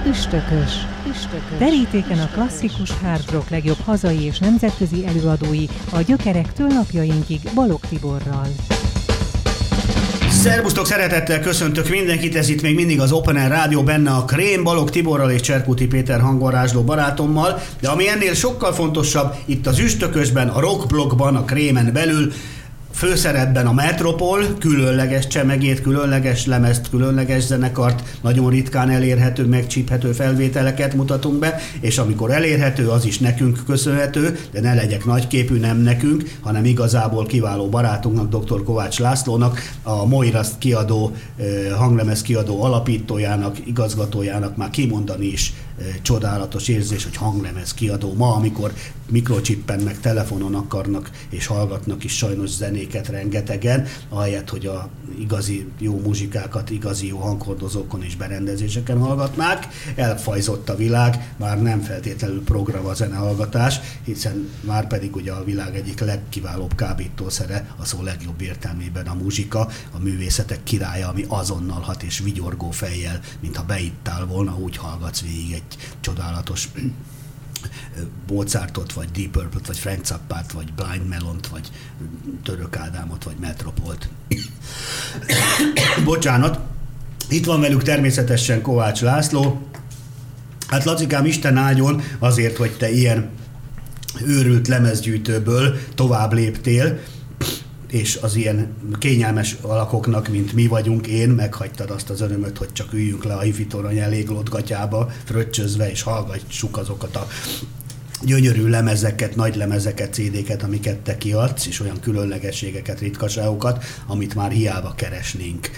Üstökös. 0.08 0.72
Üstökös. 1.10 1.58
Terítéken 1.58 2.20
a 2.20 2.30
klasszikus 2.34 2.92
hard 3.04 3.32
rock 3.32 3.50
legjobb 3.50 3.80
hazai 3.86 4.22
és 4.22 4.40
nemzetközi 4.40 5.06
előadói 5.08 5.66
a 5.92 6.02
gyökerektől 6.02 6.68
napjainkig 6.68 7.40
Balog 7.54 7.80
Tiborral. 7.90 8.48
Szerbusztok, 10.46 10.86
szeretettel 10.86 11.40
köszöntök 11.40 11.90
mindenkit, 11.90 12.36
ez 12.36 12.50
itt 12.50 12.62
még 12.62 12.76
mindig 12.76 13.00
az 13.00 13.12
Open 13.12 13.36
Air 13.36 13.50
Rádió, 13.50 13.84
benne 13.84 14.12
a 14.12 14.26
Krém, 14.26 14.64
Balog 14.64 14.90
Tiborral 14.90 15.32
és 15.32 15.42
Cserkuti 15.42 15.88
Péter 15.88 16.20
hangvarázsló 16.20 16.82
barátommal, 16.82 17.62
de 17.82 17.90
ami 17.90 18.10
ennél 18.10 18.34
sokkal 18.34 18.74
fontosabb, 18.74 19.36
itt 19.46 19.68
az 19.68 19.80
Üstökösben, 19.80 20.48
a 20.48 20.60
Rockblogban, 20.60 21.36
a 21.36 21.46
Krémen 21.46 21.94
belül, 21.94 22.34
főszerepben 22.96 23.68
a 23.68 23.74
Metropol, 23.74 24.44
különleges 24.60 25.28
csemegét, 25.28 25.82
különleges 25.82 26.46
lemezt, 26.46 26.90
különleges 26.90 27.44
zenekart, 27.44 28.18
nagyon 28.22 28.50
ritkán 28.50 28.90
elérhető, 28.90 29.46
megcsíphető 29.46 30.12
felvételeket 30.12 30.94
mutatunk 30.94 31.40
be, 31.40 31.60
és 31.80 31.98
amikor 31.98 32.32
elérhető, 32.32 32.90
az 32.90 33.06
is 33.06 33.20
nekünk 33.20 33.60
köszönhető, 33.66 34.40
de 34.52 34.62
ne 34.62 34.74
legyek 34.74 35.06
nagyképű, 35.06 35.60
nem 35.60 35.78
nekünk, 35.78 36.24
hanem 36.42 36.66
igazából 36.66 37.26
kiváló 37.26 37.70
barátunknak, 37.70 38.44
dr. 38.44 38.64
Kovács 38.64 39.00
Lászlónak, 39.00 39.60
a 39.84 40.06
Moiraszt 40.06 40.58
kiadó, 40.58 41.16
eh, 41.38 41.46
hanglemez 41.78 42.22
kiadó 42.22 42.64
alapítójának, 42.64 43.68
igazgatójának 43.68 44.56
már 44.58 44.70
kimondani 44.70 45.26
is 45.26 45.54
csodálatos 46.02 46.68
érzés, 46.68 47.04
hogy 47.04 47.16
hanglemez 47.16 47.74
kiadó 47.74 48.14
ma, 48.14 48.36
amikor 48.36 48.74
mikrochippen 49.10 49.80
meg 49.80 50.00
telefonon 50.00 50.56
akarnak 50.56 51.12
és 51.30 51.46
hallgatnak 51.46 52.04
is 52.04 52.18
sajnos 52.18 52.50
zenéket 52.50 53.08
rengetegen, 53.08 53.88
ahelyett, 54.10 54.50
hogy 54.50 54.66
a 54.66 54.90
igazi 55.20 55.68
jó 55.80 56.00
muzsikákat 56.00 56.70
igazi 56.70 57.08
jó 57.08 57.18
hanghordozókon 57.18 58.04
és 58.04 58.16
berendezéseken 58.16 59.00
hallgatnák. 59.00 59.68
Elfajzott 59.96 60.70
a 60.70 60.76
világ, 60.76 61.34
már 61.38 61.62
nem 61.62 61.82
feltétlenül 61.82 62.44
program 62.44 62.86
a 62.86 62.94
zenehallgatás, 62.94 63.80
hiszen 64.04 64.50
már 64.62 64.88
pedig 64.88 65.16
ugye 65.16 65.32
a 65.32 65.44
világ 65.44 65.76
egyik 65.76 66.00
legkiválóbb 66.00 66.76
kábítószere, 66.76 67.76
a 67.78 67.86
szó 67.86 68.02
legjobb 68.02 68.42
értelmében 68.42 69.08
a 69.08 69.14
muzsika, 69.14 69.70
a 69.92 70.00
művészetek 70.00 70.64
királya, 70.64 71.08
ami 71.08 71.26
azonnal 71.28 71.82
hat 71.82 72.04
és 72.04 72.20
vigyorgó 72.20 72.72
fejjel, 72.72 73.20
mintha 73.40 73.64
beittál 73.64 74.26
volna, 74.26 74.58
úgy 74.58 74.78
hallgatsz 74.78 75.22
végig 75.22 75.52
egy 75.52 75.65
csodálatos 76.00 76.70
Mozartot, 78.28 78.94
vagy 78.94 79.08
Deep 79.12 79.32
Purple-t, 79.32 79.68
vagy 79.68 79.78
Frank 79.78 80.06
Zappát, 80.06 80.52
vagy 80.52 80.74
Blind 80.74 81.08
Melont, 81.08 81.48
vagy 81.48 81.72
Török 82.44 82.78
Ádámot, 82.78 83.24
vagy 83.24 83.36
Metropolt. 83.40 84.10
Bocsánat. 86.04 86.60
Itt 87.30 87.46
van 87.46 87.62
velük 87.62 87.84
természetesen 87.84 88.62
Kovács 88.62 89.02
László. 89.02 89.68
Hát 90.68 90.84
Lacikám, 90.84 91.26
Isten 91.26 91.58
áldjon 91.58 92.02
azért, 92.20 92.58
hogy 92.58 92.78
te 92.78 92.92
ilyen 92.92 93.30
őrült 94.26 94.68
lemezgyűjtőből 94.68 95.78
tovább 95.96 96.34
léptél, 96.34 97.00
és 97.96 98.20
az 98.22 98.36
ilyen 98.36 98.76
kényelmes 99.00 99.58
alakoknak, 99.62 100.28
mint 100.28 100.54
mi 100.54 100.68
vagyunk, 100.68 101.08
én, 101.08 101.30
meghagytad 101.30 101.90
azt 101.90 102.10
az 102.10 102.22
örömöt, 102.22 102.58
hogy 102.58 102.72
csak 102.72 102.94
üljünk 102.94 103.24
le 103.24 103.34
a 103.34 103.40
hifitorony 103.40 103.98
elég 103.98 104.28
lotgatyába, 104.28 105.12
fröccsözve, 105.24 105.92
és 105.92 106.02
hallgassuk 106.02 106.78
azokat 106.78 107.16
a 107.16 107.28
gyönyörű 108.22 108.68
lemezeket, 108.68 109.36
nagy 109.36 109.56
lemezeket, 109.56 110.14
CD-ket, 110.14 110.64
amiket 110.64 110.98
te 110.98 111.18
kiadsz, 111.18 111.66
és 111.66 111.80
olyan 111.80 112.00
különlegességeket, 112.00 113.00
ritkaságokat, 113.00 113.84
amit 114.08 114.36
már 114.36 114.52
hiába 114.52 114.94
keresnénk 114.96 115.70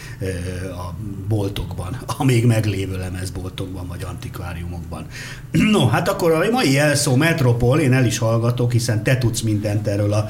a 0.72 0.94
boltokban, 1.28 2.00
a 2.18 2.24
még 2.24 2.46
meglévő 2.46 2.98
lemezboltokban, 2.98 3.88
vagy 3.88 4.04
antikváriumokban. 4.04 5.06
No, 5.72 5.88
hát 5.88 6.10
akkor 6.10 6.32
a 6.32 6.52
mai 6.52 6.78
elszó 6.78 7.16
Metropol, 7.16 7.80
én 7.80 7.94
el 7.94 8.06
is 8.06 8.18
hallgatok, 8.18 8.72
hiszen 8.72 9.04
te 9.04 9.18
tudsz 9.18 9.42
mindent 9.42 9.88
erről 9.88 10.14
a 10.14 10.30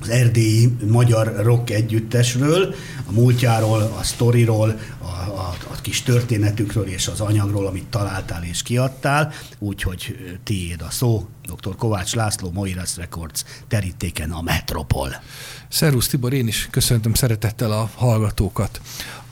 az 0.00 0.08
erdélyi 0.08 0.76
magyar 0.86 1.34
rock 1.42 1.70
együttesről, 1.70 2.74
a 3.06 3.12
múltjáról, 3.12 3.82
a 3.98 4.02
sztoriról, 4.02 4.78
a, 4.98 5.04
a, 5.30 5.56
a 5.70 5.80
kis 5.82 6.02
történetükről 6.02 6.86
és 6.86 7.06
az 7.06 7.20
anyagról, 7.20 7.66
amit 7.66 7.86
találtál 7.86 8.44
és 8.44 8.62
kiadtál, 8.62 9.32
úgyhogy 9.58 10.16
tiéd 10.44 10.82
a 10.82 10.90
szó. 10.90 11.28
Dr. 11.42 11.76
Kovács 11.76 12.14
László, 12.14 12.50
Moiras 12.50 12.96
Records, 12.96 13.44
terítéken 13.68 14.30
a 14.30 14.42
Metropol. 14.42 15.22
Szervusz 15.68 16.08
Tibor, 16.08 16.32
én 16.32 16.46
is 16.46 16.68
köszöntöm 16.70 17.14
szeretettel 17.14 17.72
a 17.72 17.90
hallgatókat. 17.94 18.80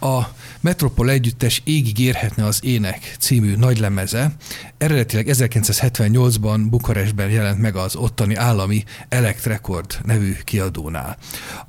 A 0.00 0.22
Metropol 0.66 1.10
együttes 1.10 1.62
Égig 1.64 1.98
érhetne 1.98 2.44
az 2.44 2.60
ének 2.64 3.16
című 3.18 3.56
nagylemeze 3.56 4.36
eredetileg 4.78 5.28
1978-ban 5.30 6.66
Bukarestben 6.70 7.30
jelent 7.30 7.60
meg 7.60 7.76
az 7.76 7.96
ottani 7.96 8.34
állami 8.34 8.84
Elect 9.08 9.44
Record 9.44 9.98
nevű 10.04 10.36
kiadónál. 10.44 11.16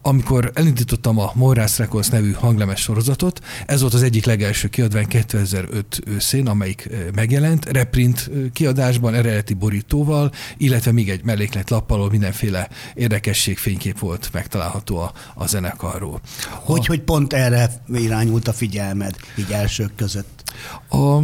Amikor 0.02 0.52
elindítottam 0.54 1.20
a 1.20 1.32
Morris 1.34 1.78
Records 1.78 2.10
nevű 2.10 2.32
hanglemes 2.32 2.82
sorozatot, 2.82 3.40
ez 3.66 3.82
volt 3.82 3.94
az 3.94 4.04
egyik 4.04 4.26
legelső 4.26 4.68
kiadvány 4.68 5.08
2005 5.08 6.02
őszén, 6.06 6.48
amelyik 6.48 6.90
megjelent, 7.16 7.66
reprint 7.66 8.30
kiadásban, 8.54 9.14
eredeti 9.14 9.54
borítóval, 9.54 10.32
illetve 10.58 10.92
még 10.92 11.10
egy 11.10 11.24
melléklet 11.24 11.70
lappal, 11.70 12.10
mindenféle 12.10 12.70
érdekesség 12.96 13.58
fénykép 13.58 14.00
volt 14.00 14.30
megtalálható 14.34 14.98
a, 14.98 15.12
a 15.36 15.48
zenekarról. 15.48 16.22
Hogy, 16.50 16.84
a... 16.84 16.88
hogy 16.88 17.02
pont 17.02 17.34
erre 17.34 17.70
irányult 17.94 18.48
a 18.48 18.54
figyelmed, 18.88 19.16
így 19.36 19.52
elsők 19.52 19.96
között? 19.96 20.44
A 20.90 21.20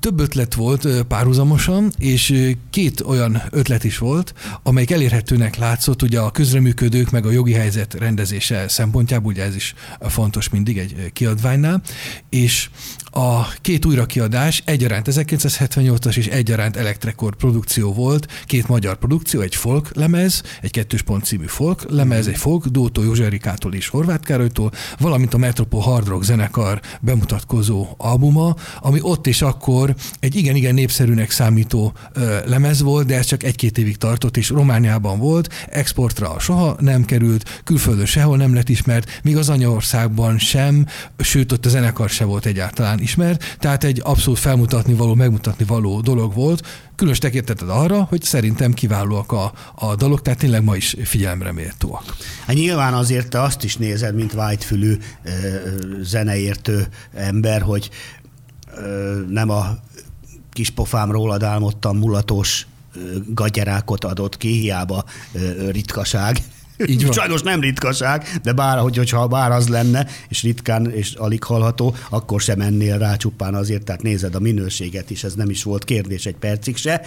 több 0.00 0.20
ötlet 0.20 0.54
volt 0.54 1.02
párhuzamosan, 1.02 1.92
és 1.98 2.54
két 2.70 3.00
olyan 3.00 3.42
ötlet 3.50 3.84
is 3.84 3.98
volt, 3.98 4.34
amelyik 4.62 4.90
elérhetőnek 4.90 5.56
látszott 5.56 6.02
ugye 6.02 6.20
a 6.20 6.30
közreműködők 6.30 7.10
meg 7.10 7.26
a 7.26 7.30
jogi 7.30 7.52
helyzet 7.52 7.94
rendezése 7.94 8.68
szempontjából, 8.68 9.32
ugye 9.32 9.42
ez 9.42 9.54
is 9.54 9.74
fontos 10.00 10.48
mindig 10.48 10.78
egy 10.78 11.12
kiadványnál, 11.12 11.82
és 12.28 12.70
a 13.14 13.52
két 13.60 13.84
újrakiadás 13.84 14.62
egyaránt 14.64 15.06
1978-as 15.10 16.16
és 16.16 16.26
egyaránt 16.26 16.76
Elektrekord 16.76 17.34
produkció 17.34 17.92
volt, 17.92 18.44
két 18.46 18.68
magyar 18.68 18.96
produkció, 18.96 19.40
egy 19.40 19.54
folk 19.54 19.94
lemez, 19.94 20.42
egy 20.60 20.70
kettős 20.70 21.02
pont 21.02 21.24
című 21.24 21.46
folk 21.46 21.90
lemez, 21.90 22.26
egy 22.26 22.36
folk 22.36 22.66
Dótó 22.66 23.02
Józserikától 23.02 23.74
és 23.74 23.88
Horváth 23.88 24.24
Károlytól, 24.24 24.72
valamint 24.98 25.34
a 25.34 25.38
Metropol 25.38 25.80
Hard 25.80 26.06
Rock 26.06 26.22
zenekar 26.22 26.80
bemutatkozó 27.00 27.86
albuma, 27.96 28.56
ami 28.80 28.98
ott 29.02 29.26
és 29.26 29.42
akkor 29.42 29.81
egy 30.20 30.36
igen-igen 30.36 30.74
népszerűnek 30.74 31.30
számító 31.30 31.92
lemez 32.44 32.82
volt, 32.82 33.06
de 33.06 33.16
ez 33.16 33.26
csak 33.26 33.42
egy-két 33.42 33.78
évig 33.78 33.96
tartott, 33.96 34.36
és 34.36 34.48
Romániában 34.48 35.18
volt, 35.18 35.48
exportra 35.70 36.38
soha 36.38 36.76
nem 36.80 37.04
került, 37.04 37.60
külföldön 37.64 38.06
sehol 38.06 38.36
nem 38.36 38.54
lett 38.54 38.68
ismert, 38.68 39.20
míg 39.22 39.36
az 39.36 39.48
anyaországban 39.48 40.38
sem, 40.38 40.86
sőt 41.18 41.52
ott 41.52 41.66
a 41.66 41.68
zenekar 41.68 42.08
se 42.08 42.24
volt 42.24 42.46
egyáltalán 42.46 43.00
ismert, 43.00 43.56
tehát 43.58 43.84
egy 43.84 44.00
abszolút 44.04 44.38
felmutatni 44.38 44.94
való, 44.94 45.14
megmutatni 45.14 45.64
való 45.64 46.00
dolog 46.00 46.34
volt, 46.34 46.66
különös 46.96 47.20
tekinteted 47.20 47.68
arra, 47.68 48.02
hogy 48.02 48.22
szerintem 48.22 48.72
kiválóak 48.72 49.32
a, 49.32 49.52
a 49.74 49.94
dalok, 49.94 50.22
tehát 50.22 50.38
tényleg 50.38 50.62
ma 50.62 50.76
is 50.76 50.96
figyelemre 51.04 51.52
méltóak. 51.52 52.16
Hát 52.46 52.56
nyilván 52.56 52.94
azért 52.94 53.28
te 53.28 53.42
azt 53.42 53.64
is 53.64 53.76
nézed, 53.76 54.14
mint 54.14 54.32
vágyfülű 54.32 54.96
zeneértő 56.00 56.86
ember, 57.14 57.62
hogy 57.62 57.90
nem 59.28 59.50
a 59.50 59.78
kis 60.50 60.70
pofám 60.70 61.10
rólad 61.10 61.42
álmodtam, 61.42 61.98
mulatos 61.98 62.66
gagyerákot 63.26 64.04
adott 64.04 64.36
ki, 64.36 64.48
hiába 64.48 65.04
ritkaság. 65.70 66.36
Így 66.86 67.04
van. 67.04 67.12
Sajnos 67.12 67.42
nem 67.42 67.60
ritkaság, 67.60 68.24
de 68.42 68.52
bár, 68.52 68.78
hogy, 68.78 68.96
hogyha 68.96 69.26
bár 69.26 69.50
az 69.50 69.68
lenne, 69.68 70.06
és 70.28 70.42
ritkán 70.42 70.90
és 70.90 71.12
alig 71.12 71.42
hallható, 71.42 71.94
akkor 72.10 72.40
sem 72.40 72.58
mennél 72.58 72.98
rá 72.98 73.16
csupán 73.16 73.54
azért, 73.54 73.84
tehát 73.84 74.02
nézed 74.02 74.34
a 74.34 74.40
minőséget 74.40 75.10
is, 75.10 75.24
ez 75.24 75.34
nem 75.34 75.50
is 75.50 75.62
volt 75.62 75.84
kérdés 75.84 76.26
egy 76.26 76.36
percig 76.36 76.76
se. 76.76 77.00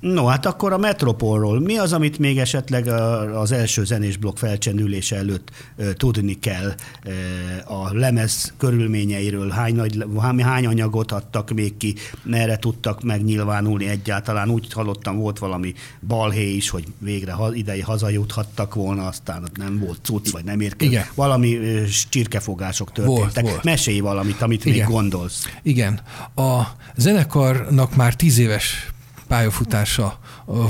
No, 0.00 0.26
hát 0.26 0.46
akkor 0.46 0.72
a 0.72 0.78
Metropolról. 0.78 1.60
Mi 1.60 1.78
az, 1.78 1.92
amit 1.92 2.18
még 2.18 2.38
esetleg 2.38 2.86
az 3.34 3.52
első 3.52 3.84
zenés 3.84 4.16
blokk 4.16 4.36
felcsenülése 4.36 5.16
előtt 5.16 5.50
tudni 5.96 6.38
kell 6.38 6.74
a 7.64 7.94
lemez 7.94 8.52
körülményeiről? 8.58 9.50
Hány, 9.50 9.74
nagy, 9.74 10.04
hány 10.38 10.66
anyagot 10.66 11.12
adtak 11.12 11.50
még 11.50 11.76
ki, 11.76 11.94
merre 12.22 12.56
tudtak 12.56 13.02
megnyilvánulni 13.02 13.88
egyáltalán? 13.88 14.50
Úgy 14.50 14.72
hallottam, 14.72 15.18
volt 15.18 15.38
valami 15.38 15.74
balhé 16.06 16.54
is, 16.54 16.68
hogy 16.68 16.84
végre 16.98 17.34
idei 17.52 17.80
hazajuthattak 17.80 18.74
volna, 18.74 19.06
aztán 19.24 19.48
nem 19.54 19.78
volt 19.78 19.98
cucc, 20.02 20.30
vagy 20.30 20.44
nem 20.44 20.60
érkezett. 20.60 20.92
Igen. 20.92 21.06
Valami 21.14 21.58
csirkefogások 22.08 22.92
történtek. 22.92 23.32
Volt, 23.32 23.40
volt. 23.40 23.64
Mesélj 23.64 24.00
valamit, 24.00 24.42
amit 24.42 24.64
Igen. 24.64 24.78
még 24.78 24.94
gondolsz. 24.94 25.46
Igen. 25.62 26.00
A 26.34 26.62
zenekarnak 26.96 27.96
már 27.96 28.14
tíz 28.14 28.38
éves 28.38 28.92
pályafutása 29.28 30.18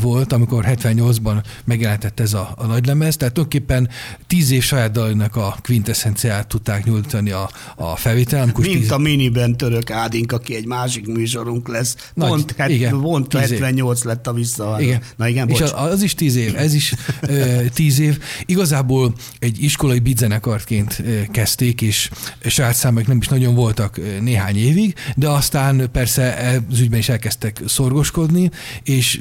volt, 0.00 0.32
amikor 0.32 0.64
78-ban 0.68 1.42
megjelentett 1.64 2.20
ez 2.20 2.34
a, 2.34 2.52
a 2.56 2.66
nagylemez, 2.66 3.16
tehát 3.16 3.34
tulajdonképpen 3.34 3.88
tíz 4.26 4.50
év 4.50 4.62
saját 4.62 4.90
dalnak 4.90 5.36
a 5.36 5.56
quintessenciát 5.62 6.46
tudták 6.46 6.84
nyújtani 6.84 7.30
a, 7.30 7.50
a 7.76 7.96
felvétel. 7.96 8.44
Mint 8.44 8.56
tíz... 8.56 8.90
a 8.90 8.98
miniben 8.98 9.56
török 9.56 9.90
Ádink, 9.90 10.32
aki 10.32 10.54
egy 10.54 10.66
másik 10.66 11.06
műsorunk 11.06 11.68
lesz. 11.68 11.96
Nagy, 12.14 12.28
pont, 12.28 12.54
het, 12.56 12.70
igen, 12.70 13.00
pont 13.00 13.32
78 13.32 13.98
év. 14.00 14.06
lett 14.06 14.26
a 14.26 14.32
vissza. 14.32 14.76
Igen. 14.80 15.02
Na 15.16 15.28
igen, 15.28 15.46
bocs. 15.46 15.60
És 15.60 15.70
az, 15.74 16.02
is 16.02 16.14
tíz 16.14 16.36
év, 16.36 16.56
ez 16.56 16.74
is 16.74 16.94
ö, 17.20 17.60
tíz 17.74 17.98
év. 17.98 18.18
Igazából 18.46 19.14
egy 19.38 19.62
iskolai 19.62 19.98
beatzenekartként 19.98 21.02
kezdték, 21.30 21.80
és 21.80 22.10
saját 22.46 22.74
számok 22.74 23.06
nem 23.06 23.16
is 23.16 23.28
nagyon 23.28 23.54
voltak 23.54 24.00
néhány 24.20 24.56
évig, 24.56 24.94
de 25.16 25.28
aztán 25.28 25.88
persze 25.92 26.54
az 26.70 26.80
ügyben 26.80 26.98
is 26.98 27.08
elkezdtek 27.08 27.62
szorgoskodni, 27.66 28.50
és 28.82 29.20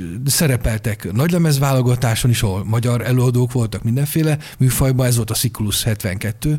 szerepeltek 0.49 1.11
nagylemez 1.11 1.59
válogatáson 1.59 2.31
is, 2.31 2.41
ahol 2.41 2.63
magyar 2.63 3.01
előadók 3.01 3.51
voltak 3.51 3.83
mindenféle 3.83 4.37
műfajban, 4.57 5.05
ez 5.05 5.15
volt 5.15 5.29
a 5.29 5.33
Cyclus 5.33 5.83
72 5.83 6.57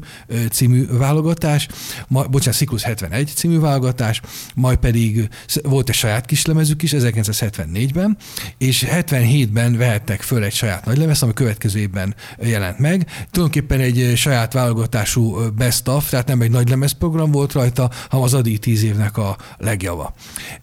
című 0.50 0.86
válogatás, 0.86 1.68
ma, 2.08 2.24
bocsánat, 2.24 2.58
Cyclus 2.58 2.82
71 2.82 3.32
című 3.34 3.58
válogatás, 3.58 4.20
majd 4.54 4.78
pedig 4.78 5.28
volt 5.62 5.88
egy 5.88 5.94
saját 5.94 6.26
kislemezük 6.26 6.82
is 6.82 6.92
1974-ben, 6.96 8.16
és 8.58 8.86
77-ben 8.90 9.76
vehettek 9.76 10.22
föl 10.22 10.44
egy 10.44 10.54
saját 10.54 10.84
nagylemez, 10.84 11.22
ami 11.22 11.32
következő 11.32 11.78
évben 11.78 12.14
jelent 12.42 12.78
meg. 12.78 13.06
Tulajdonképpen 13.30 13.80
egy 13.80 14.12
saját 14.16 14.52
válogatású 14.52 15.36
best 15.56 15.88
of, 15.88 16.08
tehát 16.08 16.26
nem 16.26 16.40
egy 16.40 16.50
nagylemez 16.50 16.92
program 16.92 17.30
volt 17.30 17.52
rajta, 17.52 17.90
hanem 18.08 18.24
az 18.24 18.34
adi 18.34 18.58
tíz 18.58 18.82
évnek 18.82 19.16
a 19.16 19.36
legjava. 19.58 20.14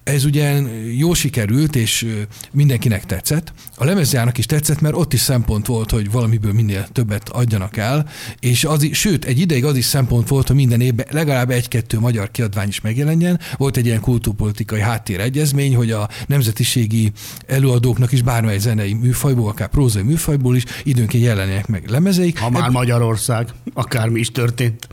Ez 0.03 0.25
ugye 0.25 0.61
jó 0.97 1.13
sikerült, 1.13 1.75
és 1.75 2.07
mindenkinek 2.51 3.05
tetszett. 3.07 3.53
A 3.77 3.85
lemezjának 3.85 4.37
is 4.37 4.45
tetszett, 4.45 4.81
mert 4.81 4.95
ott 4.95 5.13
is 5.13 5.19
szempont 5.19 5.65
volt, 5.65 5.91
hogy 5.91 6.11
valamiből 6.11 6.53
minél 6.53 6.87
többet 6.91 7.29
adjanak 7.29 7.77
el, 7.77 8.09
és 8.39 8.63
az, 8.63 8.87
sőt, 8.91 9.25
egy 9.25 9.39
ideig 9.39 9.65
az 9.65 9.75
is 9.75 9.85
szempont 9.85 10.27
volt, 10.27 10.47
hogy 10.47 10.55
minden 10.55 10.81
évben 10.81 11.05
legalább 11.09 11.49
egy-kettő 11.49 11.99
magyar 11.99 12.31
kiadvány 12.31 12.67
is 12.67 12.81
megjelenjen. 12.81 13.39
Volt 13.57 13.77
egy 13.77 13.85
ilyen 13.85 14.01
kultúrpolitikai 14.01 14.79
háttéregyezmény, 14.79 15.75
hogy 15.75 15.91
a 15.91 16.09
nemzetiségi 16.27 17.11
előadóknak 17.47 18.11
is 18.11 18.21
bármely 18.21 18.57
zenei 18.57 18.93
műfajból, 18.93 19.49
akár 19.49 19.67
prózai 19.67 20.03
műfajból 20.03 20.55
is 20.55 20.63
időnként 20.83 21.23
jelenjenek 21.23 21.67
meg 21.67 21.89
lemezeik. 21.89 22.39
Ha 22.39 22.49
már 22.49 22.69
Magyarország, 22.69 23.47
akármi 23.73 24.19
is 24.19 24.31
történt. 24.31 24.87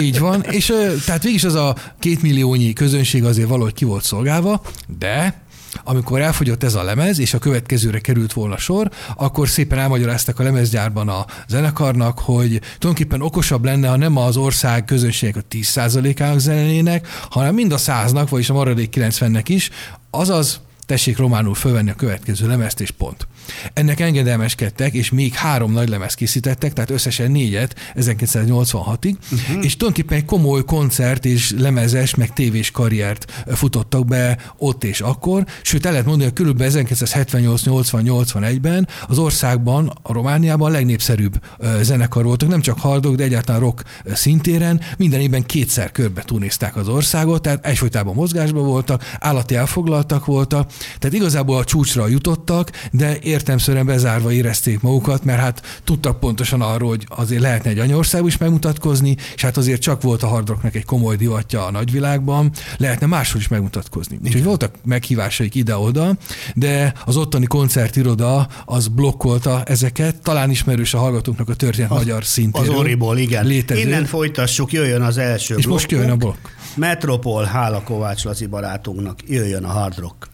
Így 0.00 0.18
van, 0.18 0.42
és 0.42 0.72
tehát 1.04 1.22
végig 1.22 1.46
az 1.46 1.54
a 1.54 1.76
két 1.98 2.22
milliónyi 2.22 2.72
közönség 2.72 3.24
azért 3.24 3.48
valahogy 3.48 3.74
ki 3.74 3.84
volt 3.84 4.04
szolgálva, 4.04 4.62
de 4.98 5.42
amikor 5.84 6.20
elfogyott 6.20 6.62
ez 6.62 6.74
a 6.74 6.82
lemez, 6.82 7.18
és 7.18 7.34
a 7.34 7.38
következőre 7.38 7.98
került 7.98 8.32
volna 8.32 8.56
sor, 8.56 8.90
akkor 9.16 9.48
szépen 9.48 9.78
elmagyaráztak 9.78 10.38
a 10.38 10.42
lemezgyárban 10.42 11.08
a 11.08 11.26
zenekarnak, 11.48 12.18
hogy 12.18 12.60
tulajdonképpen 12.78 13.22
okosabb 13.22 13.64
lenne, 13.64 13.88
ha 13.88 13.96
nem 13.96 14.16
az 14.16 14.36
ország 14.36 14.84
közönségek 14.84 15.36
a 15.36 15.54
10%-ának 15.54 16.38
zenének, 16.38 17.08
hanem 17.30 17.54
mind 17.54 17.72
a 17.72 17.78
száznak, 17.78 18.28
vagyis 18.28 18.50
a 18.50 18.54
maradék 18.54 18.94
90-nek 18.96 19.44
is, 19.46 19.70
azaz 20.10 20.60
tessék 20.86 21.18
románul 21.18 21.54
fölvenni 21.54 21.90
a 21.90 21.94
következő 21.94 22.46
lemezt, 22.46 22.80
és 22.80 22.90
pont. 22.90 23.26
Ennek 23.72 24.00
engedelmeskedtek, 24.00 24.92
és 24.92 25.10
még 25.10 25.34
három 25.34 25.72
nagy 25.72 25.88
lemez 25.88 26.14
készítettek, 26.14 26.72
tehát 26.72 26.90
összesen 26.90 27.30
négyet 27.30 27.74
1986-ig, 27.94 29.14
uh-huh. 29.32 29.64
és 29.64 29.76
tulajdonképpen 29.76 30.18
egy 30.18 30.24
komoly 30.24 30.64
koncert 30.64 31.24
és 31.24 31.54
lemezes, 31.58 32.14
meg 32.14 32.32
tévés 32.32 32.70
karriert 32.70 33.44
futottak 33.54 34.06
be 34.06 34.38
ott 34.56 34.84
és 34.84 35.00
akkor, 35.00 35.46
sőt 35.62 35.86
el 35.86 35.90
lehet 35.90 36.06
mondani, 36.06 36.28
hogy 36.28 36.38
körülbelül 36.38 36.84
1978-80-81-ben 36.84 38.88
az 39.08 39.18
országban, 39.18 39.98
a 40.02 40.12
Romániában 40.12 40.70
a 40.70 40.72
legnépszerűbb 40.72 41.40
zenekar 41.80 42.24
voltak, 42.24 42.48
nem 42.48 42.60
csak 42.60 42.78
hardok, 42.78 43.14
de 43.14 43.24
egyáltalán 43.24 43.60
rock 43.60 43.82
szintéren, 44.12 44.80
minden 44.96 45.20
évben 45.20 45.46
kétszer 45.46 45.92
körbe 45.92 46.22
turnézták 46.22 46.76
az 46.76 46.88
országot, 46.88 47.42
tehát 47.42 47.66
egyfolytában 47.66 48.14
mozgásban 48.14 48.66
voltak, 48.66 49.04
állati 49.18 49.54
elfoglaltak 49.54 50.24
voltak, 50.24 50.70
tehát 50.98 51.16
igazából 51.16 51.58
a 51.58 51.64
csúcsra 51.64 52.08
jutottak, 52.08 52.70
de 52.90 53.18
értemszerűen 53.32 53.86
bezárva 53.86 54.32
érezték 54.32 54.80
magukat, 54.80 55.24
mert 55.24 55.40
hát 55.40 55.80
tudtak 55.84 56.20
pontosan 56.20 56.60
arról, 56.60 56.88
hogy 56.88 57.06
azért 57.08 57.42
lehetne 57.42 57.70
egy 57.70 57.78
anyország 57.78 58.26
is 58.26 58.36
megmutatkozni, 58.36 59.16
és 59.34 59.42
hát 59.42 59.56
azért 59.56 59.80
csak 59.80 60.02
volt 60.02 60.22
a 60.22 60.26
hardrocknak 60.26 60.74
egy 60.74 60.84
komoly 60.84 61.16
divatja 61.16 61.66
a 61.66 61.70
nagyvilágban, 61.70 62.50
lehetne 62.76 63.06
máshol 63.06 63.40
is 63.40 63.48
megmutatkozni. 63.48 64.14
Igen. 64.14 64.26
Úgyhogy 64.26 64.44
voltak 64.44 64.74
meghívásaik 64.84 65.54
ide-oda, 65.54 66.16
de 66.54 66.92
az 67.04 67.16
ottani 67.16 67.46
koncertiroda 67.46 68.48
az 68.64 68.88
blokkolta 68.88 69.62
ezeket, 69.64 70.22
talán 70.22 70.50
ismerős 70.50 70.94
a 70.94 70.98
hallgatóknak 70.98 71.48
a 71.48 71.54
történet 71.54 71.90
az, 71.90 71.96
magyar 71.96 72.24
szintéről. 72.24 72.70
Az 72.70 72.78
Oriból, 72.78 73.18
igen. 73.18 73.46
Létező. 73.46 73.80
Innen 73.80 74.04
folytassuk, 74.04 74.72
jöjjön 74.72 75.02
az 75.02 75.18
első 75.18 75.54
És 75.56 75.66
most 75.66 75.90
jöjjön 75.90 76.10
a 76.10 76.16
blokk. 76.16 76.46
Metropol, 76.76 77.44
hála 77.44 77.82
Kovács 77.82 78.24
Laci 78.24 78.46
barátunknak, 78.46 79.18
jöjjön 79.26 79.64
a 79.64 79.68
hard 79.68 79.98
rock. 79.98 80.31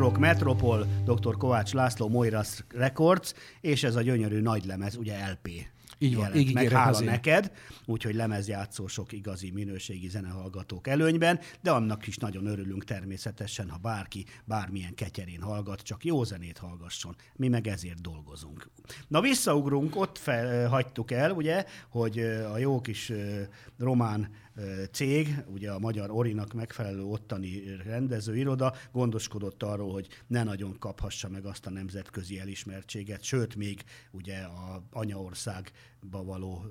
Beszélünk, 0.00 0.12
Hard 0.12 0.12
Rock 0.12 0.18
Metropol, 0.18 0.86
dr. 1.04 1.36
Kovács 1.36 1.72
László, 1.72 2.08
Moiras 2.08 2.64
Records, 2.74 3.34
és 3.60 3.82
ez 3.82 3.96
a 3.96 4.02
gyönyörű 4.02 4.40
nagy 4.40 4.64
lemez, 4.64 4.96
ugye 4.96 5.28
LP. 5.30 5.48
Így 5.98 6.16
van, 6.16 6.24
jelent 6.24 6.52
meg, 6.52 6.68
hála 6.68 6.90
az 6.90 7.00
én. 7.00 7.08
neked, 7.08 7.52
úgyhogy 7.90 8.14
lemezjátszósok 8.14 9.12
igazi 9.12 9.50
minőségi 9.50 10.08
zenehallgatók 10.08 10.86
előnyben, 10.86 11.40
de 11.62 11.70
annak 11.70 12.06
is 12.06 12.16
nagyon 12.16 12.46
örülünk 12.46 12.84
természetesen, 12.84 13.70
ha 13.70 13.78
bárki 13.78 14.24
bármilyen 14.44 14.94
ketyerén 14.94 15.42
hallgat, 15.42 15.80
csak 15.80 16.04
jó 16.04 16.24
zenét 16.24 16.58
hallgasson. 16.58 17.16
Mi 17.36 17.48
meg 17.48 17.66
ezért 17.66 18.00
dolgozunk. 18.00 18.70
Na 19.08 19.20
visszaugrunk, 19.20 19.96
ott 19.96 20.18
fel, 20.18 20.68
hagytuk 20.68 21.10
el, 21.10 21.30
ugye, 21.30 21.64
hogy 21.88 22.18
a 22.52 22.58
jó 22.58 22.80
kis 22.80 23.12
román 23.78 24.30
cég, 24.90 25.34
ugye 25.46 25.70
a 25.70 25.78
Magyar 25.78 26.10
Orinak 26.10 26.52
megfelelő 26.52 27.02
ottani 27.02 27.62
rendezőiroda 27.84 28.74
gondoskodott 28.92 29.62
arról, 29.62 29.92
hogy 29.92 30.08
ne 30.26 30.42
nagyon 30.42 30.78
kaphassa 30.78 31.28
meg 31.28 31.44
azt 31.44 31.66
a 31.66 31.70
nemzetközi 31.70 32.38
elismertséget, 32.38 33.22
sőt, 33.22 33.56
még 33.56 33.84
ugye 34.10 34.38
a 34.38 34.82
anyaországba 34.90 36.24
való 36.24 36.64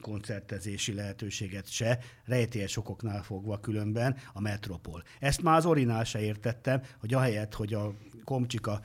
koncertezési 0.00 0.92
lehetőséget 0.92 1.70
se, 1.70 1.98
rejtélyes 2.24 2.76
okoknál 2.76 3.22
fogva 3.22 3.60
különben 3.60 4.16
a 4.32 4.40
Metropol. 4.40 5.02
Ezt 5.20 5.42
már 5.42 5.56
az 5.56 5.66
Orinál 5.66 6.04
se 6.04 6.20
értettem, 6.20 6.82
hogy 6.98 7.14
ahelyett, 7.14 7.54
hogy 7.54 7.74
a 7.74 7.94
Komcsika 8.24 8.80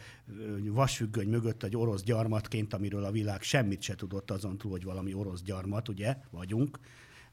vasfüggöny 0.64 1.30
mögött 1.30 1.64
egy 1.64 1.78
orosz 1.78 2.04
gyarmatként, 2.04 2.74
amiről 2.74 3.04
a 3.04 3.12
világ 3.12 3.42
semmit 3.42 3.82
se 3.82 3.96
tudott 3.96 4.32
azon 4.32 4.58
túl, 4.58 4.72
hogy 4.72 4.84
valami 4.84 5.14
orosz 5.14 5.42
gyarmat, 5.42 5.90
ugye, 5.90 6.18
vagyunk, 6.30 6.80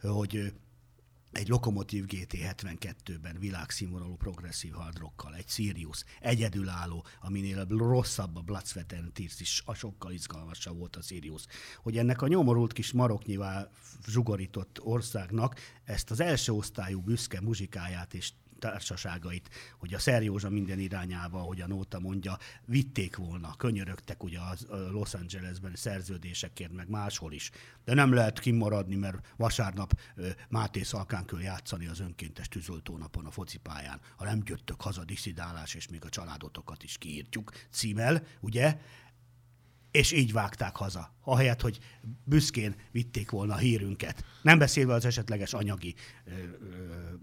hogy 0.00 0.52
egy 1.32 1.48
Lokomotív 1.48 2.04
GT 2.04 2.34
72-ben 2.34 3.36
világszínvonalú 3.38 4.16
progresszív 4.16 4.72
hard 4.72 4.98
rockkal, 4.98 5.34
egy 5.34 5.48
Sirius, 5.48 6.04
egyedülálló, 6.20 7.06
aminél 7.20 7.58
a 7.58 7.66
rosszabb 7.68 8.36
a 8.36 8.60
and 8.92 9.12
Tears 9.12 9.40
is, 9.40 9.62
a 9.64 9.74
sokkal 9.74 10.12
izgalmasabb 10.12 10.78
volt 10.78 10.96
a 10.96 11.02
Sirius. 11.02 11.42
Hogy 11.82 11.98
ennek 11.98 12.22
a 12.22 12.28
nyomorult 12.28 12.72
kis 12.72 12.92
maroknyivá 12.92 13.70
zsugorított 14.06 14.80
országnak 14.80 15.60
ezt 15.84 16.10
az 16.10 16.20
első 16.20 16.52
osztályú 16.52 17.00
büszke 17.00 17.40
muzsikáját 17.40 18.14
és 18.14 18.32
társaságait, 18.58 19.50
hogy 19.78 19.94
a 19.94 19.98
Szerjózsa 19.98 20.50
minden 20.50 20.78
irányába, 20.78 21.38
hogy 21.38 21.60
a 21.60 21.66
Nóta 21.66 22.00
mondja, 22.00 22.38
vitték 22.64 23.16
volna, 23.16 23.56
könyörögtek 23.56 24.22
ugye 24.22 24.38
ö, 24.68 24.90
Los 24.90 25.14
Angelesben 25.14 25.72
szerződésekért, 25.74 26.72
meg 26.72 26.88
máshol 26.88 27.32
is. 27.32 27.50
De 27.84 27.94
nem 27.94 28.12
lehet 28.12 28.38
kimaradni, 28.38 28.96
mert 28.96 29.34
vasárnap 29.36 30.00
Máté 30.48 30.82
Szalkán 30.82 31.24
kell 31.24 31.40
játszani 31.40 31.86
az 31.86 32.00
önkéntes 32.00 32.48
tűzoltónapon 32.48 33.26
a 33.26 33.30
focipályán. 33.30 34.00
Ha 34.16 34.24
nem 34.24 34.42
jöttök 34.44 34.80
haza, 34.80 35.04
diszidálás, 35.04 35.74
és 35.74 35.88
még 35.88 36.04
a 36.04 36.08
családotokat 36.08 36.82
is 36.82 36.98
kiírtjuk 36.98 37.52
címmel, 37.70 38.22
ugye? 38.40 38.78
és 39.90 40.12
így 40.12 40.32
vágták 40.32 40.76
haza, 40.76 41.14
ahelyett, 41.24 41.60
hogy 41.60 41.78
büszkén 42.24 42.74
vitték 42.90 43.30
volna 43.30 43.54
a 43.54 43.56
hírünket. 43.56 44.24
Nem 44.42 44.58
beszélve 44.58 44.94
az 44.94 45.04
esetleges 45.04 45.52
anyagi 45.52 45.94
ö, 46.24 46.30
ö, 46.30 47.14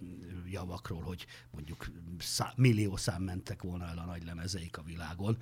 javakról, 0.52 1.02
hogy 1.02 1.26
mondjuk 1.52 1.88
szá, 2.20 2.54
millió 2.56 2.96
szám 2.96 3.22
mentek 3.22 3.62
volna 3.62 3.86
el 3.88 3.98
a 3.98 4.06
nagy 4.06 4.26
lemezeik 4.26 4.78
a 4.78 4.84
világon. 4.84 5.38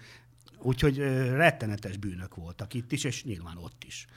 Úgyhogy 0.61 0.97
rettenetes 1.27 1.97
bűnök 1.97 2.35
voltak 2.35 2.73
itt 2.73 2.91
is, 2.91 3.03
és 3.03 3.23
nyilván 3.23 3.57
ott 3.57 3.83
is. 3.83 4.07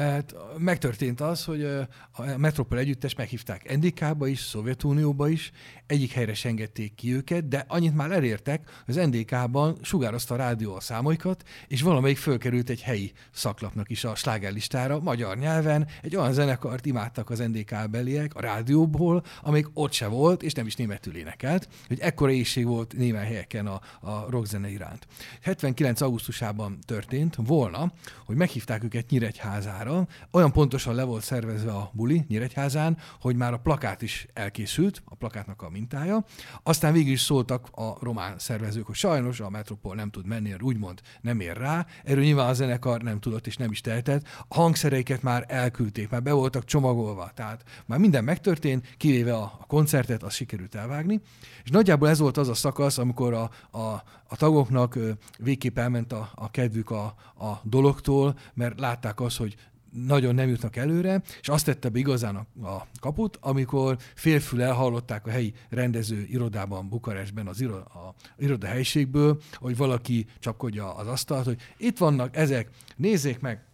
Hát 0.00 0.34
megtörtént 0.58 1.20
az, 1.20 1.44
hogy 1.44 1.64
a 1.64 1.88
Metropol 2.36 2.78
együttes 2.78 3.14
meghívták 3.14 3.76
NDK-ba 3.76 4.26
is, 4.26 4.40
Szovjetunióba 4.40 5.28
is, 5.28 5.50
egyik 5.86 6.12
helyre 6.12 6.34
se 6.34 6.48
engedték 6.48 6.94
ki 6.94 7.14
őket, 7.14 7.48
de 7.48 7.64
annyit 7.68 7.94
már 7.94 8.10
elértek, 8.10 8.82
az 8.86 8.94
NDK-ban 8.94 9.78
sugározta 9.82 10.34
a 10.34 10.36
rádió 10.36 10.74
a 10.74 10.80
számaikat, 10.80 11.42
és 11.68 11.82
valamelyik 11.82 12.16
fölkerült 12.16 12.68
egy 12.68 12.82
helyi 12.82 13.12
szaklapnak 13.32 13.90
is 13.90 14.04
a 14.04 14.14
slágerlistára, 14.14 15.00
magyar 15.00 15.36
nyelven, 15.36 15.88
egy 16.02 16.16
olyan 16.16 16.32
zenekart 16.32 16.86
imádtak 16.86 17.30
az 17.30 17.38
NDK 17.38 17.90
beliek 17.90 18.34
a 18.34 18.40
rádióból, 18.40 19.24
amelyik 19.42 19.68
ott 19.74 19.92
se 19.92 20.06
volt, 20.06 20.42
és 20.42 20.52
nem 20.52 20.66
is 20.66 20.76
németül 20.76 21.16
énekelt, 21.16 21.68
hogy 21.88 22.00
ekkora 22.00 22.30
éjség 22.30 22.66
volt 22.66 22.96
némely 22.96 23.26
helyeken 23.26 23.66
a, 23.66 23.80
a 24.00 24.30
rockzene 24.30 24.70
iránt. 24.70 25.06
79. 25.42 26.00
augusztusában 26.00 26.78
történt 26.86 27.36
volna, 27.36 27.92
hogy 28.26 28.36
meghívták 28.36 28.84
őket 28.84 29.10
Nyíregyházára, 29.10 29.89
olyan 30.30 30.52
pontosan 30.52 30.94
le 30.94 31.04
volt 31.04 31.22
szervezve 31.22 31.72
a 31.72 31.90
buli 31.92 32.24
Nyíregyházán, 32.28 32.98
hogy 33.20 33.36
már 33.36 33.52
a 33.52 33.58
plakát 33.58 34.02
is 34.02 34.26
elkészült, 34.32 35.02
a 35.04 35.14
plakátnak 35.14 35.62
a 35.62 35.70
mintája. 35.70 36.24
Aztán 36.62 36.92
végül 36.92 37.12
is 37.12 37.20
szóltak 37.20 37.68
a 37.72 37.96
román 38.00 38.38
szervezők, 38.38 38.86
hogy 38.86 38.94
sajnos 38.94 39.40
a 39.40 39.50
Metropol 39.50 39.94
nem 39.94 40.10
tud 40.10 40.26
menni, 40.26 40.54
úgymond 40.60 41.00
nem 41.20 41.40
ér 41.40 41.56
rá. 41.56 41.86
Erről 42.04 42.24
nyilván 42.24 42.48
a 42.48 42.52
zenekar 42.52 43.02
nem 43.02 43.20
tudott 43.20 43.46
és 43.46 43.56
nem 43.56 43.70
is 43.70 43.80
tehetett. 43.80 44.26
A 44.48 44.54
hangszereiket 44.54 45.22
már 45.22 45.44
elküldték, 45.48 46.08
már 46.10 46.22
be 46.22 46.32
voltak 46.32 46.64
csomagolva, 46.64 47.30
tehát 47.34 47.64
már 47.86 47.98
minden 47.98 48.24
megtörtént, 48.24 48.94
kivéve 48.96 49.34
a, 49.34 49.58
koncertet, 49.66 50.22
azt 50.22 50.36
sikerült 50.36 50.74
elvágni. 50.74 51.20
És 51.64 51.70
nagyjából 51.70 52.08
ez 52.08 52.18
volt 52.18 52.36
az 52.36 52.48
a 52.48 52.54
szakasz, 52.54 52.98
amikor 52.98 53.32
a, 53.34 53.50
a, 53.70 54.02
a 54.28 54.36
tagoknak 54.36 54.98
végképp 55.38 55.78
elment 55.78 56.12
a, 56.12 56.30
a 56.34 56.50
kedvük 56.50 56.90
a, 56.90 57.04
a 57.38 57.60
dologtól, 57.62 58.38
mert 58.54 58.80
látták 58.80 59.20
azt, 59.20 59.36
hogy 59.36 59.56
nagyon 59.90 60.34
nem 60.34 60.48
jutnak 60.48 60.76
előre, 60.76 61.22
és 61.40 61.48
azt 61.48 61.64
tette 61.64 61.88
be 61.88 61.98
igazán 61.98 62.36
a, 62.36 62.66
a 62.68 62.86
kaput, 63.00 63.38
amikor 63.40 63.96
félfülel 64.14 64.72
hallották 64.72 65.26
a 65.26 65.30
helyi 65.30 65.54
rendező 65.68 66.26
irodában, 66.28 66.88
Bukarestben 66.88 67.46
az 67.46 67.60
iro, 67.60 67.76
a 67.76 68.14
iroda 68.38 68.66
helyiségből, 68.66 69.40
hogy 69.54 69.76
valaki 69.76 70.26
csapkodja 70.38 70.94
az 70.94 71.06
asztalt, 71.06 71.44
hogy 71.44 71.60
itt 71.76 71.98
vannak 71.98 72.36
ezek, 72.36 72.68
nézzék 72.96 73.40
meg, 73.40 73.64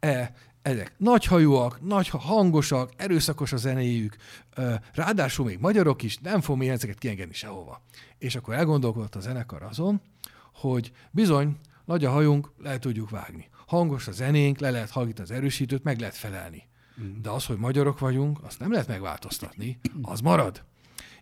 e, 0.00 0.32
ezek 0.62 0.94
nagyhajúak, 0.96 1.80
nagy 1.80 2.08
hangosak, 2.08 2.90
erőszakos 2.96 3.52
a 3.52 3.56
zenéjük, 3.56 4.16
ráadásul 4.94 5.44
még 5.44 5.58
magyarok 5.58 6.02
is, 6.02 6.18
nem 6.18 6.40
fogom 6.40 6.60
én 6.60 6.70
ezeket 6.70 6.98
kiengedni 6.98 7.34
sehova. 7.34 7.82
És 8.18 8.36
akkor 8.36 8.54
elgondolkodott 8.54 9.14
a 9.14 9.20
zenekar 9.20 9.62
azon, 9.62 10.00
hogy 10.52 10.92
bizony, 11.10 11.56
nagy 11.84 12.04
a 12.04 12.10
hajunk, 12.10 12.52
le 12.58 12.78
tudjuk 12.78 13.10
vágni. 13.10 13.48
Hangos 13.70 14.08
a 14.08 14.12
zenénk, 14.12 14.58
le 14.58 14.70
lehet 14.70 14.90
hallgatni 14.90 15.22
az 15.22 15.30
erősítőt, 15.30 15.82
meg 15.82 16.00
lehet 16.00 16.16
felelni. 16.16 16.68
De 17.22 17.30
az, 17.30 17.46
hogy 17.46 17.56
magyarok 17.56 17.98
vagyunk, 17.98 18.42
azt 18.42 18.58
nem 18.58 18.72
lehet 18.72 18.86
megváltoztatni, 18.86 19.80
az 20.02 20.20
marad. 20.20 20.64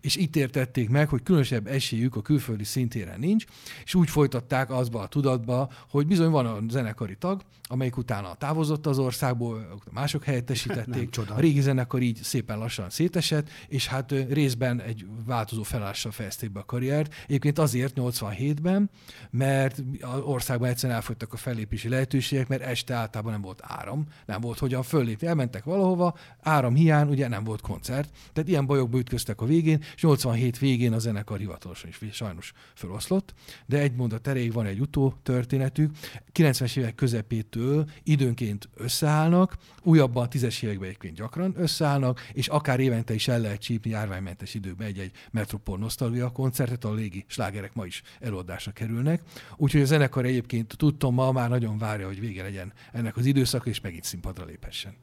És 0.01 0.17
itt 0.17 0.37
értették 0.37 0.89
meg, 0.89 1.09
hogy 1.09 1.23
különösebb 1.23 1.67
esélyük 1.67 2.17
a 2.17 2.23
külföldi 2.23 2.65
szintéren 2.65 3.19
nincs, 3.19 3.45
és 3.85 3.95
úgy 3.95 4.11
folytatták 4.11 4.71
azba 4.71 5.01
a 5.01 5.07
tudatba, 5.07 5.71
hogy 5.91 6.07
bizony 6.07 6.31
van 6.31 6.47
a 6.47 6.59
zenekari 6.69 7.17
tag, 7.17 7.43
amelyik 7.71 7.97
utána 7.97 8.35
távozott 8.35 8.87
az 8.87 8.99
országból, 8.99 9.83
mások 9.91 10.21
Nem 10.21 10.29
helyettesítették. 10.31 11.11
csoda. 11.11 11.35
A 11.35 11.41
régi 11.41 11.61
zenekar 11.61 12.03
így 12.03 12.19
szépen 12.23 12.59
lassan 12.59 12.91
szétesett, 12.91 13.49
és 13.69 13.87
hát 13.87 14.15
részben 14.31 14.81
egy 14.81 15.07
változó 15.27 15.63
felállással 15.63 16.13
fejezték 16.13 16.51
be 16.51 16.61
a 16.61 16.65
karriert. 16.65 17.15
Egyébként 17.27 17.59
azért 17.59 17.95
87-ben, 17.97 18.91
mert 19.31 19.83
az 20.01 20.21
országban 20.21 20.69
egyszerűen 20.69 20.99
elfogytak 20.99 21.33
a 21.33 21.37
fellépési 21.37 21.89
lehetőségek, 21.89 22.49
mert 22.49 22.63
este 22.63 22.95
általában 22.95 23.33
nem 23.33 23.43
volt 23.43 23.61
áram, 23.63 24.07
nem 24.27 24.41
volt 24.41 24.59
hogyan 24.59 24.83
föllépni. 24.83 25.27
Elmentek 25.27 25.65
valahova, 25.65 26.17
áram 26.41 26.75
hiány, 26.75 27.09
ugye 27.09 27.29
nem 27.29 27.45
volt 27.45 27.61
koncert. 27.61 28.11
Tehát 28.33 28.49
ilyen 28.49 28.67
bajokba 28.67 28.99
ütköztek 28.99 29.41
a 29.41 29.47
végén, 29.47 29.83
és 29.95 30.03
87 30.03 30.59
végén 30.59 30.93
a 30.93 30.99
zenekar 30.99 31.39
hivatalosan 31.39 31.89
is 31.89 31.99
sajnos 32.13 32.53
feloszlott, 32.75 33.35
de 33.67 33.79
egy 33.79 33.95
mondat 33.95 34.27
erejéig 34.27 34.53
van 34.53 34.67
egy 34.67 34.81
utó 34.81 35.15
történetük. 35.23 35.97
90-es 36.35 36.77
évek 36.77 36.95
közepétől 36.95 37.91
időnként 38.03 38.69
összeállnak, 38.75 39.57
újabban 39.83 40.25
a 40.25 40.29
10-es 40.29 40.63
években 40.63 40.89
egyébként 40.89 41.17
gyakran 41.17 41.55
összeállnak, 41.57 42.29
és 42.33 42.49
akár 42.49 42.81
évente 42.81 43.15
is 43.15 43.29
el 43.29 43.41
lehet 43.41 43.61
csípni 43.61 43.91
járványmentes 43.91 44.55
időben 44.55 44.87
egy-egy 44.87 45.13
Metropol 45.31 45.79
Nostalgia 45.79 46.31
koncertet, 46.31 46.85
a 46.85 46.93
légi 46.93 47.25
slágerek 47.27 47.75
ma 47.75 47.87
is 47.87 48.03
előadásra 48.21 48.73
kerülnek. 48.73 49.23
Úgyhogy 49.57 49.81
a 49.81 49.85
zenekar 49.85 50.25
egyébként 50.25 50.77
tudtom 50.77 51.15
ma 51.15 51.33
már 51.33 51.49
nagyon 51.49 51.79
várja, 51.79 52.07
hogy 52.07 52.21
vége 52.21 52.43
legyen 52.43 52.73
ennek 52.93 53.17
az 53.17 53.27
időszak, 53.27 53.67
és 53.67 53.81
megint 53.81 54.05
színpadra 54.05 54.45
léphessen. 54.45 54.95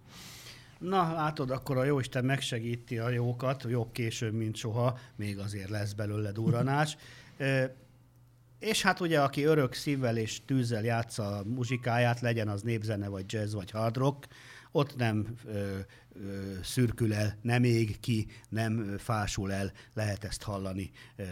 Na, 0.89 1.13
látod, 1.13 1.51
akkor 1.51 1.77
a 1.77 1.83
Jóisten 1.83 2.25
megsegíti 2.25 2.97
a 2.97 3.09
jókat, 3.09 3.63
jobb 3.69 3.91
később, 3.91 4.33
mint 4.33 4.55
soha, 4.55 4.97
még 5.15 5.39
azért 5.39 5.69
lesz 5.69 5.93
belőle 5.93 6.31
durranás. 6.31 6.97
Ö, 7.37 7.63
És 8.59 8.81
hát 8.81 8.99
ugye, 8.99 9.21
aki 9.21 9.43
örök 9.43 9.73
szívvel 9.73 10.17
és 10.17 10.45
tűzzel 10.45 10.83
játsza 10.83 11.37
a 11.37 11.43
muzsikáját, 11.43 12.19
legyen 12.19 12.47
az 12.47 12.61
népzene, 12.61 13.07
vagy 13.07 13.33
jazz, 13.33 13.53
vagy 13.53 13.71
hard 13.71 13.97
rock, 13.97 14.27
ott 14.75 14.95
nem 14.95 15.35
ö, 15.45 15.77
ö, 16.13 16.53
szürkül 16.63 17.13
el, 17.13 17.37
nem 17.41 17.63
ég 17.63 17.99
ki, 17.99 18.27
nem 18.49 18.97
fásul 18.97 19.51
el, 19.51 19.71
lehet 19.93 20.23
ezt 20.23 20.43
hallani. 20.43 20.91
Ö, 21.15 21.23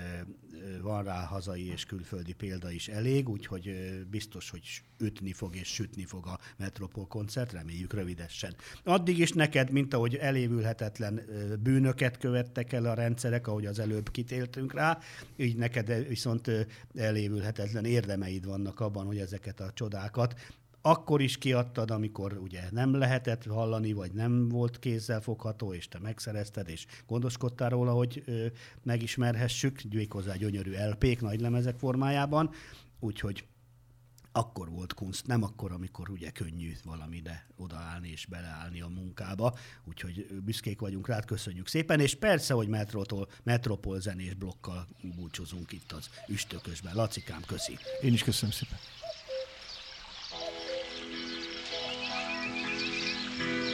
van 0.81 1.03
rá 1.03 1.25
hazai 1.25 1.67
és 1.67 1.85
külföldi 1.85 2.33
példa 2.33 2.71
is 2.71 2.87
elég, 2.87 3.29
úgyhogy 3.29 3.67
ö, 3.67 4.03
biztos, 4.09 4.49
hogy 4.49 4.81
ütni 4.99 5.33
fog 5.33 5.55
és 5.55 5.67
sütni 5.67 6.05
fog 6.05 6.27
a 6.27 6.39
Metropol 6.57 7.07
koncert, 7.07 7.51
reméljük 7.51 7.93
rövidesen. 7.93 8.55
Addig 8.83 9.19
is 9.19 9.31
neked, 9.31 9.71
mint 9.71 9.93
ahogy 9.93 10.15
elévülhetetlen 10.15 11.21
bűnöket 11.59 12.17
követtek 12.17 12.73
el 12.73 12.85
a 12.85 12.93
rendszerek, 12.93 13.47
ahogy 13.47 13.65
az 13.65 13.79
előbb 13.79 14.11
kitéltünk 14.11 14.73
rá, 14.73 14.99
így 15.35 15.55
neked 15.55 16.07
viszont 16.07 16.51
elévülhetetlen 16.95 17.85
érdemeid 17.85 18.45
vannak 18.45 18.79
abban, 18.79 19.05
hogy 19.05 19.17
ezeket 19.17 19.59
a 19.59 19.71
csodákat 19.73 20.33
akkor 20.85 21.21
is 21.21 21.37
kiadtad, 21.37 21.91
amikor 21.91 22.37
ugye 22.37 22.61
nem 22.71 22.95
lehetett 22.95 23.45
hallani, 23.45 23.93
vagy 23.93 24.11
nem 24.11 24.49
volt 24.49 24.79
kézzel 24.79 25.21
fogható, 25.21 25.73
és 25.73 25.87
te 25.87 25.99
megszerezted, 25.99 26.69
és 26.69 26.85
gondoskodtál 27.07 27.69
róla, 27.69 27.91
hogy 27.91 28.23
ö, 28.25 28.45
megismerhessük, 28.83 29.81
méghozzá 29.89 30.35
gyönyörű 30.35 30.71
LP-k 30.89 31.21
nagy 31.21 31.41
lemezek 31.41 31.77
formájában, 31.77 32.49
úgyhogy 32.99 33.45
akkor 34.35 34.69
volt 34.69 34.93
kunst, 34.93 35.27
nem 35.27 35.43
akkor, 35.43 35.71
amikor 35.71 36.09
ugye 36.09 36.29
könnyű 36.29 36.73
valamire 36.83 37.47
odaállni 37.55 38.09
és 38.09 38.25
beleállni 38.25 38.81
a 38.81 38.87
munkába, 38.87 39.57
úgyhogy 39.83 40.27
büszkék 40.43 40.79
vagyunk 40.79 41.07
rád, 41.07 41.25
köszönjük 41.25 41.67
szépen, 41.67 41.99
és 41.99 42.15
persze, 42.15 42.53
hogy 42.53 42.67
Metrótól, 42.67 43.29
Metropol 43.43 43.99
zenés 43.99 44.33
blokkal 44.33 44.87
búcsúzunk 45.15 45.71
itt 45.71 45.91
az 45.91 46.09
üstökösben. 46.27 46.95
Lacikám, 46.95 47.41
köszi. 47.47 47.77
Én 48.01 48.13
is 48.13 48.23
köszönöm 48.23 48.51
szépen. 48.51 48.77
Thank 53.39 53.65
you. 53.67 53.72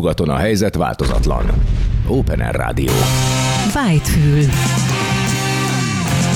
Nyugaton 0.00 0.28
a 0.28 0.36
helyzet 0.36 0.74
változatlan. 0.74 1.44
Open 2.08 2.40
Air 2.40 2.54
Rádió. 2.54 2.92
Whitefül. 3.74 4.44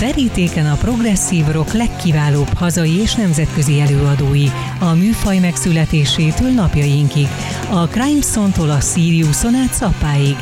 Verítéken 0.01 0.67
a 0.67 0.75
progresszív 0.75 1.47
rock 1.47 1.73
legkiválóbb 1.73 2.49
hazai 2.57 3.01
és 3.01 3.15
nemzetközi 3.15 3.81
előadói, 3.81 4.47
a 4.81 4.95
műfaj 4.95 5.39
megszületésétől 5.39 6.51
napjainkig, 6.51 7.27
a 7.71 7.87
Crimeson-tól 7.87 8.71
a 8.71 8.81
Siriuson 8.81 9.55
át 9.55 9.73
Szappáig. 9.73 10.37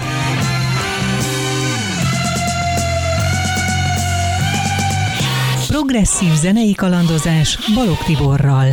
Progresszív 5.67 6.33
zenei 6.33 6.75
kalandozás 6.75 7.59
Balog 7.75 7.99
Tiborral. 7.99 8.67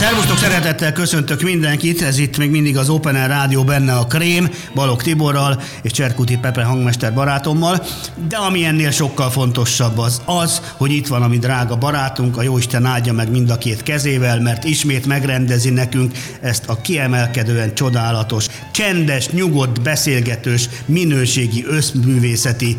Szervusztok, 0.00 0.38
szeretettel 0.38 0.92
köszöntök 0.92 1.42
mindenkit, 1.42 2.02
ez 2.02 2.18
itt 2.18 2.36
még 2.36 2.50
mindig 2.50 2.76
az 2.76 2.88
Open 2.88 3.14
Air 3.14 3.28
Rádió 3.28 3.64
benne 3.64 3.92
a 3.92 4.06
Krém, 4.06 4.50
Balog 4.74 5.02
Tiborral 5.02 5.62
és 5.82 5.90
Cserkuti 5.92 6.36
Pepe 6.36 6.62
hangmester 6.64 7.14
barátommal, 7.14 7.86
de 8.28 8.36
ami 8.36 8.64
ennél 8.64 8.90
sokkal 8.90 9.30
fontosabb 9.30 9.98
az 9.98 10.22
az, 10.24 10.62
hogy 10.76 10.92
itt 10.92 11.06
van 11.06 11.22
a 11.22 11.28
mi 11.28 11.38
drága 11.38 11.76
barátunk, 11.76 12.36
a 12.36 12.42
Jóisten 12.42 12.84
áldja 12.84 13.12
meg 13.12 13.30
mind 13.30 13.50
a 13.50 13.58
két 13.58 13.82
kezével, 13.82 14.40
mert 14.40 14.64
ismét 14.64 15.06
megrendezi 15.06 15.70
nekünk 15.70 16.16
ezt 16.40 16.68
a 16.68 16.80
kiemelkedően 16.80 17.74
csodálatos, 17.74 18.46
csendes, 18.72 19.28
nyugodt, 19.28 19.82
beszélgetős, 19.82 20.68
minőségi 20.86 21.64
összművészeti 21.66 22.76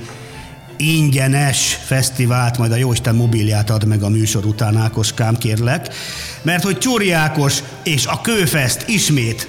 ingyenes 0.81 1.79
fesztivált, 1.85 2.57
majd 2.57 2.71
a 2.71 2.75
Jóisten 2.75 3.15
mobilját 3.15 3.69
ad 3.69 3.85
meg 3.85 4.03
a 4.03 4.09
műsor 4.09 4.45
után, 4.45 4.77
Ákoskám, 4.77 5.37
kérlek. 5.37 5.93
Mert 6.41 6.63
hogy 6.63 6.77
Csúri 6.77 7.11
Ákos 7.11 7.63
és 7.83 8.05
a 8.05 8.21
Kőfest 8.21 8.87
ismét 8.87 9.47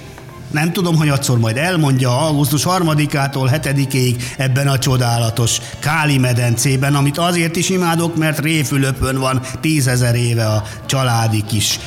nem 0.51 0.73
tudom, 0.73 0.95
hogy 0.95 1.09
adszor 1.09 1.39
majd 1.39 1.57
elmondja 1.57 2.19
augusztus 2.19 2.63
3-ától 2.65 3.59
7-ig 3.63 4.21
ebben 4.37 4.67
a 4.67 4.77
csodálatos 4.77 5.57
Káli 5.79 6.17
medencében, 6.17 6.95
amit 6.95 7.17
azért 7.17 7.55
is 7.55 7.69
imádok, 7.69 8.17
mert 8.17 8.39
Réfülöpön 8.39 9.19
van 9.19 9.41
tízezer 9.61 10.15
éve 10.15 10.45
a 10.45 10.63
családi 10.85 11.43
kis 11.47 11.79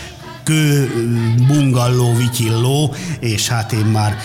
kő 0.43 0.91
bungalló, 1.47 2.15
vityilló, 2.15 2.95
és 3.21 3.49
hát 3.49 3.73
én 3.73 3.85
már 3.85 4.17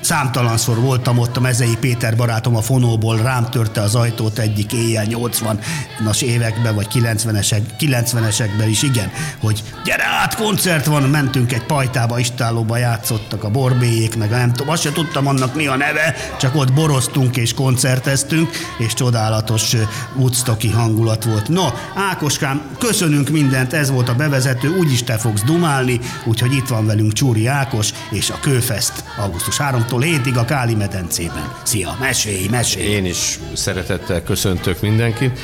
Számtalanszor 0.00 0.80
voltam 0.80 1.18
ott, 1.18 1.36
a 1.36 1.40
Mezei 1.40 1.76
Péter 1.80 2.16
barátom 2.16 2.56
a 2.56 2.60
fonóból 2.60 3.16
rám 3.16 3.50
törte 3.50 3.80
az 3.80 3.94
ajtót 3.94 4.38
egyik 4.38 4.72
éjjel 4.72 5.06
80-as 5.08 6.22
években, 6.22 6.74
vagy 6.74 6.86
90-esek, 6.92 7.60
90-esekben 7.80 8.66
is, 8.68 8.82
igen, 8.82 9.10
hogy 9.40 9.62
gyere 9.84 10.04
át, 10.04 10.34
koncert 10.34 10.86
van, 10.86 11.02
mentünk 11.02 11.52
egy 11.52 11.64
pajtába, 11.64 12.18
istállóba 12.18 12.76
játszottak 12.76 13.44
a 13.44 13.50
borbélyék, 13.50 14.16
meg 14.16 14.30
nem 14.30 14.52
tudom, 14.52 14.72
azt 14.72 14.82
se 14.82 14.92
tudtam 14.92 15.26
annak 15.26 15.54
mi 15.54 15.66
a 15.66 15.76
neve, 15.76 16.14
csak 16.38 16.54
ott 16.54 16.72
boroztunk 16.72 17.36
és 17.36 17.54
koncerteztünk, 17.54 18.50
és 18.78 18.94
csodálatos 18.94 19.76
Woodstocki 20.16 20.70
hangulat 20.70 21.24
volt. 21.24 21.48
No, 21.48 21.66
Ákoskám, 21.94 22.62
köszönünk 22.78 23.28
mindent, 23.28 23.72
ez 23.72 23.90
volt 23.90 24.08
a 24.08 24.14
bevezető, 24.14 24.68
úgyis 24.68 25.02
te 25.02 25.18
fogsz 25.18 25.42
dumálni, 25.42 26.00
úgyhogy 26.24 26.52
itt 26.52 26.68
van 26.68 26.86
velünk 26.86 27.12
Csúri 27.12 27.46
Ákos 27.46 27.90
és 28.10 28.30
a 28.30 28.38
Kőfest 28.40 29.04
augusztus 29.18 29.56
3 29.56 29.88
6-tól 29.90 30.20
7-ig 30.24 30.38
a 30.38 30.44
Káli 30.44 30.74
medencében. 30.74 31.52
Szia, 31.62 31.96
mesélj, 32.00 32.48
mesélj! 32.50 32.86
Én 32.86 33.04
is 33.04 33.38
szeretettel 33.52 34.22
köszöntök 34.22 34.80
mindenkit. 34.80 35.38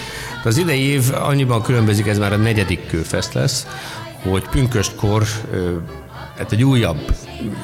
Az 0.44 0.56
idei 0.56 0.80
év 0.80 1.02
annyiban 1.14 1.62
különbözik, 1.62 2.06
ez 2.06 2.18
már 2.18 2.32
a 2.32 2.36
negyedik 2.36 2.86
kőfest 2.86 3.32
lesz, 3.32 3.66
hogy 4.22 4.48
pünköstkor 4.48 5.26
hát 6.38 6.52
egy 6.52 6.64
újabb 6.64 7.14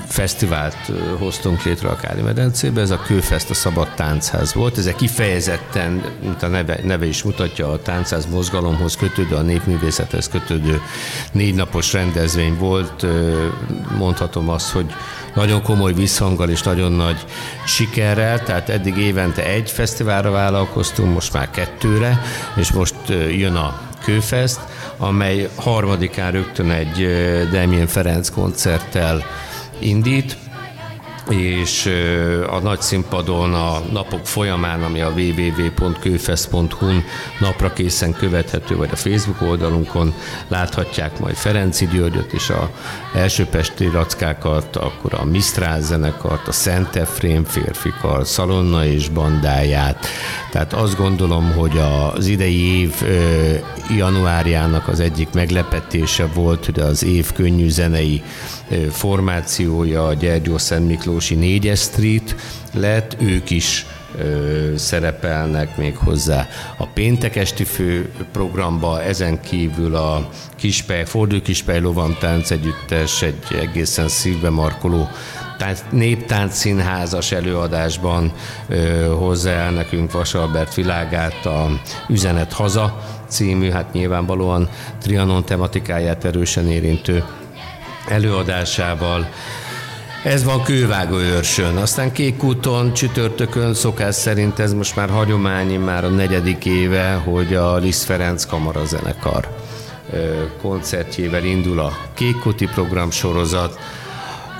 fesztivált 0.06 0.92
hoztunk 1.18 1.62
létre 1.62 1.88
a 1.88 1.96
Káli 1.96 2.20
medencébe, 2.20 2.80
ez 2.80 2.90
a 2.90 2.98
Kőfest 2.98 3.50
a 3.50 3.54
Szabad 3.54 3.88
Táncház 3.94 4.54
volt. 4.54 4.78
Ez 4.78 4.86
egy 4.86 4.94
kifejezetten, 4.94 6.02
mint 6.22 6.42
a 6.42 6.46
neve, 6.46 6.78
neve 6.84 7.06
is 7.06 7.22
mutatja, 7.22 7.70
a 7.70 7.82
táncház 7.82 8.26
mozgalomhoz 8.26 8.96
kötődő, 8.96 9.34
a 9.34 9.42
népművészethez 9.42 10.28
kötődő 10.28 10.80
négy 11.32 11.54
napos 11.54 11.92
rendezvény 11.92 12.58
volt. 12.58 13.06
Mondhatom 13.96 14.48
azt, 14.48 14.70
hogy 14.70 14.86
nagyon 15.34 15.62
komoly 15.62 15.92
visszhanggal 15.92 16.48
és 16.48 16.62
nagyon 16.62 16.92
nagy 16.92 17.24
sikerrel, 17.66 18.42
tehát 18.42 18.68
eddig 18.68 18.96
évente 18.96 19.44
egy 19.46 19.70
fesztiválra 19.70 20.30
vállalkoztunk, 20.30 21.14
most 21.14 21.32
már 21.32 21.50
kettőre, 21.50 22.22
és 22.56 22.72
most 22.72 22.94
jön 23.30 23.54
a 23.54 23.90
Kőfest, 24.04 24.60
amely 24.96 25.48
harmadikán 25.54 26.32
rögtön 26.32 26.70
egy 26.70 27.08
Damien 27.52 27.86
Ferenc 27.86 28.28
koncerttel 28.28 29.24
indít, 29.78 30.36
és 31.28 31.90
a 32.50 32.58
nagy 32.58 32.80
színpadon 32.80 33.54
a 33.54 33.80
napok 33.92 34.26
folyamán, 34.26 34.82
ami 34.82 35.00
a 35.00 35.12
www.kőfest.hu-n 35.16 37.04
napra 37.40 37.72
készen 37.72 38.12
követhető, 38.12 38.76
vagy 38.76 38.88
a 38.92 38.96
Facebook 38.96 39.42
oldalunkon 39.42 40.14
láthatják 40.48 41.18
majd 41.18 41.34
Ferenci 41.34 41.86
Györgyöt 41.86 42.32
és 42.32 42.50
a 42.50 42.70
elsőpesti 43.14 43.88
rackákat, 43.88 44.76
akkor 44.76 45.14
a 45.14 45.24
Mistrál 45.24 45.80
zenekart, 45.80 46.48
a 46.48 46.52
Szent 46.52 46.96
Efrém 46.96 47.44
férfikar, 47.44 48.26
Szalonna 48.26 48.86
és 48.86 49.08
bandáját. 49.08 50.06
Tehát 50.50 50.72
azt 50.72 50.96
gondolom, 50.96 51.52
hogy 51.52 51.78
az 51.78 52.26
idei 52.26 52.80
év 52.80 52.94
januárjának 53.96 54.88
az 54.88 55.00
egyik 55.00 55.28
meglepetése 55.32 56.26
volt, 56.34 56.64
hogy 56.64 56.80
az 56.80 57.04
év 57.04 57.32
könnyű 57.32 57.68
zenei 57.68 58.22
formációja 58.90 60.06
a 60.06 60.14
Gyergyó 60.14 60.58
Szent 60.58 60.86
Miklósi 60.86 61.34
4 61.34 61.72
Street 61.76 62.36
lett, 62.72 63.16
ők 63.20 63.50
is 63.50 63.86
szerepelnek 64.76 65.76
még 65.76 65.96
hozzá 65.96 66.48
a 66.76 66.86
péntek 66.86 67.36
esti 67.36 67.64
fő 67.64 68.10
programba, 68.32 69.02
ezen 69.02 69.40
kívül 69.40 69.94
a 69.94 70.28
Kispej, 70.56 71.04
Fordő 71.04 71.42
Kispej 71.42 71.80
Lovantánc 71.80 72.50
együttes 72.50 73.22
egy 73.22 73.44
egészen 73.60 74.08
szívbe 74.08 74.50
markoló 74.50 75.08
néptánc 75.90 76.56
színházas 76.56 77.32
előadásban 77.32 78.32
ö, 78.68 79.06
hozzá 79.18 79.70
nekünk 79.70 80.12
Vasalbert 80.12 80.74
világát 80.74 81.46
a 81.46 81.80
Üzenet 82.08 82.52
Haza 82.52 83.00
című, 83.28 83.70
hát 83.70 83.92
nyilvánvalóan 83.92 84.68
Trianon 85.00 85.44
tematikáját 85.44 86.24
erősen 86.24 86.68
érintő 86.68 87.24
előadásával. 88.08 89.28
Ez 90.24 90.44
van 90.44 90.62
kővágó 90.62 91.16
őrsön. 91.16 91.76
Aztán 91.76 92.12
Kékúton, 92.12 92.92
csütörtökön 92.92 93.74
szokás 93.74 94.14
szerint 94.14 94.58
ez 94.58 94.72
most 94.72 94.96
már 94.96 95.10
hagyományi, 95.10 95.76
már 95.76 96.04
a 96.04 96.08
negyedik 96.08 96.64
éve, 96.64 97.12
hogy 97.12 97.54
a 97.54 97.76
Liszt 97.76 98.04
Ferenc 98.04 98.44
kamarazenekar 98.44 99.48
koncertjével 100.60 101.44
indul 101.44 101.80
a 101.80 101.96
Kékúti 102.14 102.66
program 102.66 103.10
sorozat. 103.10 103.78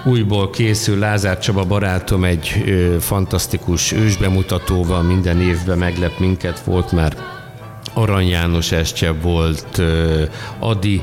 Újból 0.05 0.51
készül 0.51 0.98
Lázár 0.98 1.39
Csaba 1.39 1.64
barátom 1.64 2.24
egy 2.24 2.62
ö, 2.66 2.97
fantasztikus 3.01 3.93
ősbemutatóval, 3.93 5.02
minden 5.02 5.40
évben 5.40 5.78
meglep 5.78 6.19
minket, 6.19 6.60
volt 6.60 6.93
már 6.93 7.16
Arany 7.94 8.28
János 8.28 8.73
estje, 8.73 9.12
volt 9.12 9.82
Adi 10.59 11.02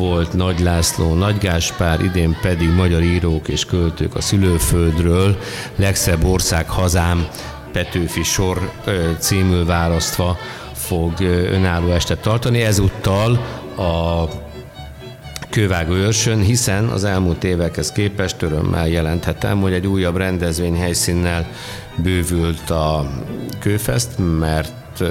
volt 0.00 0.32
Nagy 0.32 0.60
László, 0.60 1.14
Nagy 1.14 1.38
Gáspár, 1.38 2.00
idén 2.00 2.36
pedig 2.40 2.68
magyar 2.68 3.02
írók 3.02 3.48
és 3.48 3.64
költők 3.64 4.14
a 4.14 4.20
szülőföldről, 4.20 5.38
legszebb 5.76 6.24
ország 6.24 6.68
hazám, 6.68 7.26
Petőfi 7.72 8.22
sor 8.22 8.70
címül 9.18 9.64
választva 9.64 10.36
fog 10.72 11.20
önálló 11.52 11.90
estet 11.90 12.20
tartani. 12.20 12.62
Ezúttal 12.62 13.30
a 13.76 14.24
Kővágó 15.50 15.92
őrsön, 15.92 16.40
hiszen 16.40 16.84
az 16.84 17.04
elmúlt 17.04 17.44
évekhez 17.44 17.92
képest 17.92 18.42
örömmel 18.42 18.88
jelenthetem, 18.88 19.60
hogy 19.60 19.72
egy 19.72 19.86
újabb 19.86 20.16
rendezvény 20.16 20.76
helyszínnel 20.76 21.48
bővült 21.96 22.70
a 22.70 23.10
Kőfest, 23.58 24.08
mert 24.38 25.02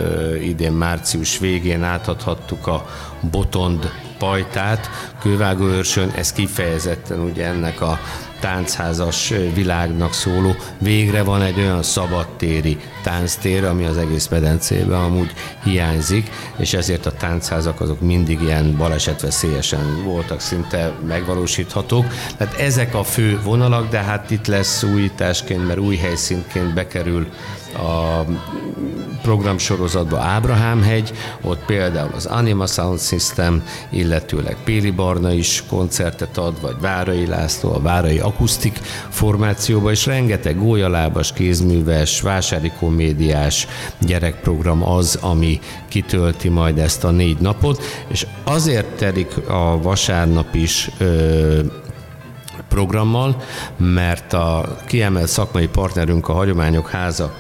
idén 0.44 0.72
március 0.72 1.40
végén 1.40 1.84
átadhattuk 1.84 2.68
a 2.68 2.86
Botond 3.32 3.92
pajtát 4.20 4.90
Kővágóőrsön, 5.20 6.12
ez 6.16 6.32
kifejezetten 6.32 7.20
ugye 7.20 7.46
ennek 7.46 7.82
a 7.82 8.00
táncházas 8.40 9.34
világnak 9.54 10.14
szóló. 10.14 10.56
Végre 10.78 11.24
van 11.24 11.42
egy 11.42 11.60
olyan 11.60 11.84
szabadtéri 11.84 12.78
tánctér, 13.04 13.64
ami 13.64 13.86
az 13.86 13.98
egész 13.98 14.28
medencében 14.28 15.00
amúgy 15.00 15.32
hiányzik, 15.64 16.30
és 16.58 16.74
ezért 16.74 17.06
a 17.06 17.12
táncházak 17.12 17.82
azok 17.82 18.02
mindig 18.02 18.42
ilyen 18.42 18.78
balesetveszélyesen 18.78 20.04
voltak 20.04 20.40
szinte 20.40 20.92
megvalósíthatók. 21.08 22.06
Tehát 22.38 22.60
ezek 22.60 22.96
a 22.96 23.04
fő 23.04 23.40
vonalak, 23.44 23.90
de 23.90 24.00
hát 24.00 24.32
itt 24.32 24.48
lesz 24.48 24.84
újításként, 24.84 25.68
mert 25.68 25.80
új 25.80 25.96
helyszínként 25.96 26.74
bekerül 26.74 27.28
a 27.74 28.26
programsorozatba 29.22 30.20
Ábrahám 30.20 30.82
hegy, 30.82 31.12
ott 31.42 31.66
például 31.66 32.12
az 32.16 32.26
Anima 32.26 32.66
Sound 32.66 33.00
System, 33.00 33.64
illetőleg 33.90 34.58
Péli 34.64 34.92
Barna 34.92 35.32
is 35.32 35.64
koncertet 35.70 36.38
ad, 36.38 36.62
vagy 36.62 36.76
Várai 36.82 37.26
László, 37.26 37.74
a 37.74 37.82
Várai 37.82 38.20
Akusztik 38.20 38.80
formációba, 39.10 39.92
és 39.92 40.06
rengeteg 40.06 40.58
gólyalábas, 40.58 41.34
kézműves, 41.34 42.22
vásári 42.22 42.72
komédiás 42.80 43.68
gyerekprogram 44.00 44.84
az, 44.84 45.18
ami 45.22 45.60
kitölti 45.88 46.50
majd 46.50 46.78
ezt 46.78 47.04
a 47.04 47.12
négy 47.12 47.38
napot, 47.38 47.84
és 48.08 48.26
azért 48.44 48.88
telik 48.88 49.38
a 49.48 49.82
vasárnap 49.82 50.56
is 50.56 50.90
ö, 50.98 51.60
programmal, 52.70 53.42
mert 53.78 54.34
a 54.34 54.78
kiemelt 54.86 55.28
szakmai 55.28 55.68
partnerünk 55.68 56.28
a 56.28 56.34
Hagyományok 56.34 56.90
Háza 56.90 57.34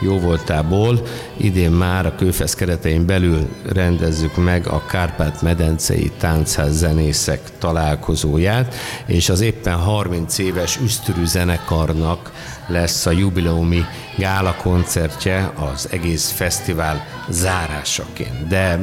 jóvoltából 0.00 1.02
idén 1.36 1.70
már 1.70 2.06
a 2.06 2.14
Kőfesz 2.14 2.54
keretein 2.54 3.06
belül 3.06 3.48
rendezzük 3.72 4.36
meg 4.36 4.66
a 4.66 4.82
Kárpát-medencei 4.86 6.12
táncház 6.18 6.76
zenészek 6.76 7.40
találkozóját, 7.58 8.74
és 9.06 9.28
az 9.28 9.40
éppen 9.40 9.76
30 9.76 10.38
éves 10.38 10.78
üsztürű 10.82 11.24
zenekarnak 11.24 12.32
lesz 12.66 13.06
a 13.06 13.10
jubileumi 13.10 13.84
gála 14.16 14.54
koncertje 14.62 15.52
az 15.72 15.88
egész 15.90 16.30
fesztivál 16.30 17.06
zárásaként. 17.28 18.46
De 18.48 18.78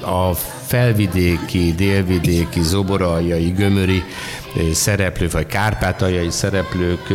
a 0.00 0.34
felvidéki, 0.66 1.74
délvidéki, 1.74 2.62
zoboraljai, 2.62 3.50
gömöri 3.50 4.02
szereplők, 4.72 5.32
vagy 5.32 5.46
kárpátaljai 5.46 6.30
szereplők 6.30 7.12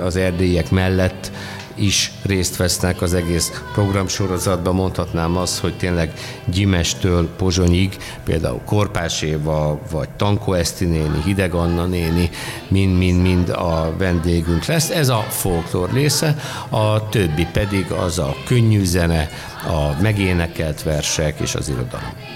az 0.00 0.16
erdélyek 0.16 0.70
mellett 0.70 1.30
is 1.76 2.12
részt 2.22 2.56
vesznek 2.56 3.02
az 3.02 3.14
egész 3.14 3.62
programsorozatban. 3.72 4.74
Mondhatnám 4.74 5.36
azt, 5.36 5.58
hogy 5.58 5.76
tényleg 5.76 6.12
Gyimestől 6.44 7.28
Pozsonyig, 7.36 7.96
például 8.24 8.60
Korpás 8.64 9.22
Éva, 9.22 9.80
vagy 9.90 10.08
Tankó 10.08 10.52
Eszti 10.52 10.84
néni, 10.84 11.22
Hideg 11.24 11.54
Anna 11.54 11.84
néni, 11.86 12.30
mind-mind-mind 12.68 13.48
a 13.48 13.94
vendégünk 13.98 14.64
lesz. 14.64 14.90
Ez 14.90 15.08
a 15.08 15.26
folklór 15.28 15.92
része, 15.92 16.36
a 16.68 17.08
többi 17.08 17.46
pedig 17.52 17.90
az 17.90 18.18
a 18.18 18.34
könnyű 18.46 18.84
zene, 18.84 19.28
a 19.66 20.02
megénekelt 20.02 20.82
versek 20.82 21.40
és 21.40 21.54
az 21.54 21.68
irodalom. 21.68 22.35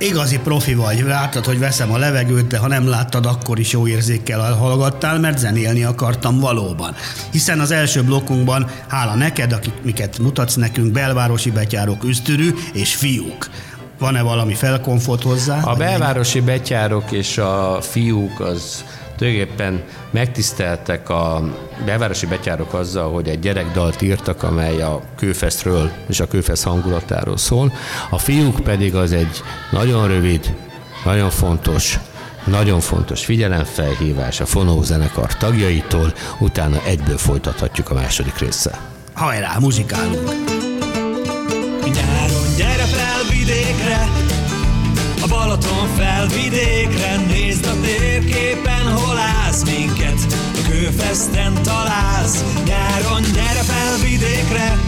Igazi 0.00 0.38
profi 0.38 0.74
vagy, 0.74 1.02
láttad, 1.02 1.44
hogy 1.44 1.58
veszem 1.58 1.92
a 1.92 1.98
levegőt, 1.98 2.46
de 2.46 2.58
ha 2.58 2.68
nem 2.68 2.88
láttad, 2.88 3.26
akkor 3.26 3.58
is 3.58 3.72
jó 3.72 3.86
érzékkel 3.86 4.52
hallgattál, 4.52 5.18
mert 5.18 5.38
zenélni 5.38 5.84
akartam 5.84 6.38
valóban. 6.40 6.94
Hiszen 7.30 7.60
az 7.60 7.70
első 7.70 8.02
blokkunkban, 8.02 8.66
hála 8.88 9.14
neked, 9.14 9.52
akik 9.52 9.74
miket 9.82 10.18
mutatsz 10.18 10.54
nekünk, 10.54 10.92
belvárosi 10.92 11.50
betyárok, 11.50 12.04
üsztürű 12.04 12.54
és 12.72 12.94
fiúk. 12.94 13.48
Van-e 13.98 14.22
valami 14.22 14.54
felkonfort 14.54 15.22
hozzá? 15.22 15.60
A 15.62 15.74
belvárosi 15.74 16.40
betyárok 16.40 17.10
és 17.10 17.38
a 17.38 17.78
fiúk 17.80 18.40
az 18.40 18.84
tulajdonképpen 19.18 19.82
megtiszteltek 20.10 21.08
a 21.08 21.42
belvárosi 21.84 22.26
betyárok 22.26 22.74
azzal, 22.74 23.12
hogy 23.12 23.28
egy 23.28 23.40
gyerekdalt 23.40 24.02
írtak, 24.02 24.42
amely 24.42 24.82
a 24.82 25.02
kőfesztről 25.16 25.90
és 26.08 26.20
a 26.20 26.26
kőfesz 26.26 26.62
hangulatáról 26.62 27.36
szól. 27.36 27.72
A 28.10 28.18
fiúk 28.18 28.60
pedig 28.60 28.94
az 28.94 29.12
egy 29.12 29.42
nagyon 29.70 30.08
rövid, 30.08 30.54
nagyon 31.04 31.30
fontos 31.30 31.98
nagyon 32.44 32.80
fontos 32.80 33.24
figyelemfelhívás 33.24 34.40
a 34.40 34.46
Fonó 34.46 34.82
zenekar 34.82 35.36
tagjaitól, 35.36 36.12
utána 36.38 36.84
egyből 36.84 37.18
folytathatjuk 37.18 37.90
a 37.90 37.94
második 37.94 38.38
résszel. 38.38 38.78
Hajrá, 39.12 39.56
muzsikálunk! 39.60 40.30
Nyáron 41.94 42.54
gyere 42.56 42.84
fel 42.84 43.22
vidékre, 43.30 44.08
Balaton 45.48 45.88
felvidékre 45.96 47.16
Nézd 47.16 47.66
a 47.66 47.80
térképen, 47.80 48.92
hol 48.92 49.18
állsz 49.18 49.64
minket. 49.64 50.26
A 50.54 50.68
kőfeszten 50.70 51.62
találsz 51.62 52.44
Nyáron 52.64 53.22
gyere 53.34 53.62
fel 53.62 53.96
vidékre. 54.08 54.78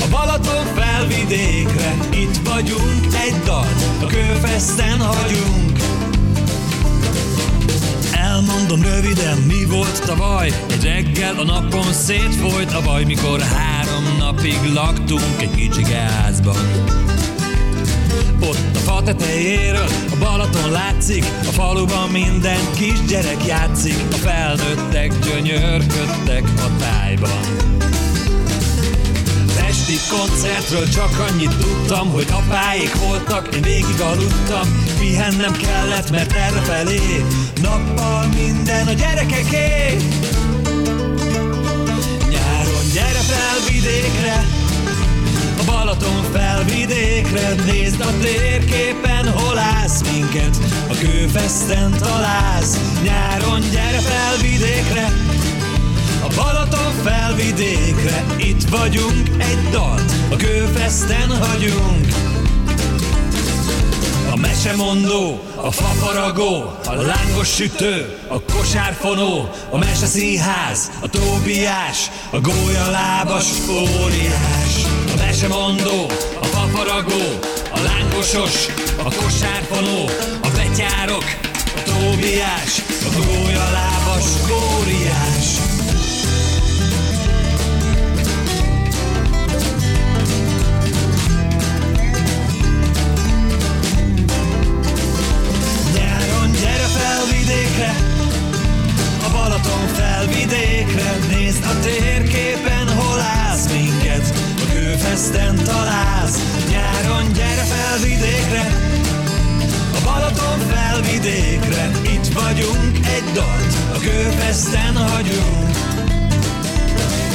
A 0.00 0.08
Balaton 0.10 0.64
felvidékre 0.74 1.94
Itt 2.10 2.36
vagyunk, 2.44 3.14
egy 3.26 3.40
dal 3.44 3.66
A 4.02 4.06
kőfeszten 4.06 5.00
hagyunk. 5.00 5.78
Elmondom 8.12 8.82
röviden, 8.82 9.38
mi 9.38 9.64
volt 9.64 10.02
tavaly. 10.04 10.52
Egy 10.70 10.82
reggel 10.82 11.38
a 11.38 11.44
napon 11.44 11.92
szétfolyt 11.92 12.72
a 12.72 12.82
baj 12.82 13.04
Mikor 13.04 13.40
három 13.40 14.16
napig 14.18 14.58
laktunk 14.74 15.40
egy 15.40 15.50
kicsi 15.50 15.92
házban 15.92 16.56
ott 18.40 18.74
a 18.74 18.78
fa 18.78 19.02
tetejéről 19.02 19.88
a 20.10 20.16
Balaton 20.18 20.70
látszik 20.70 21.24
A 21.40 21.52
faluban 21.52 22.08
minden 22.10 22.60
kisgyerek 22.74 23.46
játszik 23.46 24.04
A 24.12 24.14
felnőttek 24.14 25.12
gyönyörködtek 25.18 26.44
a 26.56 26.76
tájban 26.78 27.74
esti 29.86 30.16
koncertről 30.16 30.88
csak 30.88 31.28
annyit 31.30 31.56
tudtam, 31.56 32.10
hogy 32.10 32.26
apáik 32.30 32.94
voltak, 32.94 33.54
én 33.54 33.62
végig 33.62 34.00
aludtam, 34.00 34.84
pihennem 34.98 35.52
kellett, 35.52 36.10
mert 36.10 36.32
errefelé 36.32 37.24
nappal 37.62 38.26
minden 38.26 38.86
a 38.86 38.92
gyerekeké. 38.92 39.96
Nyáron 42.28 42.84
gyere 42.92 43.22
fel 43.30 43.56
vidékre, 43.70 44.44
Balaton 45.66 46.22
felvidékre 46.32 47.54
Nézd 47.64 48.00
a 48.00 48.18
térképen, 48.20 49.28
hol 49.28 49.58
állsz 49.58 50.00
minket? 50.12 50.56
A 50.88 50.94
kőfeszten 50.94 51.90
találsz 51.98 52.78
Nyáron 53.02 53.60
gyere 53.72 53.98
felvidékre. 53.98 55.12
A 56.22 56.28
Balaton 56.34 56.92
felvidékre 57.04 58.24
Itt 58.36 58.68
vagyunk, 58.68 59.28
egy 59.38 59.68
dalt 59.70 60.12
A 60.30 60.36
kőfeszten 60.36 61.28
hagyunk 61.28 62.06
a 64.36 64.38
mesemondó, 64.38 65.40
a 65.56 65.70
fafaragó, 65.70 66.78
a 66.86 66.94
lángos 66.94 67.48
sütő, 67.54 68.18
a 68.28 68.40
kosárfonó, 68.40 69.48
a 69.70 69.78
meseszínház, 69.78 70.90
a 71.00 71.08
tóbiás, 71.08 72.10
a 72.30 72.40
gólyalábas 72.40 73.46
óriás 73.70 74.86
mesemondó, 75.18 76.06
a 76.40 76.46
paparagó, 76.46 77.38
a 77.70 77.80
lángosos, 77.80 78.66
a 78.98 79.14
kosárfonó, 79.14 80.04
a 80.42 80.48
betyárok, 80.50 81.24
a 81.76 81.82
tóbiás, 81.82 82.82
a 82.88 83.26
gólyalábas 83.26 84.24
góriás. 84.48 85.35
Balaton 99.46 99.86
felvidékre, 99.86 101.16
nézd 101.28 101.64
a 101.64 101.80
térképen, 101.80 102.88
hol 102.88 103.20
állsz 103.20 103.72
minket, 103.72 104.34
kőfeszten 104.72 105.54
találsz 105.64 106.38
Nyáron 106.70 107.32
gyere 107.32 107.62
fel 107.62 107.98
vidékre 108.02 108.66
A 109.94 110.00
Balaton 110.04 110.58
felvidékre 110.58 111.90
Itt 112.02 112.26
vagyunk, 112.26 113.06
egy 113.06 113.24
dalt 113.34 113.74
A 113.94 113.98
kőfeszten 113.98 114.96
hagyunk. 114.96 115.70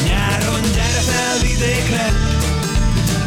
Nyáron 0.05 0.61
gyere 0.73 1.01
fel 1.11 1.37
vidékre 1.41 2.07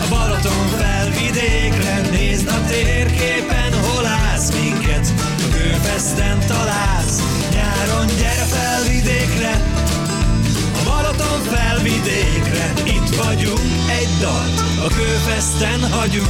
A 0.05 0.09
Balaton 0.09 0.67
felvidékre 0.79 2.01
Nézd 2.11 2.49
a 2.49 2.67
térképen, 2.69 3.73
hol 3.73 4.07
állsz 4.07 4.51
minket? 4.51 5.13
A 5.19 5.57
kőfeszten 5.57 6.39
találsz 6.47 7.44
Nyáron 7.85 8.07
gyere 8.07 8.45
fel 8.45 8.83
vidékre 8.83 9.53
A 10.75 10.85
Balaton 10.85 11.41
felvidékre. 11.43 12.73
Itt 12.85 13.17
vagyunk, 13.17 13.61
egy 14.01 14.09
dalt. 14.21 14.61
A 14.85 14.89
kőfeszten 14.95 15.91
hagyunk 15.91 16.29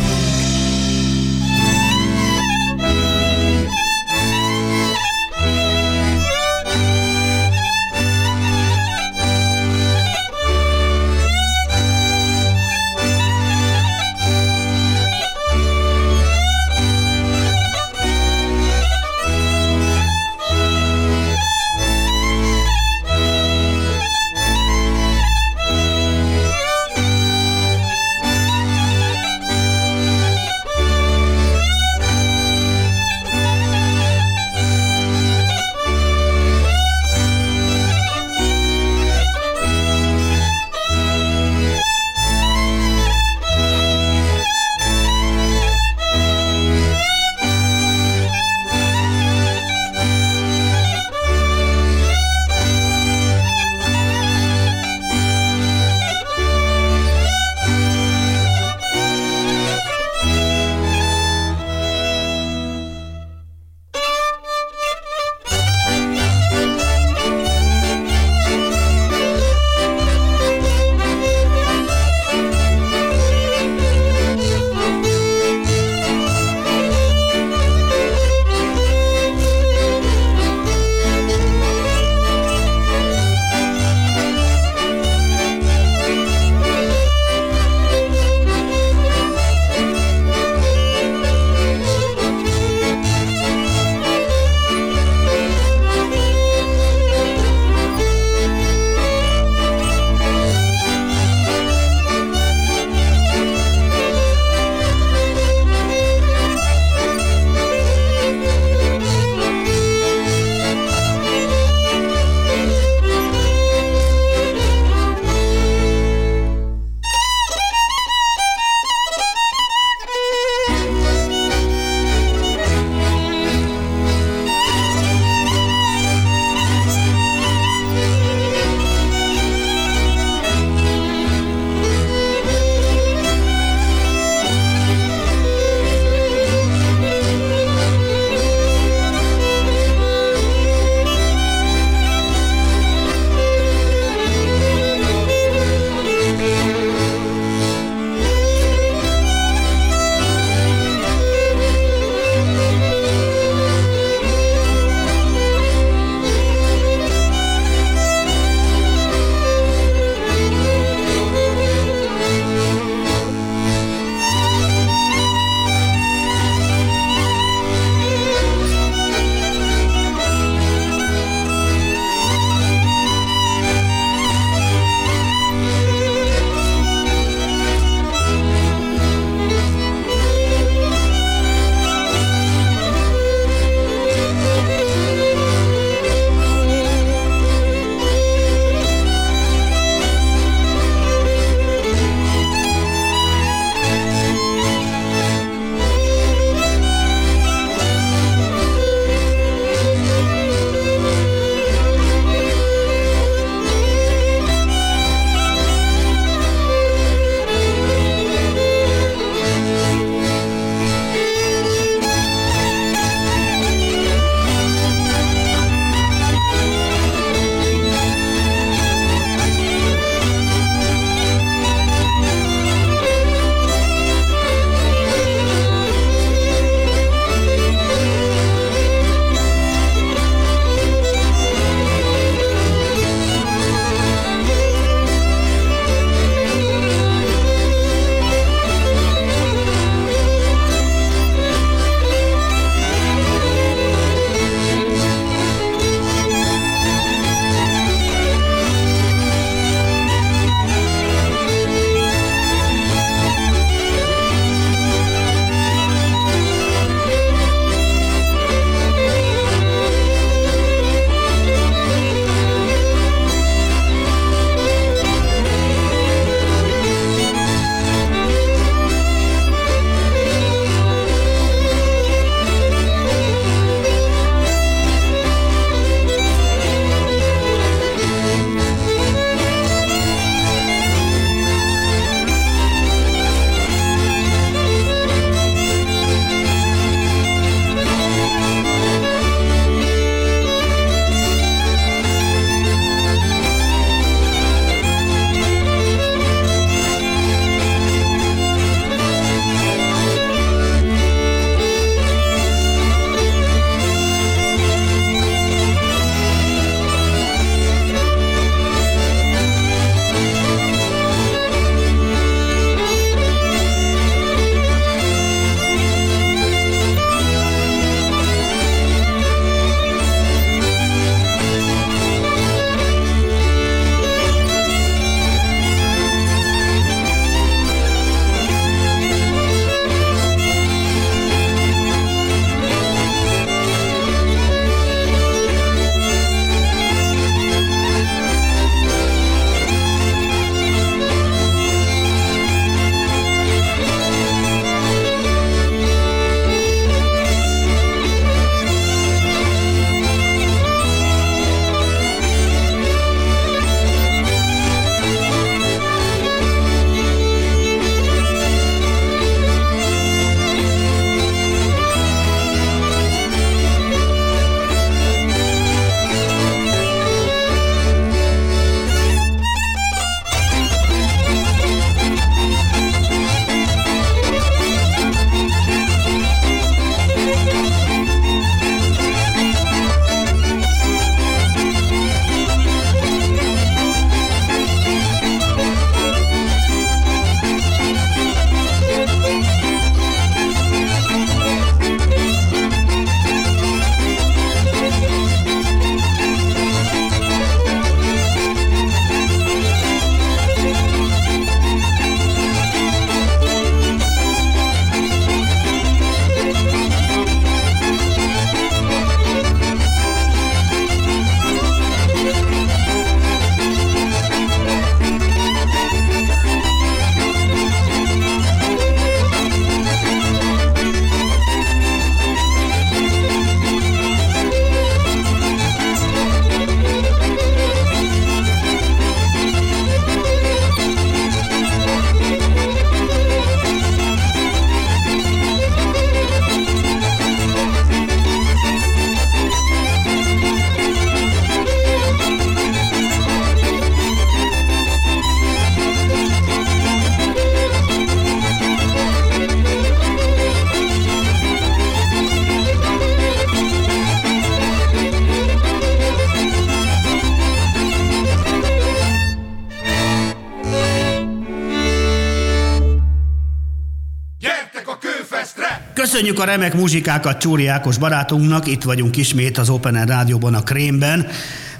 Köszönjük 466.14 466.40
a 466.40 466.44
remek 466.44 466.74
muzsikákat 466.74 467.38
Csúri 467.38 467.66
Ákos 467.66 467.98
barátunknak, 467.98 468.66
itt 468.66 468.82
vagyunk 468.82 469.16
ismét 469.16 469.58
az 469.58 469.68
Open 469.68 469.94
Air 469.94 470.08
Rádióban 470.08 470.54
a 470.54 470.62
Krémben. 470.62 471.26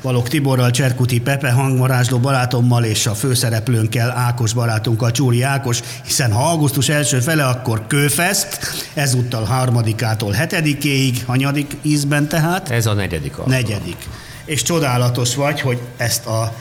Valok 0.00 0.28
Tiborral, 0.28 0.70
Cserkuti 0.70 1.20
Pepe 1.20 1.50
hangmarázsló 1.50 2.18
barátommal 2.18 2.84
és 2.84 3.06
a 3.06 3.14
főszereplőnkkel, 3.14 4.10
Ákos 4.10 4.52
barátunkkal, 4.52 5.10
Csúri 5.10 5.42
Ákos, 5.42 5.80
hiszen 6.04 6.32
ha 6.32 6.48
augusztus 6.50 6.88
első 6.88 7.20
fele, 7.20 7.44
akkor 7.44 7.86
Kőfest, 7.86 8.58
ezúttal 8.94 9.44
harmadikától 9.44 10.32
hetedikéig, 10.32 11.24
hanyadik 11.26 11.76
ízben 11.82 12.28
tehát? 12.28 12.70
Ez 12.70 12.86
a 12.86 12.92
negyedik 12.92 13.38
alkalom. 13.38 13.50
Negyedik. 13.60 13.96
És 14.44 14.62
csodálatos 14.62 15.34
vagy, 15.34 15.60
hogy 15.60 15.78
ezt 15.96 16.26
a 16.26 16.54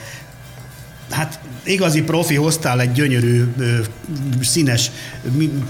hát 1.10 1.38
igazi 1.64 2.02
profi 2.02 2.34
hoztál 2.34 2.80
egy 2.80 2.92
gyönyörű, 2.92 3.54
színes, 4.40 4.90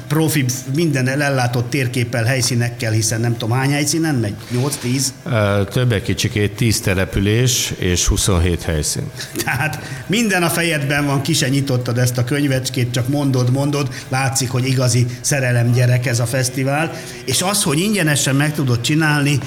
profi, 0.08 0.44
minden 0.74 1.08
ellátott 1.08 1.70
térképpel, 1.70 2.24
helyszínekkel, 2.24 2.92
hiszen 2.92 3.20
nem 3.20 3.36
tudom 3.36 3.56
hány 3.56 3.70
helyszínen 3.70 4.14
megy? 4.14 4.34
8-10? 4.54 5.06
Ö, 5.24 5.64
Többek 5.64 6.02
kicsikét 6.02 6.56
10 6.56 6.80
település 6.80 7.72
és 7.78 8.06
27 8.06 8.62
helyszín. 8.62 9.10
Tehát 9.44 10.04
minden 10.06 10.42
a 10.42 10.48
fejedben 10.48 11.06
van, 11.06 11.22
ki 11.22 11.32
se 11.32 11.48
nyitottad 11.48 11.98
ezt 11.98 12.18
a 12.18 12.24
könyvecskét, 12.24 12.90
csak 12.90 13.08
mondod, 13.08 13.50
mondod, 13.50 13.88
látszik, 14.08 14.50
hogy 14.50 14.66
igazi 14.66 15.06
szerelem 15.20 15.72
gyerek 15.72 16.06
ez 16.06 16.20
a 16.20 16.26
fesztivál, 16.26 16.92
és 17.24 17.42
az, 17.42 17.62
hogy 17.62 17.78
ingyenesen 17.78 18.36
meg 18.36 18.54
tudod 18.54 18.80
csinálni, 18.80 19.38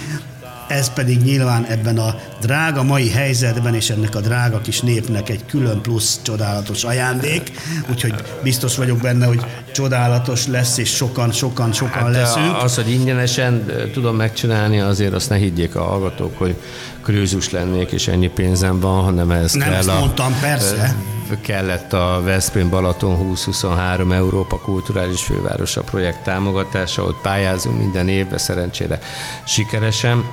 ez 0.67 0.93
pedig 0.93 1.21
nyilván 1.21 1.65
ebben 1.65 1.97
a 1.97 2.15
drága 2.41 2.83
mai 2.83 3.09
helyzetben 3.09 3.75
és 3.75 3.89
ennek 3.89 4.15
a 4.15 4.19
drága 4.19 4.61
kis 4.61 4.81
népnek 4.81 5.29
egy 5.29 5.45
külön 5.45 5.81
plusz 5.81 6.19
csodálatos 6.21 6.83
ajándék, 6.83 7.51
úgyhogy 7.89 8.13
biztos 8.43 8.75
vagyok 8.75 8.97
benne, 8.97 9.25
hogy 9.25 9.45
csodálatos 9.77 10.47
lesz, 10.47 10.77
és 10.77 10.95
sokan, 10.95 11.31
sokan, 11.31 11.71
sokan 11.71 12.03
hát 12.03 12.11
leszünk. 12.11 12.55
Az, 12.61 12.75
hogy 12.75 12.91
ingyenesen 12.91 13.65
tudom 13.93 14.15
megcsinálni, 14.15 14.79
azért 14.79 15.13
azt 15.13 15.29
ne 15.29 15.35
higgyék 15.35 15.75
a 15.75 15.83
hallgatók, 15.83 16.37
hogy 16.37 16.55
krőzus 17.03 17.49
lennék, 17.49 17.91
és 17.91 18.07
ennyi 18.07 18.27
pénzem 18.27 18.79
van, 18.79 19.03
hanem 19.03 19.31
ez 19.31 19.53
Nem, 19.53 19.67
kell 19.67 19.77
ezt 19.77 19.89
a, 19.89 19.99
mondtam, 19.99 20.39
persze. 20.41 20.95
kellett 21.41 21.93
a 21.93 22.21
Veszprém 22.23 22.69
Balaton 22.69 23.17
2023 23.17 24.11
Európa 24.11 24.57
Kulturális 24.59 25.21
Fővárosa 25.21 25.81
projekt 25.81 26.23
támogatása, 26.23 27.03
ott 27.03 27.21
pályázunk 27.21 27.77
minden 27.79 28.07
évben, 28.09 28.37
szerencsére 28.37 28.99
sikeresen. 29.45 30.23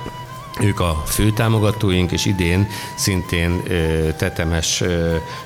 Ők 0.61 0.79
a 0.79 1.03
fő 1.05 1.31
támogatóink, 1.31 2.11
és 2.11 2.25
idén 2.25 2.67
szintén 2.95 3.63
tetemes 4.17 4.83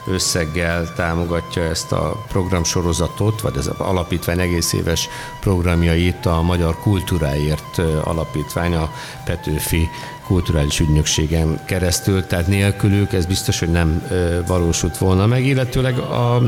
összeggel 0.08 0.94
támogatja 0.94 1.64
ezt 1.64 1.92
a 1.92 2.24
programsorozatot, 2.28 3.42
vagy 3.42 3.58
az 3.58 3.68
alapítvány 3.68 4.40
egész 4.40 4.74
éves 4.74 5.10
programjait 5.40 6.26
a 6.26 6.42
Magyar 6.42 6.80
Kultúráért 6.80 7.78
alapítvány, 8.04 8.76
a 8.76 8.92
Petőfi 9.26 9.90
kulturális 10.26 10.80
ügynökségen 10.80 11.66
keresztül, 11.66 12.26
tehát 12.26 12.48
nélkülük 12.48 13.14
ez 13.14 13.26
biztos, 13.26 13.60
hogy 13.60 13.72
nem 13.72 14.04
valósult 14.48 14.98
volna 14.98 15.26
meg, 15.26 15.46
illetőleg 15.46 15.98
a 15.98 16.42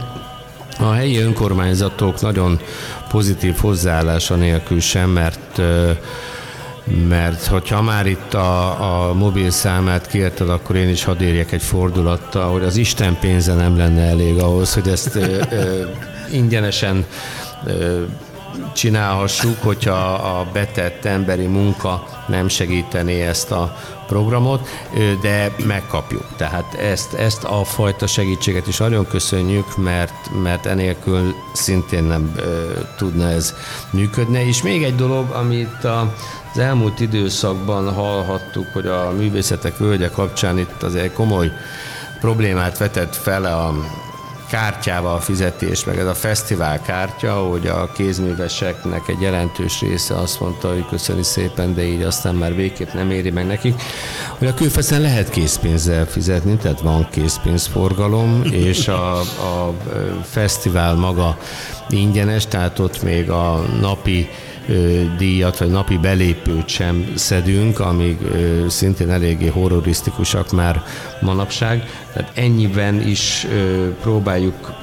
a 0.80 0.92
helyi 0.92 1.18
önkormányzatok 1.18 2.22
nagyon 2.22 2.60
pozitív 3.10 3.56
hozzáállása 3.56 4.36
nélkül 4.36 4.80
sem, 4.80 5.10
mert 5.10 5.62
mert 7.08 7.46
hogyha 7.46 7.82
már 7.82 8.06
itt 8.06 8.34
a, 8.34 9.10
a 9.10 9.14
mobil 9.14 9.50
számát 9.50 10.08
kérted, 10.08 10.50
akkor 10.50 10.76
én 10.76 10.90
is 10.90 11.04
hadd 11.04 11.22
érjek 11.22 11.52
egy 11.52 11.62
fordulattal, 11.62 12.52
hogy 12.52 12.64
az 12.64 12.78
Isten 12.78 13.18
pénze 13.20 13.54
nem 13.54 13.78
lenne 13.78 14.02
elég 14.02 14.38
ahhoz, 14.38 14.74
hogy 14.74 14.88
ezt 14.88 15.16
ö, 15.16 15.42
ö, 15.52 15.86
ingyenesen 16.32 17.06
ö, 17.66 18.02
csinálhassuk, 18.74 19.62
hogyha 19.62 20.14
a 20.14 20.48
betett 20.54 21.06
emberi 21.06 21.46
munka 21.46 22.04
nem 22.28 22.48
segítené 22.48 23.22
ezt 23.22 23.52
a 23.52 23.78
programot, 24.08 24.68
de 25.22 25.56
megkapjuk. 25.66 26.26
Tehát 26.38 26.74
ezt, 26.74 27.14
ezt 27.14 27.44
a 27.44 27.64
fajta 27.64 28.08
segítséget 28.08 28.68
is 28.68 28.78
nagyon 28.78 29.08
köszönjük, 29.08 29.78
mert, 29.78 30.30
mert 30.44 30.66
enélkül 30.66 31.36
szintén 31.54 32.04
nem 32.04 32.32
ö, 32.36 32.72
tudna 32.98 33.30
ez 33.30 33.56
működni. 33.90 34.40
És 34.40 34.62
még 34.62 34.84
egy 34.84 34.96
dolog, 34.96 35.30
amit 35.30 35.84
a, 35.84 36.14
az 36.54 36.60
elmúlt 36.60 37.00
időszakban 37.00 37.94
hallhattuk, 37.94 38.68
hogy 38.74 38.88
a 38.88 39.12
művészetek 39.18 39.78
völgye 39.78 40.10
kapcsán 40.10 40.58
itt 40.58 40.84
azért 40.84 41.14
komoly 41.14 41.52
problémát 42.20 42.78
vetett 42.78 43.16
fel 43.16 43.46
a 43.46 43.74
kártyával 44.52 45.16
a 45.16 45.20
fizetés, 45.20 45.84
meg 45.84 45.98
ez 45.98 46.06
a 46.06 46.14
fesztivál 46.14 46.82
kártya, 46.82 47.34
hogy 47.34 47.68
a 47.68 47.92
kézműveseknek 47.92 49.08
egy 49.08 49.22
jelentős 49.22 49.82
része 49.82 50.16
azt 50.16 50.40
mondta, 50.40 50.68
hogy 50.68 50.86
köszöni 50.86 51.24
szépen, 51.24 51.74
de 51.74 51.84
így 51.84 52.02
aztán 52.02 52.36
már 52.36 52.56
végképp 52.56 52.92
nem 52.94 53.12
éri 53.12 53.30
meg 53.30 53.48
nekik, 53.48 53.82
hogy 54.38 54.48
a 54.48 54.54
külfeszen 54.54 55.02
lehet 55.02 55.30
készpénzzel 55.30 56.06
fizetni, 56.06 56.56
tehát 56.56 56.82
van 56.82 57.08
készpénzforgalom, 57.12 58.42
és 58.70 58.88
a, 58.88 59.20
a 59.20 59.74
fesztivál 60.24 60.96
maga 60.96 61.38
ingyenes, 61.90 62.46
tehát 62.46 62.80
ott 62.80 63.04
még 63.04 63.30
a 63.30 63.66
napi 63.82 64.30
díjat, 65.18 65.58
vagy 65.58 65.70
napi 65.70 65.98
belépőt 65.98 66.68
sem 66.68 67.12
szedünk, 67.16 67.80
amíg 67.80 68.18
szintén 68.68 69.10
eléggé 69.10 69.48
horrorisztikusak 69.48 70.52
már 70.52 70.84
manapság. 71.22 71.90
Tehát 72.14 72.32
ennyiben 72.36 73.08
is 73.08 73.48
próbáljuk 74.02 74.74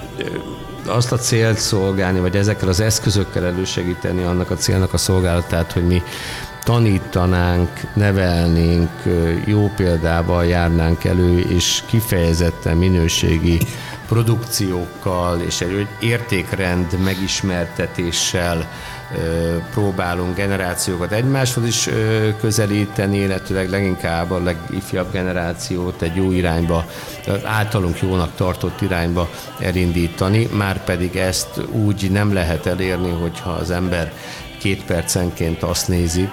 azt 0.86 1.12
a 1.12 1.16
célt 1.16 1.58
szolgálni, 1.58 2.20
vagy 2.20 2.36
ezekkel 2.36 2.68
az 2.68 2.80
eszközökkel 2.80 3.44
elősegíteni 3.44 4.22
annak 4.22 4.50
a 4.50 4.56
célnak 4.56 4.92
a 4.92 4.96
szolgálatát, 4.96 5.72
hogy 5.72 5.86
mi 5.86 6.02
tanítanánk, 6.64 7.70
nevelnénk, 7.94 8.90
jó 9.44 9.70
példával 9.76 10.46
járnánk 10.46 11.04
elő, 11.04 11.38
és 11.38 11.82
kifejezetten 11.86 12.76
minőségi 12.76 13.58
produkciókkal 14.08 15.40
és 15.40 15.60
egy 15.60 15.86
értékrend 16.00 16.98
megismertetéssel 17.04 18.68
próbálunk 19.70 20.36
generációkat 20.36 21.12
egymáshoz 21.12 21.64
is 21.64 21.88
közelíteni, 22.40 23.18
illetőleg 23.18 23.70
leginkább 23.70 24.30
a 24.30 24.42
legifjabb 24.42 25.12
generációt 25.12 26.02
egy 26.02 26.16
jó 26.16 26.30
irányba, 26.30 26.84
általunk 27.44 28.00
jónak 28.00 28.34
tartott 28.34 28.80
irányba 28.80 29.28
elindítani, 29.60 30.48
már 30.52 30.84
pedig 30.84 31.16
ezt 31.16 31.60
úgy 31.70 32.10
nem 32.10 32.32
lehet 32.32 32.66
elérni, 32.66 33.10
hogyha 33.10 33.50
az 33.50 33.70
ember 33.70 34.12
két 34.58 34.84
percenként 34.84 35.62
azt 35.62 35.88
nézi, 35.88 36.28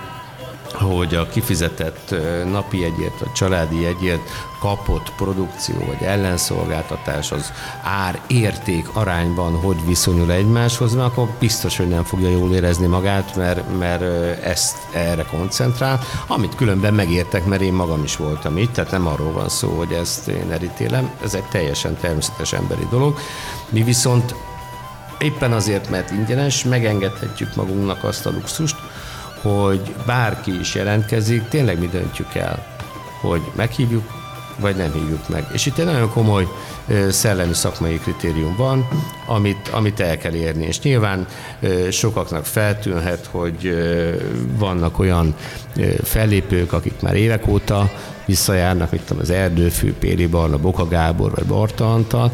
hogy 0.72 1.16
a 1.16 1.28
kifizetett 1.28 2.16
napi 2.52 2.84
egyért 2.84 3.20
vagy 3.20 3.32
családi 3.32 3.86
egyért 3.86 4.30
kapott 4.66 5.12
produkció 5.16 5.76
vagy 5.86 6.02
ellenszolgáltatás 6.02 7.32
az 7.32 7.52
ár 7.84 8.20
érték 8.28 8.88
arányban 8.94 9.60
hogy 9.60 9.86
viszonyul 9.86 10.32
egymáshoz, 10.32 10.94
mert 10.94 11.08
akkor 11.08 11.30
biztos, 11.40 11.78
hogy 11.78 11.88
nem 11.88 12.04
fogja 12.04 12.30
jól 12.30 12.54
érezni 12.54 12.88
magát, 12.88 13.36
mert, 13.36 13.78
mert 13.78 14.02
ezt 14.44 14.78
erre 14.94 15.24
koncentrál, 15.24 16.00
amit 16.28 16.56
különben 16.56 16.94
megértek, 16.94 17.46
mert 17.46 17.62
én 17.62 17.74
magam 17.74 18.04
is 18.04 18.16
voltam 18.16 18.58
itt, 18.58 18.74
tehát 18.74 18.92
nem 18.92 19.08
arról 19.08 19.32
van 19.32 19.50
szó, 19.50 19.70
hogy 19.70 19.92
ezt 19.92 20.28
én 20.28 20.52
elítélem, 20.52 21.12
ez 21.24 21.34
egy 21.34 21.44
teljesen 21.44 21.98
természetes 21.98 22.54
emberi 22.54 22.88
dolog. 22.90 23.18
Mi 23.70 23.84
viszont 23.84 24.36
éppen 25.20 25.52
azért, 25.52 25.90
mert 25.90 26.12
ingyenes, 26.12 26.64
megengedhetjük 26.64 27.56
magunknak 27.56 28.04
azt 28.04 28.26
a 28.26 28.32
luxust, 28.32 28.76
hogy 29.42 29.96
bárki 30.06 30.60
is 30.60 30.76
jelentkezik, 30.76 31.48
tényleg 31.48 31.80
mi 31.80 31.88
döntjük 31.88 32.36
el, 32.36 32.66
hogy 33.22 33.42
meghívjuk, 33.56 34.24
vagy 34.60 34.76
nem 34.76 34.92
hívjuk 34.94 35.30
meg. 35.30 35.46
És 35.54 35.66
itt 35.66 35.78
egy 35.78 35.86
nagyon 35.86 36.10
komoly 36.10 36.48
szellemi 37.10 37.54
szakmai 37.54 37.98
kritérium 37.98 38.56
van, 38.56 38.88
amit, 39.26 39.68
amit 39.72 40.00
el 40.00 40.18
kell 40.18 40.34
érni. 40.34 40.66
És 40.66 40.82
nyilván 40.82 41.28
sokaknak 41.92 42.46
feltűnhet, 42.46 43.28
hogy 43.32 43.76
vannak 44.58 45.00
olyan 45.00 45.36
fellépők, 46.04 46.74
akik 46.74 47.02
már 47.02 47.16
évek 47.16 47.48
óta 47.48 47.92
visszajárnak, 48.26 48.92
mint 48.92 49.04
tudom, 49.04 49.22
az 49.22 49.30
Erdőfű, 49.30 49.94
Péri 49.94 50.28
Barna, 50.28 50.58
Boka 50.58 50.88
Gábor 50.88 51.32
vagy 51.32 51.46
Barta 51.46 51.94
Antal, 51.94 52.32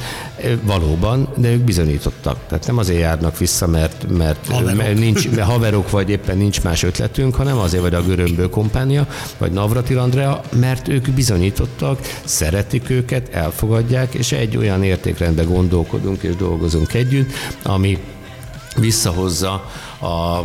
valóban, 0.62 1.28
de 1.36 1.52
ők 1.52 1.62
bizonyítottak. 1.62 2.38
Tehát 2.48 2.68
nem 2.68 2.78
azért 2.78 3.00
járnak 3.00 3.38
vissza, 3.38 3.68
mert, 3.68 4.06
mert, 4.18 4.48
Haverok. 4.48 4.78
mert 4.78 5.00
nincs, 5.00 5.30
mert 5.30 5.48
haverok 5.48 5.90
vagy 5.90 6.10
éppen 6.10 6.38
nincs 6.38 6.62
más 6.62 6.84
ötletünk, 6.84 7.36
hanem 7.36 7.58
azért 7.58 7.82
vagy 7.84 7.94
a 7.94 8.04
Görömbő 8.04 8.50
kompánia, 8.50 9.08
vagy 9.38 9.52
Navratil 9.52 10.00
Andrea, 10.00 10.42
mert 10.60 10.88
ők 10.88 11.10
bizonyítottak, 11.10 12.00
szeretik 12.24 12.90
őket, 12.90 13.30
elfogadják, 13.34 14.14
és 14.14 14.32
egy 14.32 14.58
olyan 14.58 14.84
értékrendben 14.84 15.46
gondolkodunk 15.46 16.24
és 16.24 16.36
dolgozunk 16.36 16.94
együtt, 16.94 17.32
ami 17.64 17.98
visszahozza 18.76 19.70
a, 20.02 20.42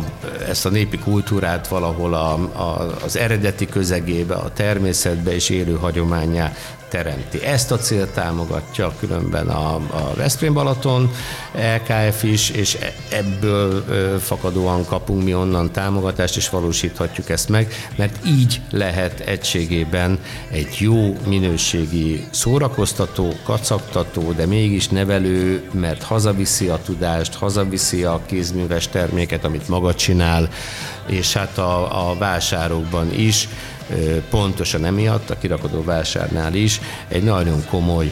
ezt 0.47 0.65
a 0.65 0.69
népi 0.69 0.97
kultúrát 0.97 1.67
valahol 1.67 2.13
a, 2.13 2.33
a, 2.33 2.95
az 3.03 3.17
eredeti 3.17 3.65
közegébe, 3.65 4.35
a 4.35 4.51
természetbe 4.53 5.33
és 5.33 5.49
élő 5.49 5.75
hagyományá 5.75 6.53
teremti. 6.89 7.43
Ezt 7.43 7.71
a 7.71 7.77
célt 7.77 8.09
támogatja 8.09 8.93
különben 8.99 9.47
a, 9.47 9.75
a 9.75 10.13
Veszprém 10.15 10.53
Balaton 10.53 11.11
LKF 11.53 12.23
is, 12.23 12.49
és 12.49 12.75
e- 12.75 12.93
ebből 13.15 13.83
fakadóan 14.19 14.85
kapunk 14.85 15.23
mi 15.23 15.33
onnan 15.33 15.71
támogatást, 15.71 16.37
és 16.37 16.49
valósíthatjuk 16.49 17.29
ezt 17.29 17.49
meg, 17.49 17.73
mert 17.95 18.25
így 18.25 18.61
lehet 18.71 19.19
egységében 19.19 20.19
egy 20.51 20.75
jó 20.79 21.17
minőségi 21.27 22.27
szórakoztató, 22.29 23.33
kacagtató, 23.43 24.31
de 24.31 24.45
mégis 24.45 24.87
nevelő, 24.87 25.69
mert 25.71 26.03
hazaviszi 26.03 26.67
a 26.67 26.79
tudást, 26.85 27.35
hazaviszi 27.35 28.03
a 28.03 28.21
kézműves 28.25 28.87
terméket, 28.87 29.45
amit 29.45 29.67
maga 29.67 29.95
csinál, 29.95 30.49
és 31.05 31.33
hát 31.33 31.57
a, 31.57 32.09
a 32.09 32.15
vásárokban 32.17 33.13
is 33.13 33.47
pontosan 34.29 34.85
emiatt, 34.85 35.29
a 35.29 35.37
kirakodó 35.37 35.83
vásárnál 35.83 36.53
is 36.53 36.81
egy 37.07 37.23
nagyon 37.23 37.65
komoly 37.69 38.11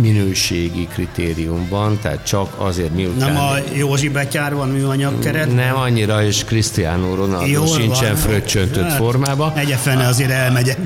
minőségi 0.00 0.86
kritériumban, 0.86 1.98
tehát 2.02 2.26
csak 2.26 2.54
azért 2.56 2.94
miután... 2.94 3.32
Nem 3.32 3.42
a 3.42 3.54
Józsi 3.74 4.08
betyár 4.08 4.54
van 4.54 4.68
műanyag 4.68 5.18
keret? 5.18 5.54
Nem 5.54 5.76
annyira, 5.76 6.24
és 6.24 6.44
Cristiano 6.44 7.14
Ronaldo 7.14 7.46
Jól 7.46 7.66
sincsen 7.66 8.12
van. 8.12 8.16
fröccsöntött 8.16 8.82
Hát, 8.88 8.96
formában. 8.96 9.52
Egye 9.56 9.76
fene, 9.76 10.06
azért 10.06 10.30
elmegyek. 10.30 10.78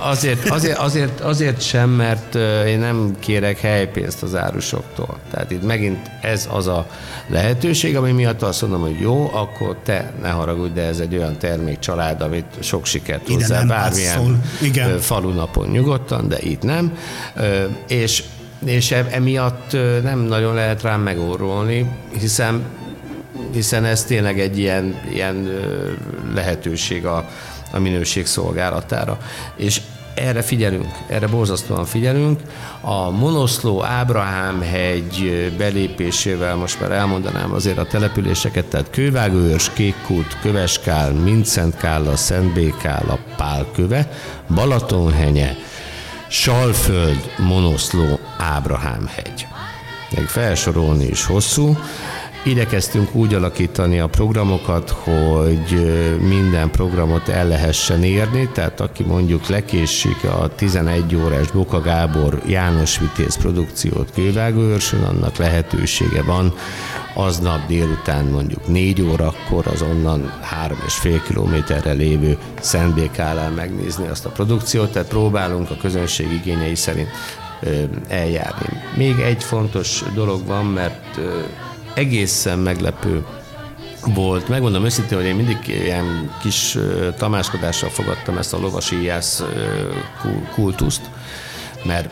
Azért, 0.00 0.48
azért, 0.48 0.78
azért, 0.78 1.20
azért 1.20 1.62
sem, 1.62 1.90
mert 1.90 2.34
én 2.66 2.78
nem 2.78 3.14
kérek 3.18 3.60
helypénzt 3.60 4.22
az 4.22 4.34
árusoktól. 4.34 5.18
Tehát 5.30 5.50
itt 5.50 5.66
megint 5.66 6.10
ez 6.20 6.48
az 6.52 6.66
a 6.66 6.86
lehetőség, 7.26 7.96
ami 7.96 8.12
miatt 8.12 8.42
azt 8.42 8.62
mondom, 8.62 8.80
hogy 8.80 9.00
jó, 9.00 9.30
akkor 9.34 9.76
te 9.84 10.12
ne 10.22 10.28
haragudj, 10.28 10.72
de 10.72 10.82
ez 10.82 10.98
egy 10.98 11.16
olyan 11.16 11.38
termékcsalád, 11.38 12.20
amit 12.20 12.44
sok 12.60 12.86
sikert 12.86 13.28
hozzá 13.28 13.62
bármilyen. 13.62 14.42
Igen. 14.62 14.98
falunapon 14.98 15.68
nyugodtan, 15.68 16.28
de 16.28 16.36
itt 16.40 16.62
nem. 16.62 16.96
És 17.88 18.22
és 18.64 18.90
e- 18.90 19.06
emiatt 19.10 19.72
nem 20.02 20.18
nagyon 20.18 20.54
lehet 20.54 20.82
rám 20.82 21.00
megórolni, 21.00 21.90
hiszen 22.18 22.64
hiszen 23.52 23.84
ez 23.84 24.04
tényleg 24.04 24.40
egy 24.40 24.58
ilyen, 24.58 25.00
ilyen 25.12 25.50
lehetőség 26.34 27.06
a, 27.06 27.28
a 27.72 27.78
minőség 27.78 28.26
szolgálatára. 28.26 29.18
És 29.56 29.80
erre 30.14 30.42
figyelünk, 30.42 30.86
erre 31.08 31.26
borzasztóan 31.26 31.84
figyelünk. 31.84 32.40
A 32.80 33.10
Monoszló 33.10 33.82
Ábrahám 33.82 34.60
hegy 34.60 35.52
belépésével 35.58 36.56
most 36.56 36.80
már 36.80 36.90
elmondanám 36.90 37.52
azért 37.52 37.78
a 37.78 37.86
településeket, 37.86 38.64
tehát 38.64 38.90
Kővágőrs, 38.90 39.70
Kékkút, 39.72 40.38
Köveskál, 40.42 41.12
Mincentkálla, 41.12 42.16
Szentbékálla, 42.16 43.18
Pálköve, 43.36 44.08
Balatonhenye, 44.54 45.56
Salföld, 46.36 47.34
Monoszló, 47.38 48.20
Ábrahám 48.38 49.06
hegy. 49.06 49.46
Még 50.10 50.26
felsorolni 50.26 51.06
is 51.06 51.24
hosszú. 51.24 51.76
Igyekeztünk 52.46 53.14
úgy 53.14 53.34
alakítani 53.34 54.00
a 54.00 54.06
programokat, 54.06 54.90
hogy 54.90 55.92
minden 56.20 56.70
programot 56.70 57.28
el 57.28 57.48
lehessen 57.48 58.02
érni, 58.02 58.48
tehát 58.52 58.80
aki 58.80 59.02
mondjuk 59.02 59.48
lekésik 59.48 60.24
a 60.24 60.48
11 60.54 61.16
órás 61.16 61.50
Boka 61.50 61.80
Gábor 61.80 62.42
János 62.46 62.98
Vitéz 62.98 63.36
produkciót 63.36 64.10
Kővágóőrsön, 64.14 65.02
annak 65.02 65.36
lehetősége 65.36 66.22
van 66.22 66.54
aznap 67.14 67.66
délután 67.66 68.24
mondjuk 68.24 68.66
4 68.66 69.02
órakor 69.02 69.66
az 69.66 69.82
onnan 69.82 70.32
3,5 70.66 71.20
kilométerre 71.26 71.92
lévő 71.92 72.38
Szentbékálán 72.60 73.52
megnézni 73.52 74.08
azt 74.08 74.26
a 74.26 74.30
produkciót, 74.30 74.92
tehát 74.92 75.08
próbálunk 75.08 75.70
a 75.70 75.76
közönség 75.76 76.32
igényei 76.32 76.74
szerint 76.74 77.08
eljárni. 78.08 78.68
Még 78.96 79.18
egy 79.18 79.42
fontos 79.42 80.02
dolog 80.14 80.46
van, 80.46 80.66
mert 80.66 81.20
egészen 81.94 82.58
meglepő 82.58 83.24
volt. 84.14 84.48
Megmondom 84.48 84.84
őszintén, 84.84 85.18
hogy 85.18 85.26
én 85.26 85.34
mindig 85.34 85.58
ilyen 85.66 86.30
kis 86.42 86.78
tamáskodással 87.18 87.88
fogadtam 87.88 88.38
ezt 88.38 88.52
a 88.52 88.58
lovasi 88.58 89.02
jász 89.02 89.44
kultuszt, 90.54 91.02
mert 91.84 92.10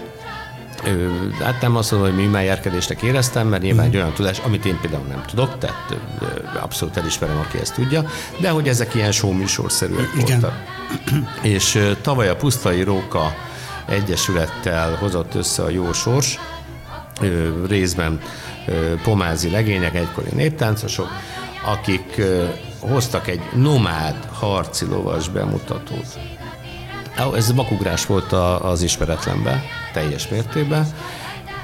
hát 1.41 1.61
nem 1.61 1.77
azt 1.77 1.91
mondom, 1.91 2.11
hogy 2.11 2.25
műmájárkedésnek 2.25 3.03
éreztem, 3.03 3.49
mert 3.49 3.63
nyilván 3.63 3.87
egy 3.87 3.97
olyan 3.97 4.13
tudás, 4.13 4.39
amit 4.39 4.65
én 4.65 4.79
például 4.81 5.07
nem 5.07 5.23
tudok, 5.27 5.59
tehát 5.59 5.97
abszolút 6.63 6.97
elismerem, 6.97 7.39
aki 7.39 7.59
ezt 7.59 7.75
tudja, 7.75 8.05
de 8.41 8.51
hogy 8.51 8.69
ezek 8.69 8.95
ilyen 8.95 9.13
showműsorszerűek 9.13 10.09
Igen. 10.19 10.41
voltak. 10.41 10.65
És 11.43 11.93
tavaly 12.01 12.29
a 12.29 12.37
Pusztai 12.37 12.83
Róka 12.83 13.35
Egyesülettel 13.87 14.95
hozott 14.95 15.35
össze 15.35 15.63
a 15.63 15.71
jó 15.71 15.93
sors, 15.93 16.39
részben 17.69 18.21
pomázi 19.03 19.51
legények, 19.51 19.95
egykori 19.95 20.31
néptáncosok, 20.35 21.09
akik 21.65 22.23
hoztak 22.79 23.29
egy 23.29 23.41
nomád 23.55 24.29
harci 24.33 24.85
lovas 24.85 25.29
bemutatót. 25.29 26.19
Ez 27.35 27.53
bakugrás 27.53 28.07
volt 28.07 28.33
az 28.63 28.83
ismeretlenbe, 28.83 29.63
teljes 29.93 30.29
mértékben. 30.29 30.87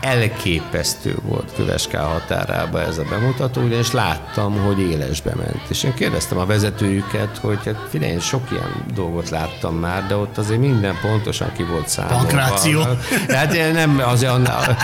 Elképesztő 0.01 1.17
volt 1.23 1.53
Köveskál 1.57 2.05
határába 2.05 2.81
ez 2.81 2.99
a 2.99 3.03
bemutató, 3.11 3.63
ugyanis 3.63 3.93
láttam, 3.93 4.59
hogy 4.59 4.79
élesbe 4.81 5.33
ment. 5.35 5.63
És 5.69 5.83
én 5.83 5.95
kérdeztem 5.95 6.39
a 6.39 6.47
vezetőjüket, 6.47 7.39
hogy 7.41 7.59
hát 7.65 7.87
figyelj, 7.91 8.13
én 8.13 8.21
sok 8.21 8.51
ilyen 8.51 8.85
dolgot 8.95 9.31
láttam 9.31 9.75
már, 9.75 10.07
de 10.07 10.17
ott 10.17 10.39
azért 10.39 10.61
minden 10.61 10.99
pontosan 11.03 11.53
ki 11.57 11.63
volt 11.63 11.89
számolva. 11.89 12.17
Pankráció. 12.17 12.83
Hát 13.29 13.73
nem, 13.73 14.03
azért 14.05 14.33
annál, 14.33 14.77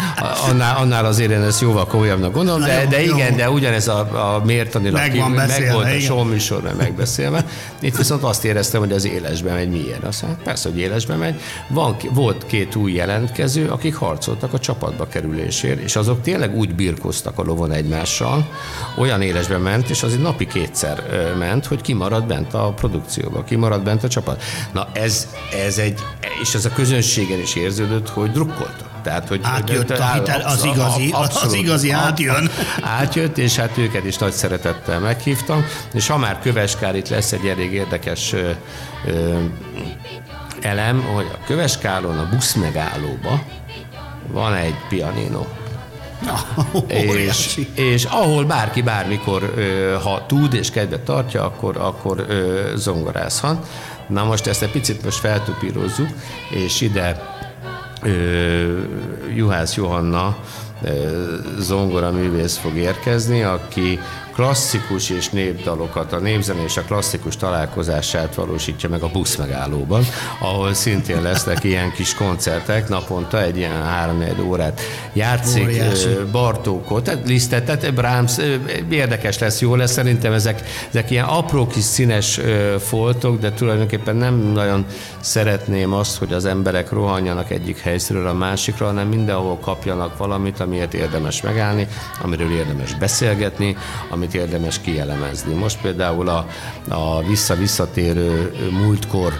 annál, 0.50 0.76
annál 0.76 1.04
azért 1.04 1.30
én 1.30 1.42
ezt 1.42 1.60
jóval 1.60 1.86
komolyabbnak 1.86 2.32
gondolom, 2.32 2.60
Na 2.60 2.66
de, 2.66 2.82
jó, 2.82 2.88
de 2.88 3.04
jó. 3.04 3.16
igen, 3.16 3.36
de 3.36 3.50
ugyanez 3.50 3.88
a, 3.88 3.98
a 4.34 4.44
mértanilag 4.44 5.00
Meg 5.00 5.16
meg 5.34 5.72
volt 5.72 5.84
a 5.84 5.88
igen. 5.88 6.00
show 6.00 6.24
műsorban 6.24 6.74
megbeszélve. 6.74 7.44
Itt 7.80 7.96
viszont 7.96 8.22
azt 8.22 8.44
éreztem, 8.44 8.80
hogy 8.80 8.92
az 8.92 9.04
élesbe 9.04 9.52
megy 9.52 9.70
milyen. 9.70 10.00
Azt 10.02 10.22
mondja, 10.22 10.38
hát 10.38 10.46
persze, 10.46 10.68
hogy 10.68 10.78
élesbe 10.78 11.14
megy. 11.14 11.40
Van, 11.68 11.96
volt 12.10 12.46
két 12.46 12.74
új 12.74 12.92
jelentkező, 12.92 13.68
akik 13.68 13.94
harcoltak 13.94 14.52
a 14.52 14.58
csapatba 15.04 15.08
kerülésért, 15.08 15.80
és 15.80 15.96
azok 15.96 16.22
tényleg 16.22 16.56
úgy 16.56 16.74
birkoztak 16.74 17.38
a 17.38 17.42
lovon 17.42 17.72
egymással, 17.72 18.48
olyan 18.96 19.22
élesbe 19.22 19.58
ment, 19.58 19.90
és 19.90 20.02
azért 20.02 20.22
napi 20.22 20.46
kétszer 20.46 21.02
ment, 21.38 21.66
hogy 21.66 21.80
kimaradt 21.80 22.26
bent 22.26 22.54
a 22.54 22.72
produkcióba, 22.72 23.44
kimaradt 23.44 23.82
bent 23.82 24.04
a 24.04 24.08
csapat. 24.08 24.42
Na 24.72 24.88
ez, 24.92 25.28
ez 25.66 25.78
egy, 25.78 26.00
és 26.42 26.54
ez 26.54 26.64
a 26.64 26.70
közönségen 26.70 27.40
is 27.40 27.54
érződött, 27.54 28.08
hogy 28.08 28.30
drukkoltak. 28.30 28.92
Tehát, 29.02 29.28
hogy 29.28 29.40
Átjött 29.42 29.90
a 29.90 30.12
hitel, 30.12 30.40
az 30.40 30.64
igazi, 30.64 31.14
az 31.42 31.52
igazi 31.52 31.90
átjön. 31.90 32.50
Átjött, 33.00 33.38
és 33.38 33.56
hát 33.56 33.78
őket 33.78 34.04
is 34.04 34.16
nagy 34.16 34.32
szeretettel 34.32 35.00
meghívtam, 35.00 35.64
és 35.92 36.06
ha 36.06 36.18
már 36.18 36.38
Köveskár 36.40 36.96
itt 36.96 37.08
lesz 37.08 37.32
egy 37.32 37.46
elég 37.46 37.72
érdekes 37.72 38.32
ö, 38.32 38.50
ö, 39.06 39.38
elem, 40.60 41.02
hogy 41.02 41.26
a 41.32 41.44
Köveskálon 41.46 42.18
a 42.18 42.28
busz 42.30 42.54
megállóba 42.54 43.42
van 44.32 44.54
egy 44.54 44.74
pianino. 44.88 45.44
és, 46.86 47.08
Óriási. 47.08 47.68
és 47.74 48.04
ahol 48.04 48.44
bárki 48.44 48.82
bármikor, 48.82 49.54
ha 50.02 50.26
tud 50.26 50.54
és 50.54 50.70
kedvet 50.70 51.00
tartja, 51.00 51.44
akkor, 51.44 51.76
akkor 51.76 52.26
zongorázhat. 52.74 53.68
Na 54.06 54.24
most 54.24 54.46
ezt 54.46 54.62
egy 54.62 54.70
picit 54.70 55.04
most 55.04 55.18
feltupírozzuk, 55.18 56.08
és 56.50 56.80
ide 56.80 57.32
Juhász 59.34 59.74
Johanna 59.76 60.36
zongora 61.58 62.10
művész 62.10 62.56
fog 62.56 62.76
érkezni, 62.76 63.42
aki 63.42 64.00
klasszikus 64.34 65.10
és 65.10 65.28
népdalokat, 65.28 66.12
a 66.12 66.18
népzene 66.18 66.62
és 66.64 66.76
a 66.76 66.82
klasszikus 66.82 67.36
találkozását 67.36 68.34
valósítja 68.34 68.88
meg 68.88 69.02
a 69.02 69.08
busz 69.08 69.36
megállóban, 69.36 70.04
ahol 70.38 70.74
szintén 70.74 71.22
lesznek 71.22 71.64
ilyen 71.64 71.92
kis 71.92 72.14
koncertek, 72.14 72.88
naponta 72.88 73.42
egy 73.42 73.56
ilyen 73.56 73.82
három 73.82 74.24
órát 74.42 74.80
játszik 75.12 75.62
Óriási. 75.62 76.08
Bartókot, 76.32 77.04
tehát 77.04 77.26
Lisztet, 77.26 77.64
tehát 77.64 77.94
Brahms, 77.94 78.32
érdekes 78.90 79.38
lesz, 79.38 79.60
jó 79.60 79.74
lesz, 79.74 79.92
szerintem 79.92 80.32
ezek, 80.32 80.62
ezek 80.88 81.10
ilyen 81.10 81.24
apró 81.24 81.66
kis 81.66 81.84
színes 81.84 82.40
foltok, 82.78 83.38
de 83.38 83.52
tulajdonképpen 83.52 84.16
nem 84.16 84.34
nagyon 84.34 84.86
szeretném 85.20 85.92
azt, 85.92 86.18
hogy 86.18 86.32
az 86.32 86.44
emberek 86.44 86.90
rohanjanak 86.90 87.50
egyik 87.50 87.78
helyszínről 87.78 88.26
a 88.26 88.32
másikra, 88.32 88.86
hanem 88.86 89.08
mindenhol 89.08 89.58
kapjanak 89.58 90.16
valamit, 90.16 90.60
amiért 90.60 90.94
érdemes 90.94 91.42
megállni, 91.42 91.88
amiről 92.22 92.52
érdemes 92.52 92.94
beszélgetni, 92.94 93.76
amit 94.24 94.36
érdemes 94.36 94.80
kielemezni. 94.80 95.54
Most 95.54 95.80
például 95.80 96.28
a, 96.28 96.46
a 96.88 97.22
vissza-visszatérő 97.22 98.52
múltkor 98.70 99.32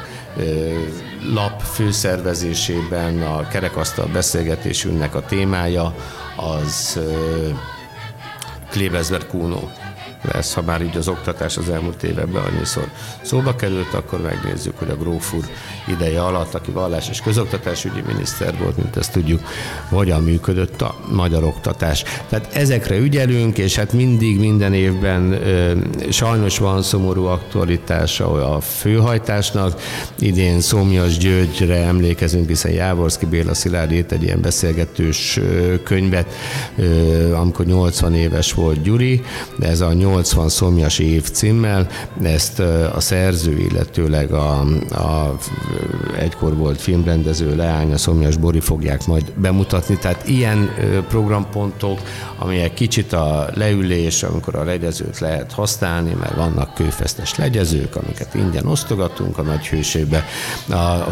lap 1.34 1.60
főszervezésében 1.60 3.22
a 3.22 3.48
kerekasztal 3.48 4.06
beszélgetésünknek 4.06 5.14
a 5.14 5.24
témája 5.24 5.94
az 6.36 7.00
Klebezber 8.70 9.26
Kuno. 9.26 9.60
Lesz. 10.32 10.54
Ha 10.54 10.62
már 10.62 10.82
így 10.82 10.96
az 10.96 11.08
oktatás 11.08 11.56
az 11.56 11.68
elmúlt 11.68 12.02
években 12.02 12.42
annyiszor 12.42 12.88
szóba 13.22 13.54
került, 13.54 13.94
akkor 13.94 14.20
megnézzük, 14.20 14.78
hogy 14.78 14.90
a 14.90 14.96
Gróf 14.96 15.32
úr 15.32 15.44
ideje 15.88 16.22
alatt, 16.22 16.54
aki 16.54 16.70
vallás 16.70 17.08
és 17.08 17.20
közoktatásügyi 17.20 18.02
miniszter 18.06 18.58
volt, 18.58 18.76
mint 18.76 18.96
ezt 18.96 19.12
tudjuk, 19.12 19.40
hogyan 19.88 20.22
működött 20.22 20.82
a 20.82 20.94
magyar 21.12 21.44
oktatás. 21.44 22.04
Tehát 22.28 22.54
ezekre 22.54 22.96
ügyelünk, 22.96 23.58
és 23.58 23.76
hát 23.76 23.92
mindig 23.92 24.38
minden 24.38 24.74
évben 24.74 25.32
ö, 25.32 25.72
sajnos 26.10 26.58
van 26.58 26.82
szomorú 26.82 27.24
aktualitása 27.24 28.54
a 28.54 28.60
főhajtásnak. 28.60 29.80
Idén 30.18 30.60
Szomjas 30.60 31.18
Györgyre 31.18 31.76
emlékezünk, 31.76 32.48
hiszen 32.48 32.72
Jávorszki 32.72 33.26
Béla 33.26 33.54
Szilárd 33.54 33.92
írt 33.92 34.12
egy 34.12 34.22
ilyen 34.22 34.40
beszélgetős 34.40 35.40
könyvet, 35.82 36.26
ö, 36.76 37.34
amikor 37.34 37.66
80 37.66 38.14
éves 38.14 38.52
volt 38.52 38.82
Gyuri, 38.82 39.22
de 39.58 39.68
ez 39.68 39.80
a 39.80 39.92
80 40.14 40.48
szomjas 40.48 40.98
év 40.98 41.30
címmel, 41.30 41.86
ezt 42.22 42.58
a 42.94 43.00
szerző, 43.00 43.58
illetőleg 43.58 44.32
a, 44.32 44.60
a 44.90 45.36
egykor 46.18 46.56
volt 46.56 46.80
filmrendező 46.80 47.56
Leánya 47.56 47.96
Szomjas 47.96 48.36
Bori 48.36 48.60
fogják 48.60 49.06
majd 49.06 49.32
bemutatni, 49.32 49.98
tehát 49.98 50.28
ilyen 50.28 50.70
programpontok, 51.08 52.00
amelyek 52.38 52.74
kicsit 52.74 53.12
a 53.12 53.48
leülés, 53.54 54.22
amikor 54.22 54.54
a 54.54 54.64
legyezőt 54.64 55.18
lehet 55.18 55.52
használni, 55.52 56.12
mert 56.20 56.34
vannak 56.34 56.74
kőfesztes 56.74 57.36
legyezők, 57.36 57.96
amiket 57.96 58.34
ingyen 58.34 58.66
osztogatunk 58.66 59.38
a 59.38 59.42
nagy 59.42 59.66
hőségbe, 59.66 60.24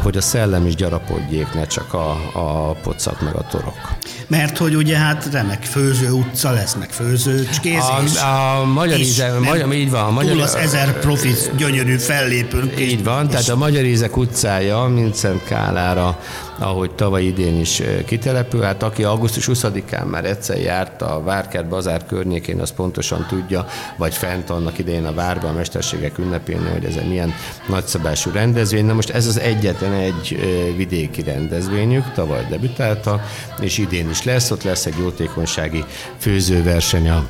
hogy 0.03 0.17
a 0.17 0.21
szellem 0.21 0.67
is 0.67 0.75
gyarapodjék, 0.75 1.55
ne 1.55 1.67
csak 1.67 1.95
a, 1.95 2.11
a 2.33 2.73
pocak 2.83 3.21
meg 3.21 3.35
a 3.35 3.47
torok. 3.51 3.97
Mert 4.27 4.59
hogy 4.59 4.77
ugye 4.77 4.97
hát 4.97 5.29
remek 5.33 5.65
főző 5.65 6.11
utca 6.11 6.51
lesz, 6.51 6.75
meg 6.75 6.91
főzőcskézés. 6.91 8.21
A, 8.21 8.61
a 8.61 8.65
magyar 8.65 8.92
is, 8.99 9.07
íze, 9.07 9.29
nem 9.29 9.43
magyar, 9.43 9.73
így 9.73 9.91
van. 9.91 10.05
A 10.05 10.11
magyar, 10.11 10.33
Túl 10.33 10.43
az 10.43 10.55
ezer 10.55 10.99
profi 11.01 11.33
gyönyörű 11.57 11.97
fellépőnk. 11.97 12.81
Így 12.81 13.05
van, 13.05 13.29
tehát 13.29 13.49
a 13.49 13.57
Magyar 13.57 13.85
Ízek 13.85 14.17
utcája, 14.17 14.83
mint 14.83 15.15
Szent 15.15 15.45
Kálára, 15.45 16.19
ahogy 16.59 16.91
tavaly 16.91 17.25
idén 17.25 17.61
is 17.61 17.83
kitelepül, 18.07 18.61
hát 18.63 18.83
aki 18.83 19.05
augusztus 19.05 19.49
20-án 19.53 20.11
már 20.11 20.25
egyszer 20.25 20.59
járt 20.59 21.03
a 21.03 21.23
Várkert 21.25 21.69
bazár 21.69 22.07
környékén, 22.07 22.61
az 22.61 22.73
pontosan 22.73 23.27
tudja, 23.29 23.67
vagy 23.97 24.15
fent 24.15 24.51
annak 24.51 24.79
idején 24.79 25.05
a 25.05 25.13
Várban 25.13 25.51
a 25.51 25.57
Mesterségek 25.57 26.19
ünnepén, 26.19 26.69
hogy 26.73 26.85
ez 26.85 26.97
egy 26.97 27.09
milyen 27.09 27.35
nagyszabású 27.69 28.31
rendezvény. 28.33 28.85
Na 28.85 28.93
most 28.93 29.11
ez 29.11 29.27
az 29.27 29.39
egyetlen 29.39 29.93
egy 29.93 30.39
vidéki 30.77 31.23
rendezvényük, 31.23 32.13
tavaly 32.13 32.47
debütálta, 32.51 33.25
és 33.61 33.79
idén 33.79 34.11
is 34.11 34.25
lesz, 34.25 34.51
ott 34.51 34.63
lesz 34.63 34.87
egy 34.87 34.99
jótékonysági 34.99 35.85
főzőverseny 36.19 37.09
a 37.09 37.27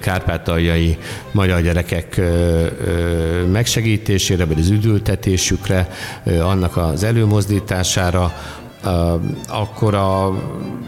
kárpátaljai 0.00 0.98
magyar 1.32 1.62
gyerekek 1.62 2.20
megsegítésére, 3.52 4.44
vagy 4.44 4.58
az 4.58 4.70
üdültetésükre, 4.70 5.88
annak 6.40 6.76
az 6.76 7.04
előmozdítására, 7.04 8.32
akkor 9.48 9.94
a 9.94 10.34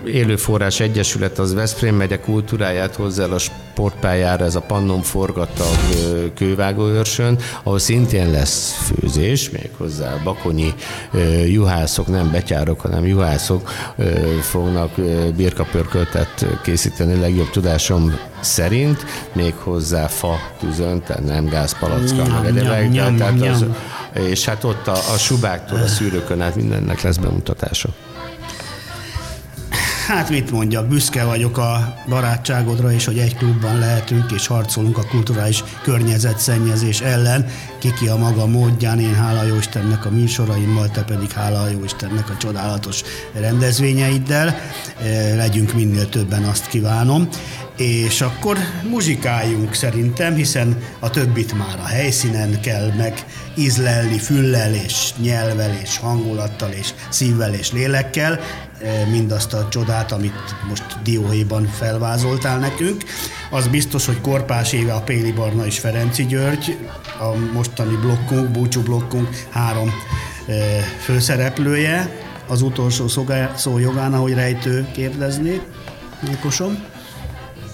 Élőforrás 0.06 0.80
Egyesület 0.80 1.38
az 1.38 1.54
Veszprém 1.54 1.94
megye 1.94 2.20
kultúráját 2.20 2.94
hozzá 2.94 3.22
el 3.22 3.32
a 3.32 3.38
sportpályára, 3.38 4.44
ez 4.44 4.54
a 4.54 4.60
Pannon 4.60 5.02
ö, 5.12 6.32
kővágóőrsön, 6.34 7.38
ahol 7.62 7.78
szintén 7.78 8.30
lesz 8.30 8.72
főzés, 8.72 9.50
méghozzá 9.50 10.16
bakonyi 10.24 10.74
juhászok, 11.46 12.06
nem 12.06 12.30
betyárok, 12.30 12.80
hanem 12.80 13.06
juhászok 13.06 13.70
fognak 14.40 14.90
birkapörköltet 15.36 16.46
készíteni 16.62 17.20
legjobb 17.20 17.50
tudásom 17.50 18.18
szerint, 18.40 19.04
méghozzá 19.32 20.06
fa 20.06 20.36
tűzön, 20.60 21.02
tehát 21.02 21.24
nem 21.24 21.46
gázpalacka, 21.46 22.22
Nyam, 22.22 22.42
meg 22.68 22.90
nyam, 22.90 23.16
de- 23.16 23.24
tehát 23.24 23.40
az, 23.40 23.60
nyam. 23.60 23.76
És 24.12 24.44
hát 24.44 24.64
ott 24.64 24.86
a, 24.86 24.92
a 24.92 25.18
subáktól 25.18 25.78
a 25.78 25.86
szűrőkön 25.86 26.40
át 26.40 26.54
mindennek 26.54 27.02
lesz 27.02 27.16
bemutatása. 27.16 27.88
Hát 30.08 30.30
mit 30.30 30.50
mondjak, 30.50 30.86
büszke 30.86 31.24
vagyok 31.24 31.58
a 31.58 31.94
barátságodra, 32.08 32.92
és 32.92 33.04
hogy 33.04 33.18
egy 33.18 33.36
klubban 33.36 33.78
lehetünk, 33.78 34.32
és 34.32 34.46
harcolunk 34.46 34.98
a 34.98 35.06
kulturális 35.10 35.64
környezetszennyezés 35.82 37.00
ellen. 37.00 37.46
Kiki 37.78 38.08
a 38.08 38.16
maga 38.16 38.46
módján, 38.46 39.00
én 39.00 39.14
hála 39.14 39.42
jó 39.42 39.56
Istennek 39.56 40.06
a 40.06 40.10
műsoraimmal, 40.10 40.90
te 40.90 41.02
pedig 41.02 41.30
hála 41.30 41.68
jó 41.68 41.84
Istennek 41.84 42.30
a 42.30 42.36
csodálatos 42.36 43.02
rendezvényeiddel. 43.32 44.60
Legyünk 45.36 45.74
minél 45.74 46.08
többen, 46.08 46.44
azt 46.44 46.66
kívánom. 46.66 47.28
És 47.78 48.20
akkor 48.20 48.58
muzsikáljunk 48.90 49.74
szerintem, 49.74 50.34
hiszen 50.34 50.82
a 50.98 51.10
többit 51.10 51.52
már 51.52 51.78
a 51.78 51.86
helyszínen 51.86 52.60
kell 52.60 52.92
meg 52.97 53.24
ízlelni, 53.57 54.18
füllel 54.18 54.74
és 54.74 55.15
nyelvel 55.16 55.78
és 55.82 55.98
hangulattal 55.98 56.70
és 56.70 56.94
szívvel 57.08 57.55
és 57.55 57.73
lélekkel, 57.73 58.40
eh, 58.82 59.07
mindazt 59.10 59.52
a 59.52 59.68
csodát, 59.68 60.12
amit 60.12 60.57
most 60.68 60.84
dióhéjban 61.02 61.66
felvázoltál 61.66 62.58
nekünk. 62.58 63.05
Az 63.50 63.66
biztos, 63.66 64.07
hogy 64.07 64.20
Korpás 64.20 64.73
éve 64.73 64.92
a 64.92 65.02
Péli 65.02 65.32
Barna 65.32 65.66
és 65.66 65.78
Ferenci 65.78 66.26
György, 66.26 66.78
a 67.20 67.52
mostani 67.52 67.97
blokkunk, 67.97 68.48
búcsú 68.50 68.82
blokkunk 68.82 69.28
három 69.50 69.92
eh, 70.47 70.57
főszereplője, 71.00 72.10
az 72.48 72.62
utolsó 72.62 73.08
szó 73.57 73.78
jogán, 73.78 74.15
ahogy 74.15 74.32
rejtő 74.32 74.89
kérdezni, 74.92 75.60
Nyilkosom. 76.20 76.97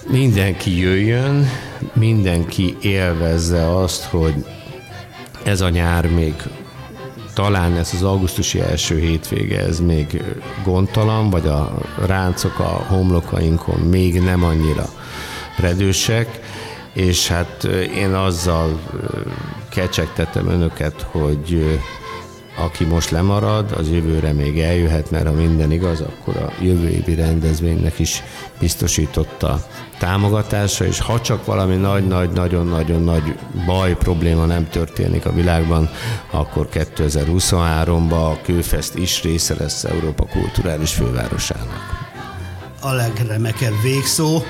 Mindenki 0.07 0.79
jöjjön, 0.79 1.49
mindenki 1.93 2.77
élvezze 2.81 3.75
azt, 3.75 4.03
hogy 4.03 4.45
ez 5.43 5.61
a 5.61 5.69
nyár 5.69 6.07
még 6.07 6.33
talán 7.33 7.77
ez 7.77 7.89
az 7.93 8.03
augusztusi 8.03 8.59
első 8.59 8.99
hétvége, 8.99 9.59
ez 9.59 9.79
még 9.79 10.23
gondtalan, 10.63 11.29
vagy 11.29 11.47
a 11.47 11.77
ráncok 12.05 12.59
a 12.59 12.85
homlokainkon 12.87 13.79
még 13.79 14.21
nem 14.21 14.43
annyira 14.43 14.85
redősek, 15.57 16.39
és 16.93 17.27
hát 17.27 17.63
én 17.95 18.13
azzal 18.13 18.79
ö, 18.93 19.19
kecsegtetem 19.69 20.47
önöket, 20.47 21.01
hogy 21.01 21.53
ö, 21.53 21.73
aki 22.57 22.83
most 22.83 23.09
lemarad, 23.09 23.71
az 23.71 23.89
jövőre 23.89 24.33
még 24.33 24.59
eljöhet, 24.59 25.11
mert 25.11 25.27
ha 25.27 25.33
minden 25.33 25.71
igaz, 25.71 26.01
akkor 26.01 26.35
a 26.37 26.51
jövő 26.61 26.89
évi 26.89 27.15
rendezvénynek 27.15 27.99
is 27.99 28.23
biztosította 28.59 29.65
támogatása, 29.97 30.85
és 30.85 30.99
ha 30.99 31.21
csak 31.21 31.45
valami 31.45 31.75
nagy-nagy-nagyon-nagyon 31.75 33.03
nagy 33.03 33.35
baj, 33.65 33.95
probléma 33.97 34.45
nem 34.45 34.69
történik 34.69 35.25
a 35.25 35.33
világban, 35.33 35.89
akkor 36.31 36.67
2023-ban 36.73 38.31
a 38.31 38.41
Kőfest 38.41 38.95
is 38.95 39.23
része 39.23 39.55
lesz 39.59 39.83
Európa 39.83 40.25
kulturális 40.25 40.93
fővárosának. 40.93 42.03
a 42.81 42.91
legremekebb 42.91 43.81
végszó 43.81 44.43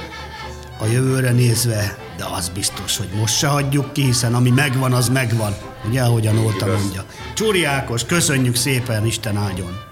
a 0.79 0.85
jövőre 0.85 1.31
nézve, 1.31 1.97
de 2.17 2.25
az 2.35 2.49
biztos, 2.49 2.97
hogy 2.97 3.09
most 3.19 3.37
se 3.37 3.47
hagyjuk 3.47 3.93
ki, 3.93 4.03
hiszen 4.03 4.33
ami 4.33 4.49
megvan, 4.49 4.93
az 4.93 5.09
megvan. 5.09 5.55
Ugye, 5.87 6.01
a 6.01 6.31
Nóta 6.31 6.65
mondja. 6.65 7.03
Csúri 7.33 7.63
Ákos, 7.63 8.05
köszönjük 8.05 8.55
szépen, 8.55 9.05
Isten 9.05 9.37
áldjon! 9.37 9.84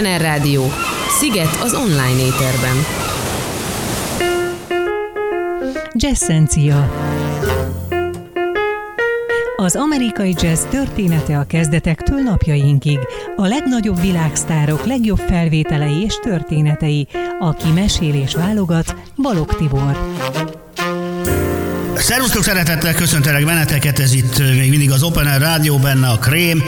Opener 0.00 0.20
Rádió. 0.20 0.72
Sziget 1.18 1.58
az 1.62 1.74
online 1.74 2.24
éterben. 2.24 2.84
Jessencia. 5.92 6.92
Az 9.56 9.76
amerikai 9.76 10.34
jazz 10.40 10.62
története 10.62 11.38
a 11.38 11.44
kezdetektől 11.44 12.20
napjainkig. 12.20 12.98
A 13.36 13.46
legnagyobb 13.46 14.00
világsztárok 14.00 14.86
legjobb 14.86 15.18
felvételei 15.18 16.02
és 16.02 16.18
történetei. 16.22 17.06
Aki 17.38 17.70
mesél 17.70 18.14
és 18.14 18.34
válogat, 18.34 18.94
Balog 19.16 19.54
Tibor. 19.54 19.98
Szervusztok, 22.00 22.42
szeretettel 22.42 22.94
köszöntelek 22.94 23.44
benneteket, 23.44 23.98
ez 23.98 24.12
itt 24.12 24.38
még 24.38 24.70
mindig 24.70 24.90
az 24.90 25.02
Open 25.02 25.26
Air 25.26 25.40
Rádió, 25.40 25.78
benne 25.78 26.08
a 26.08 26.18
Krém, 26.18 26.62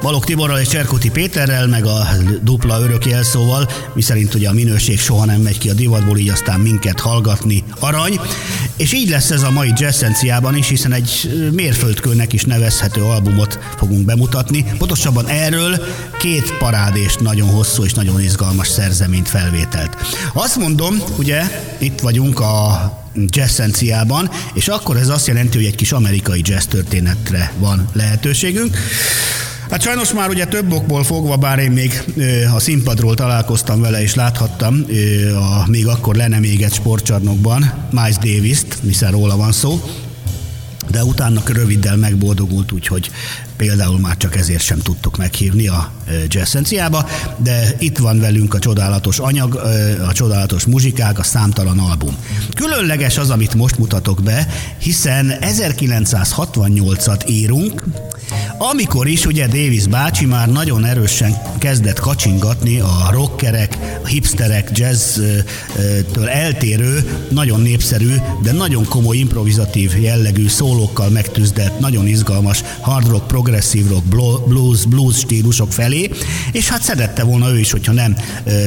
Balog 0.00 0.24
Tiborral 0.24 0.58
és 0.58 0.68
Cserkuti 0.68 1.10
Péterrel, 1.10 1.66
meg 1.66 1.86
a 1.86 2.08
dupla 2.42 2.80
örök 2.80 3.06
jelszóval, 3.06 3.68
miszerint 3.94 4.34
ugye 4.34 4.48
a 4.48 4.52
minőség 4.52 4.98
soha 4.98 5.24
nem 5.24 5.40
megy 5.40 5.58
ki 5.58 5.70
a 5.70 5.74
divatból, 5.74 6.18
így 6.18 6.28
aztán 6.28 6.60
minket 6.60 7.00
hallgatni 7.00 7.64
arany. 7.78 8.20
És 8.76 8.92
így 8.92 9.08
lesz 9.08 9.30
ez 9.30 9.42
a 9.42 9.50
mai 9.50 9.72
Jazzenciában 9.76 10.56
is, 10.56 10.68
hiszen 10.68 10.92
egy 10.92 11.30
mérföldkőnek 11.52 12.32
is 12.32 12.44
nevezhető 12.44 13.02
albumot 13.02 13.58
fogunk 13.76 14.04
bemutatni. 14.04 14.64
Pontosabban 14.78 15.28
erről 15.28 15.84
két 16.18 16.56
parádés, 16.58 17.14
nagyon 17.16 17.48
hosszú 17.48 17.84
és 17.84 17.92
nagyon 17.92 18.20
izgalmas 18.20 18.68
szerzeményt 18.68 19.28
felvételt. 19.28 19.96
Azt 20.32 20.56
mondom, 20.56 21.02
ugye 21.18 21.42
itt 21.78 22.00
vagyunk 22.00 22.40
a 22.40 22.92
jazzenciában, 23.14 24.30
és 24.54 24.68
akkor 24.68 24.96
ez 24.96 25.08
azt 25.08 25.26
jelenti, 25.26 25.56
hogy 25.56 25.66
egy 25.66 25.74
kis 25.74 25.92
amerikai 25.92 26.40
jazz 26.44 26.64
történetre 26.64 27.52
van 27.58 27.88
lehetőségünk. 27.92 28.76
Hát 29.70 29.82
sajnos 29.82 30.12
már 30.12 30.28
ugye 30.28 30.46
több 30.46 30.72
okból 30.72 31.04
fogva, 31.04 31.36
bár 31.36 31.58
én 31.58 31.70
még 31.70 32.02
a 32.54 32.60
színpadról 32.60 33.14
találkoztam 33.14 33.80
vele 33.80 34.02
és 34.02 34.14
láthattam 34.14 34.84
a 35.34 35.68
még 35.68 35.86
akkor 35.86 36.14
le 36.14 36.28
nem 36.28 36.42
égett 36.42 36.72
sportcsarnokban 36.72 37.72
Miles 37.90 38.16
Davis-t, 38.16 38.78
hiszen 38.82 39.10
róla 39.10 39.36
van 39.36 39.52
szó, 39.52 39.82
de 40.90 41.04
utána 41.04 41.42
röviddel 41.46 41.96
megboldogult, 41.96 42.72
úgyhogy 42.72 43.10
például 43.56 43.98
már 43.98 44.16
csak 44.16 44.36
ezért 44.36 44.62
sem 44.62 44.78
tudtuk 44.78 45.16
meghívni 45.16 45.68
a 45.68 45.92
Jazzenciába, 46.28 47.08
de 47.36 47.74
itt 47.78 47.98
van 47.98 48.20
velünk 48.20 48.54
a 48.54 48.58
csodálatos 48.58 49.18
anyag, 49.18 49.54
a 50.08 50.12
csodálatos 50.12 50.64
muzsikák, 50.64 51.18
a 51.18 51.22
számtalan 51.22 51.78
album. 51.78 52.16
Különleges 52.54 53.18
az, 53.18 53.30
amit 53.30 53.54
most 53.54 53.78
mutatok 53.78 54.22
be, 54.22 54.48
hiszen 54.78 55.34
1968-at 55.40 57.28
írunk, 57.28 57.84
amikor 58.62 59.06
is 59.06 59.26
ugye 59.26 59.46
Davis 59.46 59.86
bácsi 59.86 60.26
már 60.26 60.48
nagyon 60.48 60.84
erősen 60.84 61.39
kezdett 61.60 62.00
kacsingatni 62.00 62.80
a 62.80 63.08
rockerek, 63.10 63.78
a 64.02 64.06
hipsterek, 64.06 64.70
jazz-től 64.72 66.28
eltérő, 66.28 67.26
nagyon 67.30 67.60
népszerű, 67.60 68.14
de 68.42 68.52
nagyon 68.52 68.84
komoly 68.84 69.16
improvizatív 69.16 70.02
jellegű 70.02 70.48
szólókkal 70.48 71.08
megtűzdelt, 71.08 71.78
nagyon 71.78 72.06
izgalmas 72.06 72.62
hard 72.80 73.08
rock, 73.08 73.26
progresszív 73.26 73.88
rock, 73.88 74.04
blues, 74.48 74.84
blues 74.86 75.16
stílusok 75.16 75.72
felé, 75.72 76.10
és 76.52 76.68
hát 76.68 76.82
szerette 76.82 77.22
volna 77.22 77.50
ő 77.50 77.58
is, 77.58 77.70
hogyha 77.70 77.92
nem 77.92 78.16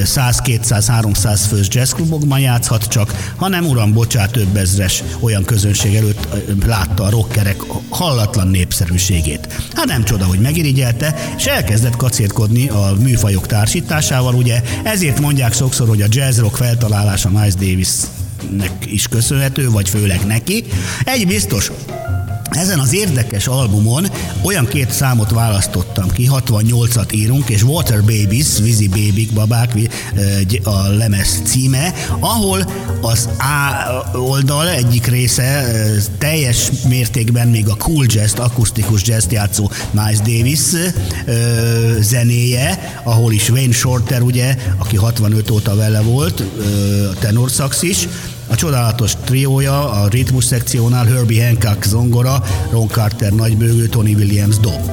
100, 0.03 0.39
200, 0.39 0.87
300 0.87 1.45
fős 1.45 1.67
jazzklubokban 1.69 2.39
játszhat 2.39 2.83
csak, 2.87 3.33
hanem 3.35 3.65
uram, 3.65 3.93
bocsát, 3.93 4.31
több 4.31 4.55
ezres 4.55 5.03
olyan 5.19 5.43
közönség 5.43 5.95
előtt 5.95 6.27
látta 6.65 7.03
a 7.03 7.09
rockerek 7.09 7.61
hallatlan 7.89 8.47
népszerűségét. 8.47 9.47
Hát 9.75 9.85
nem 9.85 10.03
csoda, 10.03 10.25
hogy 10.25 10.39
megirigyelte, 10.39 11.15
és 11.37 11.45
elkezdett 11.45 11.95
kacérkodni 11.95 12.69
a 12.69 12.82
műfajok 12.99 13.47
társításával, 13.47 14.33
ugye 14.33 14.61
ezért 14.83 15.19
mondják 15.19 15.53
sokszor, 15.53 15.87
hogy 15.87 16.01
a 16.01 16.07
jazz 16.09 16.39
rock 16.39 16.55
feltalálása 16.55 17.29
Miles 17.29 17.53
Davisnek 17.53 18.71
is 18.85 19.07
köszönhető, 19.07 19.69
vagy 19.69 19.89
főleg 19.89 20.25
neki. 20.27 20.63
Egy 21.03 21.27
biztos, 21.27 21.71
ezen 22.53 22.79
az 22.79 22.93
érdekes 22.93 23.47
albumon 23.47 24.07
olyan 24.41 24.67
két 24.67 24.91
számot 24.91 25.31
választottam 25.31 26.11
ki, 26.11 26.29
68-at 26.31 27.13
írunk, 27.13 27.49
és 27.49 27.63
Water 27.63 27.99
Babies, 27.99 28.47
vízi 28.61 28.87
bébik, 28.87 29.33
babák 29.33 29.73
a 30.63 30.87
lemez 30.87 31.41
címe, 31.45 31.93
ahol 32.19 32.71
az 33.01 33.29
A 33.37 34.17
oldal 34.17 34.69
egyik 34.69 35.07
része 35.07 35.65
teljes 36.17 36.69
mértékben 36.87 37.47
még 37.47 37.69
a 37.69 37.75
cool 37.75 38.05
jazz, 38.07 38.33
akusztikus 38.33 39.01
jazz 39.07 39.25
játszó 39.29 39.71
Miles 39.91 40.19
Davis 40.19 40.93
zenéje, 41.99 42.99
ahol 43.03 43.33
is 43.33 43.49
Wayne 43.49 43.73
Shorter, 43.73 44.21
ugye, 44.21 44.55
aki 44.77 44.95
65 44.95 45.51
óta 45.51 45.75
vele 45.75 46.01
volt, 46.01 46.43
a 47.11 47.13
tenorszax 47.19 47.81
is, 47.81 48.07
a 48.53 48.55
csodálatos 48.55 49.13
triója, 49.23 49.91
a 49.91 50.07
ritmus 50.07 50.45
szekciónál 50.45 51.05
Herbie 51.05 51.45
Hancock 51.45 51.83
zongora, 51.83 52.43
Ron 52.71 52.87
Carter 52.87 53.31
nagybőgő, 53.31 53.87
Tony 53.87 54.13
Williams 54.13 54.57
dob. 54.57 54.91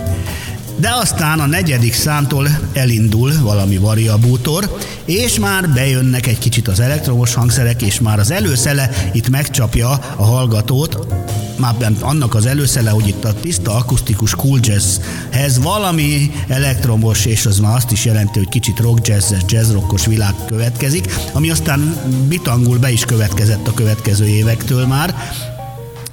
De 0.77 0.91
aztán 0.93 1.41
a 1.41 1.47
negyedik 1.47 1.95
számtól 1.95 2.49
elindul 2.73 3.33
valami 3.43 3.77
variabútor, 3.79 4.79
és 5.05 5.39
már 5.39 5.69
bejönnek 5.69 6.27
egy 6.27 6.39
kicsit 6.39 6.69
az 6.69 6.81
elektromos 6.81 7.35
hangszerek, 7.35 7.83
és 7.83 8.01
már 8.01 8.19
az 8.19 8.31
előszele 8.31 8.91
itt 9.13 9.29
megcsapja 9.29 9.91
a 10.17 10.25
hallgatót, 10.25 11.07
már 11.61 11.93
annak 12.01 12.35
az 12.35 12.47
előszele, 12.47 12.91
hogy 12.91 13.09
itt 13.09 13.25
a 13.25 13.35
tiszta 13.35 13.75
akusztikus 13.75 14.35
cool 14.35 14.59
jazzhez 14.63 15.63
valami 15.63 16.31
elektromos, 16.49 17.25
és 17.25 17.47
az 17.47 17.59
már 17.59 17.77
azt 17.77 17.91
is 17.91 18.05
jelenti, 18.05 18.39
hogy 18.39 18.49
kicsit 18.49 18.79
rock 18.79 19.07
jazzes, 19.07 19.41
jazz 19.49 19.73
rockos 19.73 20.07
világ 20.07 20.35
következik, 20.47 21.15
ami 21.33 21.51
aztán 21.51 21.97
bitangul 22.29 22.79
be 22.79 22.91
is 22.91 23.05
következett 23.05 23.69
a 23.69 23.75
következő 23.75 24.27
évektől 24.27 24.87
már, 24.87 25.15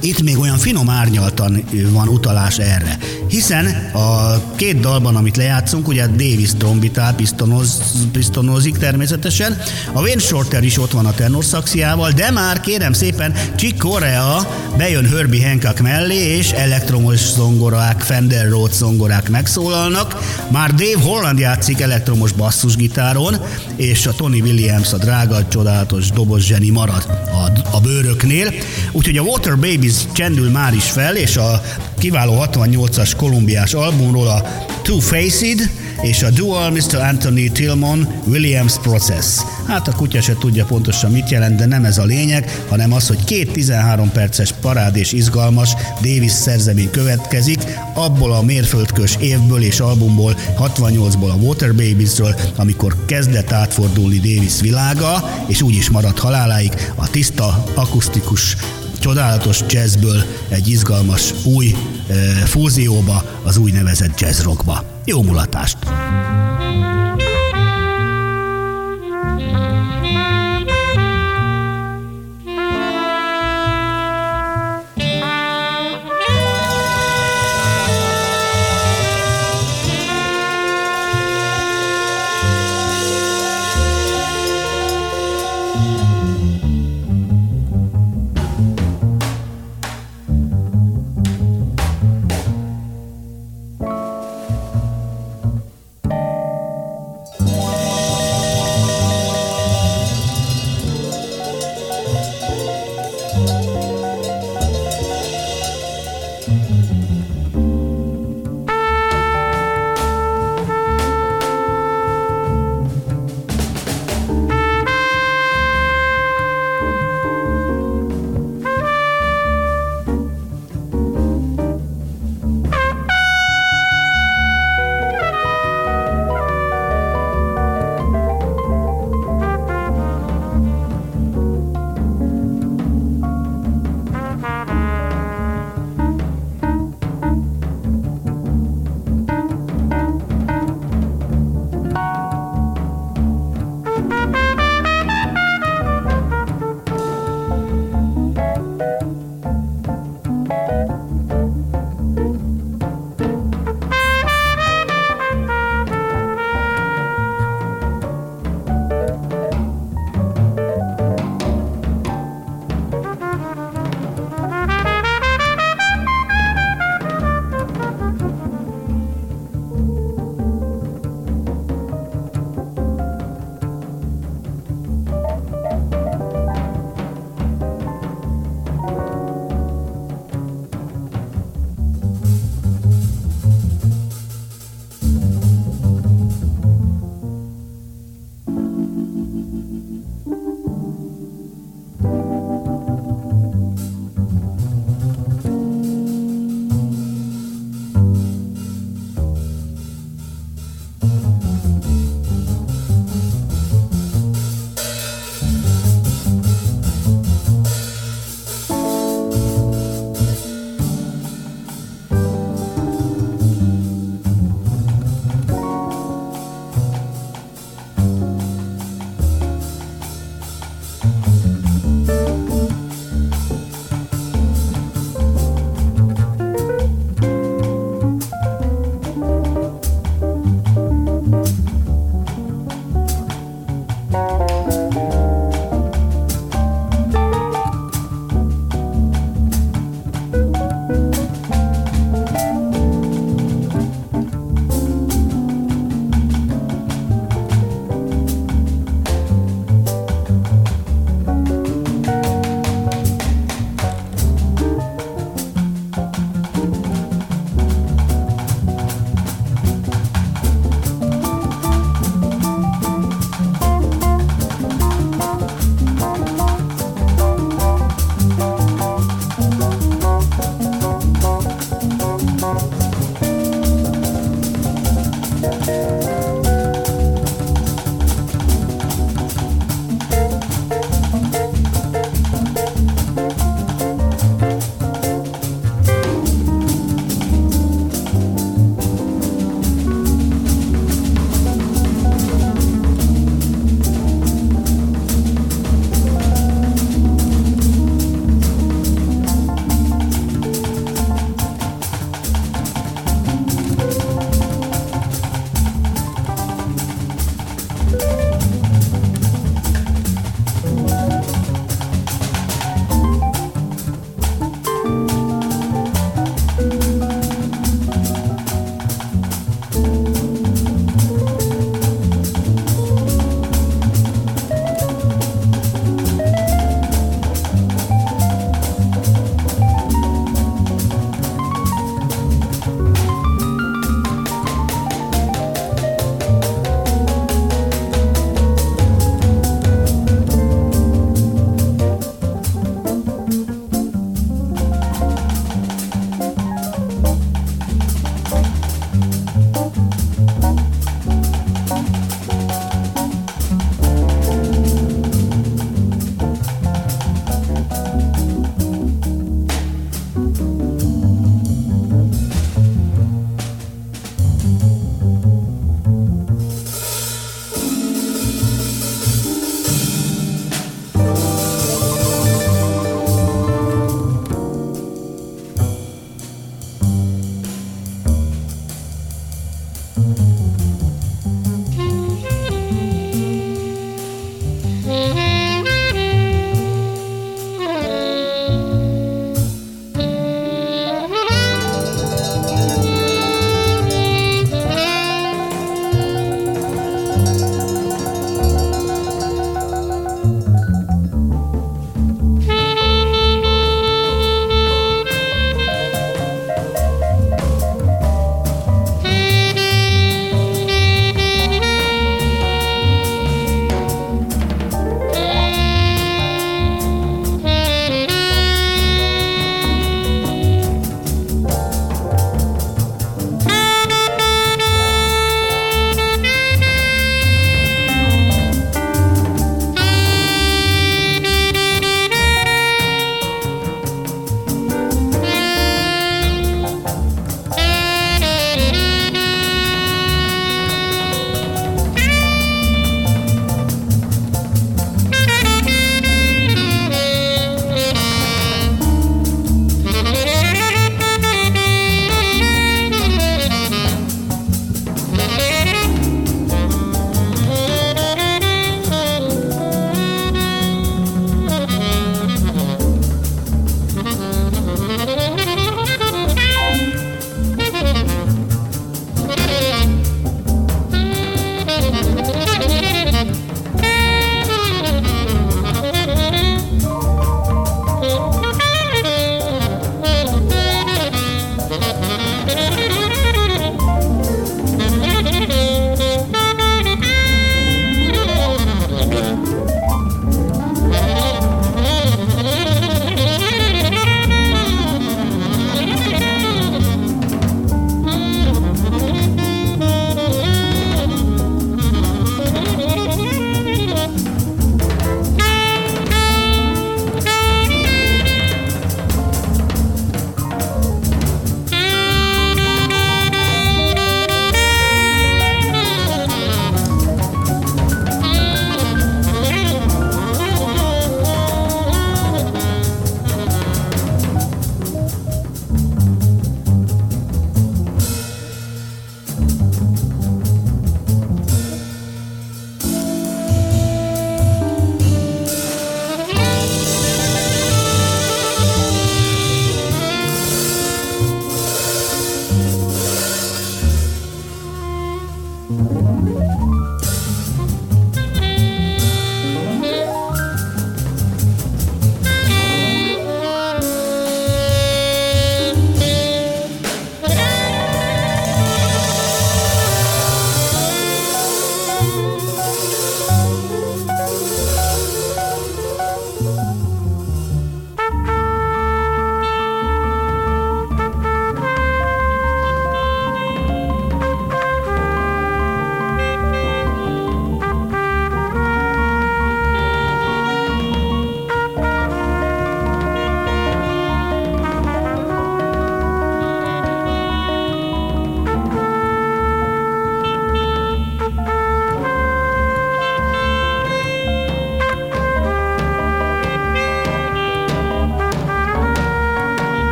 itt 0.00 0.22
még 0.22 0.38
olyan 0.38 0.58
finom 0.58 0.88
árnyaltan 0.88 1.64
van 1.90 2.08
utalás 2.08 2.58
erre. 2.58 2.98
Hiszen 3.28 3.90
a 3.92 4.40
két 4.56 4.80
dalban, 4.80 5.16
amit 5.16 5.36
lejátszunk, 5.36 5.88
ugye 5.88 6.06
Davis 6.06 6.50
trombitál, 6.58 7.14
pistonoz, 7.14 7.82
pistonozik 8.12 8.76
természetesen, 8.76 9.60
a 9.92 10.00
Wayne 10.00 10.20
Shorter 10.20 10.64
is 10.64 10.78
ott 10.78 10.90
van 10.90 11.06
a 11.06 11.14
tenorszaxiával, 11.14 12.10
de 12.10 12.30
már 12.30 12.60
kérem 12.60 12.92
szépen 12.92 13.34
Chick 13.56 13.78
Corea 13.78 14.48
bejön 14.76 15.08
Herbie 15.08 15.48
Hancock 15.48 15.80
mellé, 15.80 16.36
és 16.36 16.50
elektromos 16.50 17.18
zongorák, 17.18 18.00
Fender 18.00 18.48
Rhodes 18.48 18.76
zongorák 18.76 19.28
megszólalnak. 19.28 20.16
Már 20.50 20.74
Dave 20.74 21.02
Holland 21.02 21.38
játszik 21.38 21.80
elektromos 21.80 22.32
basszusgitáron, 22.32 23.36
és 23.76 24.06
a 24.06 24.12
Tony 24.12 24.40
Williams, 24.40 24.92
a 24.92 24.96
drága, 24.96 25.48
csodálatos 25.48 26.10
dobos 26.10 26.44
zseni 26.44 26.70
marad 26.70 27.06
a, 27.32 27.76
a 27.76 27.80
bőröknél. 27.80 28.52
Úgyhogy 28.92 29.16
a 29.16 29.22
Water 29.22 29.54
Babies 29.54 29.96
csendül 30.12 30.50
már 30.50 30.74
is 30.74 30.90
fel, 30.90 31.16
és 31.16 31.36
a 31.36 31.62
kiváló 31.98 32.44
68-as 32.52 33.12
kolumbiás 33.16 33.74
albumról 33.74 34.28
a 34.28 34.42
Two 34.82 34.98
Faced 34.98 35.70
és 36.02 36.22
a 36.22 36.30
Dual 36.30 36.70
Mr. 36.70 36.94
Anthony 37.10 37.52
Tillman 37.52 38.08
Williams 38.26 38.78
Process. 38.78 39.26
Hát 39.66 39.88
a 39.88 39.92
kutya 39.92 40.20
se 40.20 40.36
tudja 40.38 40.64
pontosan 40.64 41.10
mit 41.10 41.30
jelent, 41.30 41.56
de 41.56 41.66
nem 41.66 41.84
ez 41.84 41.98
a 41.98 42.04
lényeg, 42.04 42.64
hanem 42.68 42.92
az, 42.92 43.06
hogy 43.06 43.24
két 43.24 43.52
13 43.52 44.12
perces 44.12 44.52
parád 44.60 44.96
és 44.96 45.12
izgalmas 45.12 45.74
Davis 46.02 46.32
szerzemény 46.32 46.90
következik, 46.90 47.58
abból 47.94 48.32
a 48.32 48.42
mérföldkös 48.42 49.16
évből 49.20 49.62
és 49.62 49.80
albumból, 49.80 50.36
68-ból 50.58 51.30
a 51.30 51.36
Water 51.36 51.74
Babiesről, 51.74 52.34
amikor 52.56 52.96
kezdett 53.06 53.52
átfordulni 53.52 54.16
Davis 54.16 54.60
világa, 54.60 55.30
és 55.46 55.62
úgy 55.62 55.74
is 55.74 55.90
maradt 55.90 56.18
haláláig 56.18 56.72
a 56.94 57.10
tiszta, 57.10 57.64
akusztikus 57.74 58.56
csodálatos 59.08 59.62
jazzből 59.68 60.22
egy 60.48 60.68
izgalmas 60.68 61.34
új 61.44 61.74
e, 62.08 62.14
fúzióba, 62.46 63.22
az 63.42 63.56
úgynevezett 63.56 64.20
jazzrockba. 64.20 64.84
Jó 65.04 65.22
mulatást! 65.22 65.76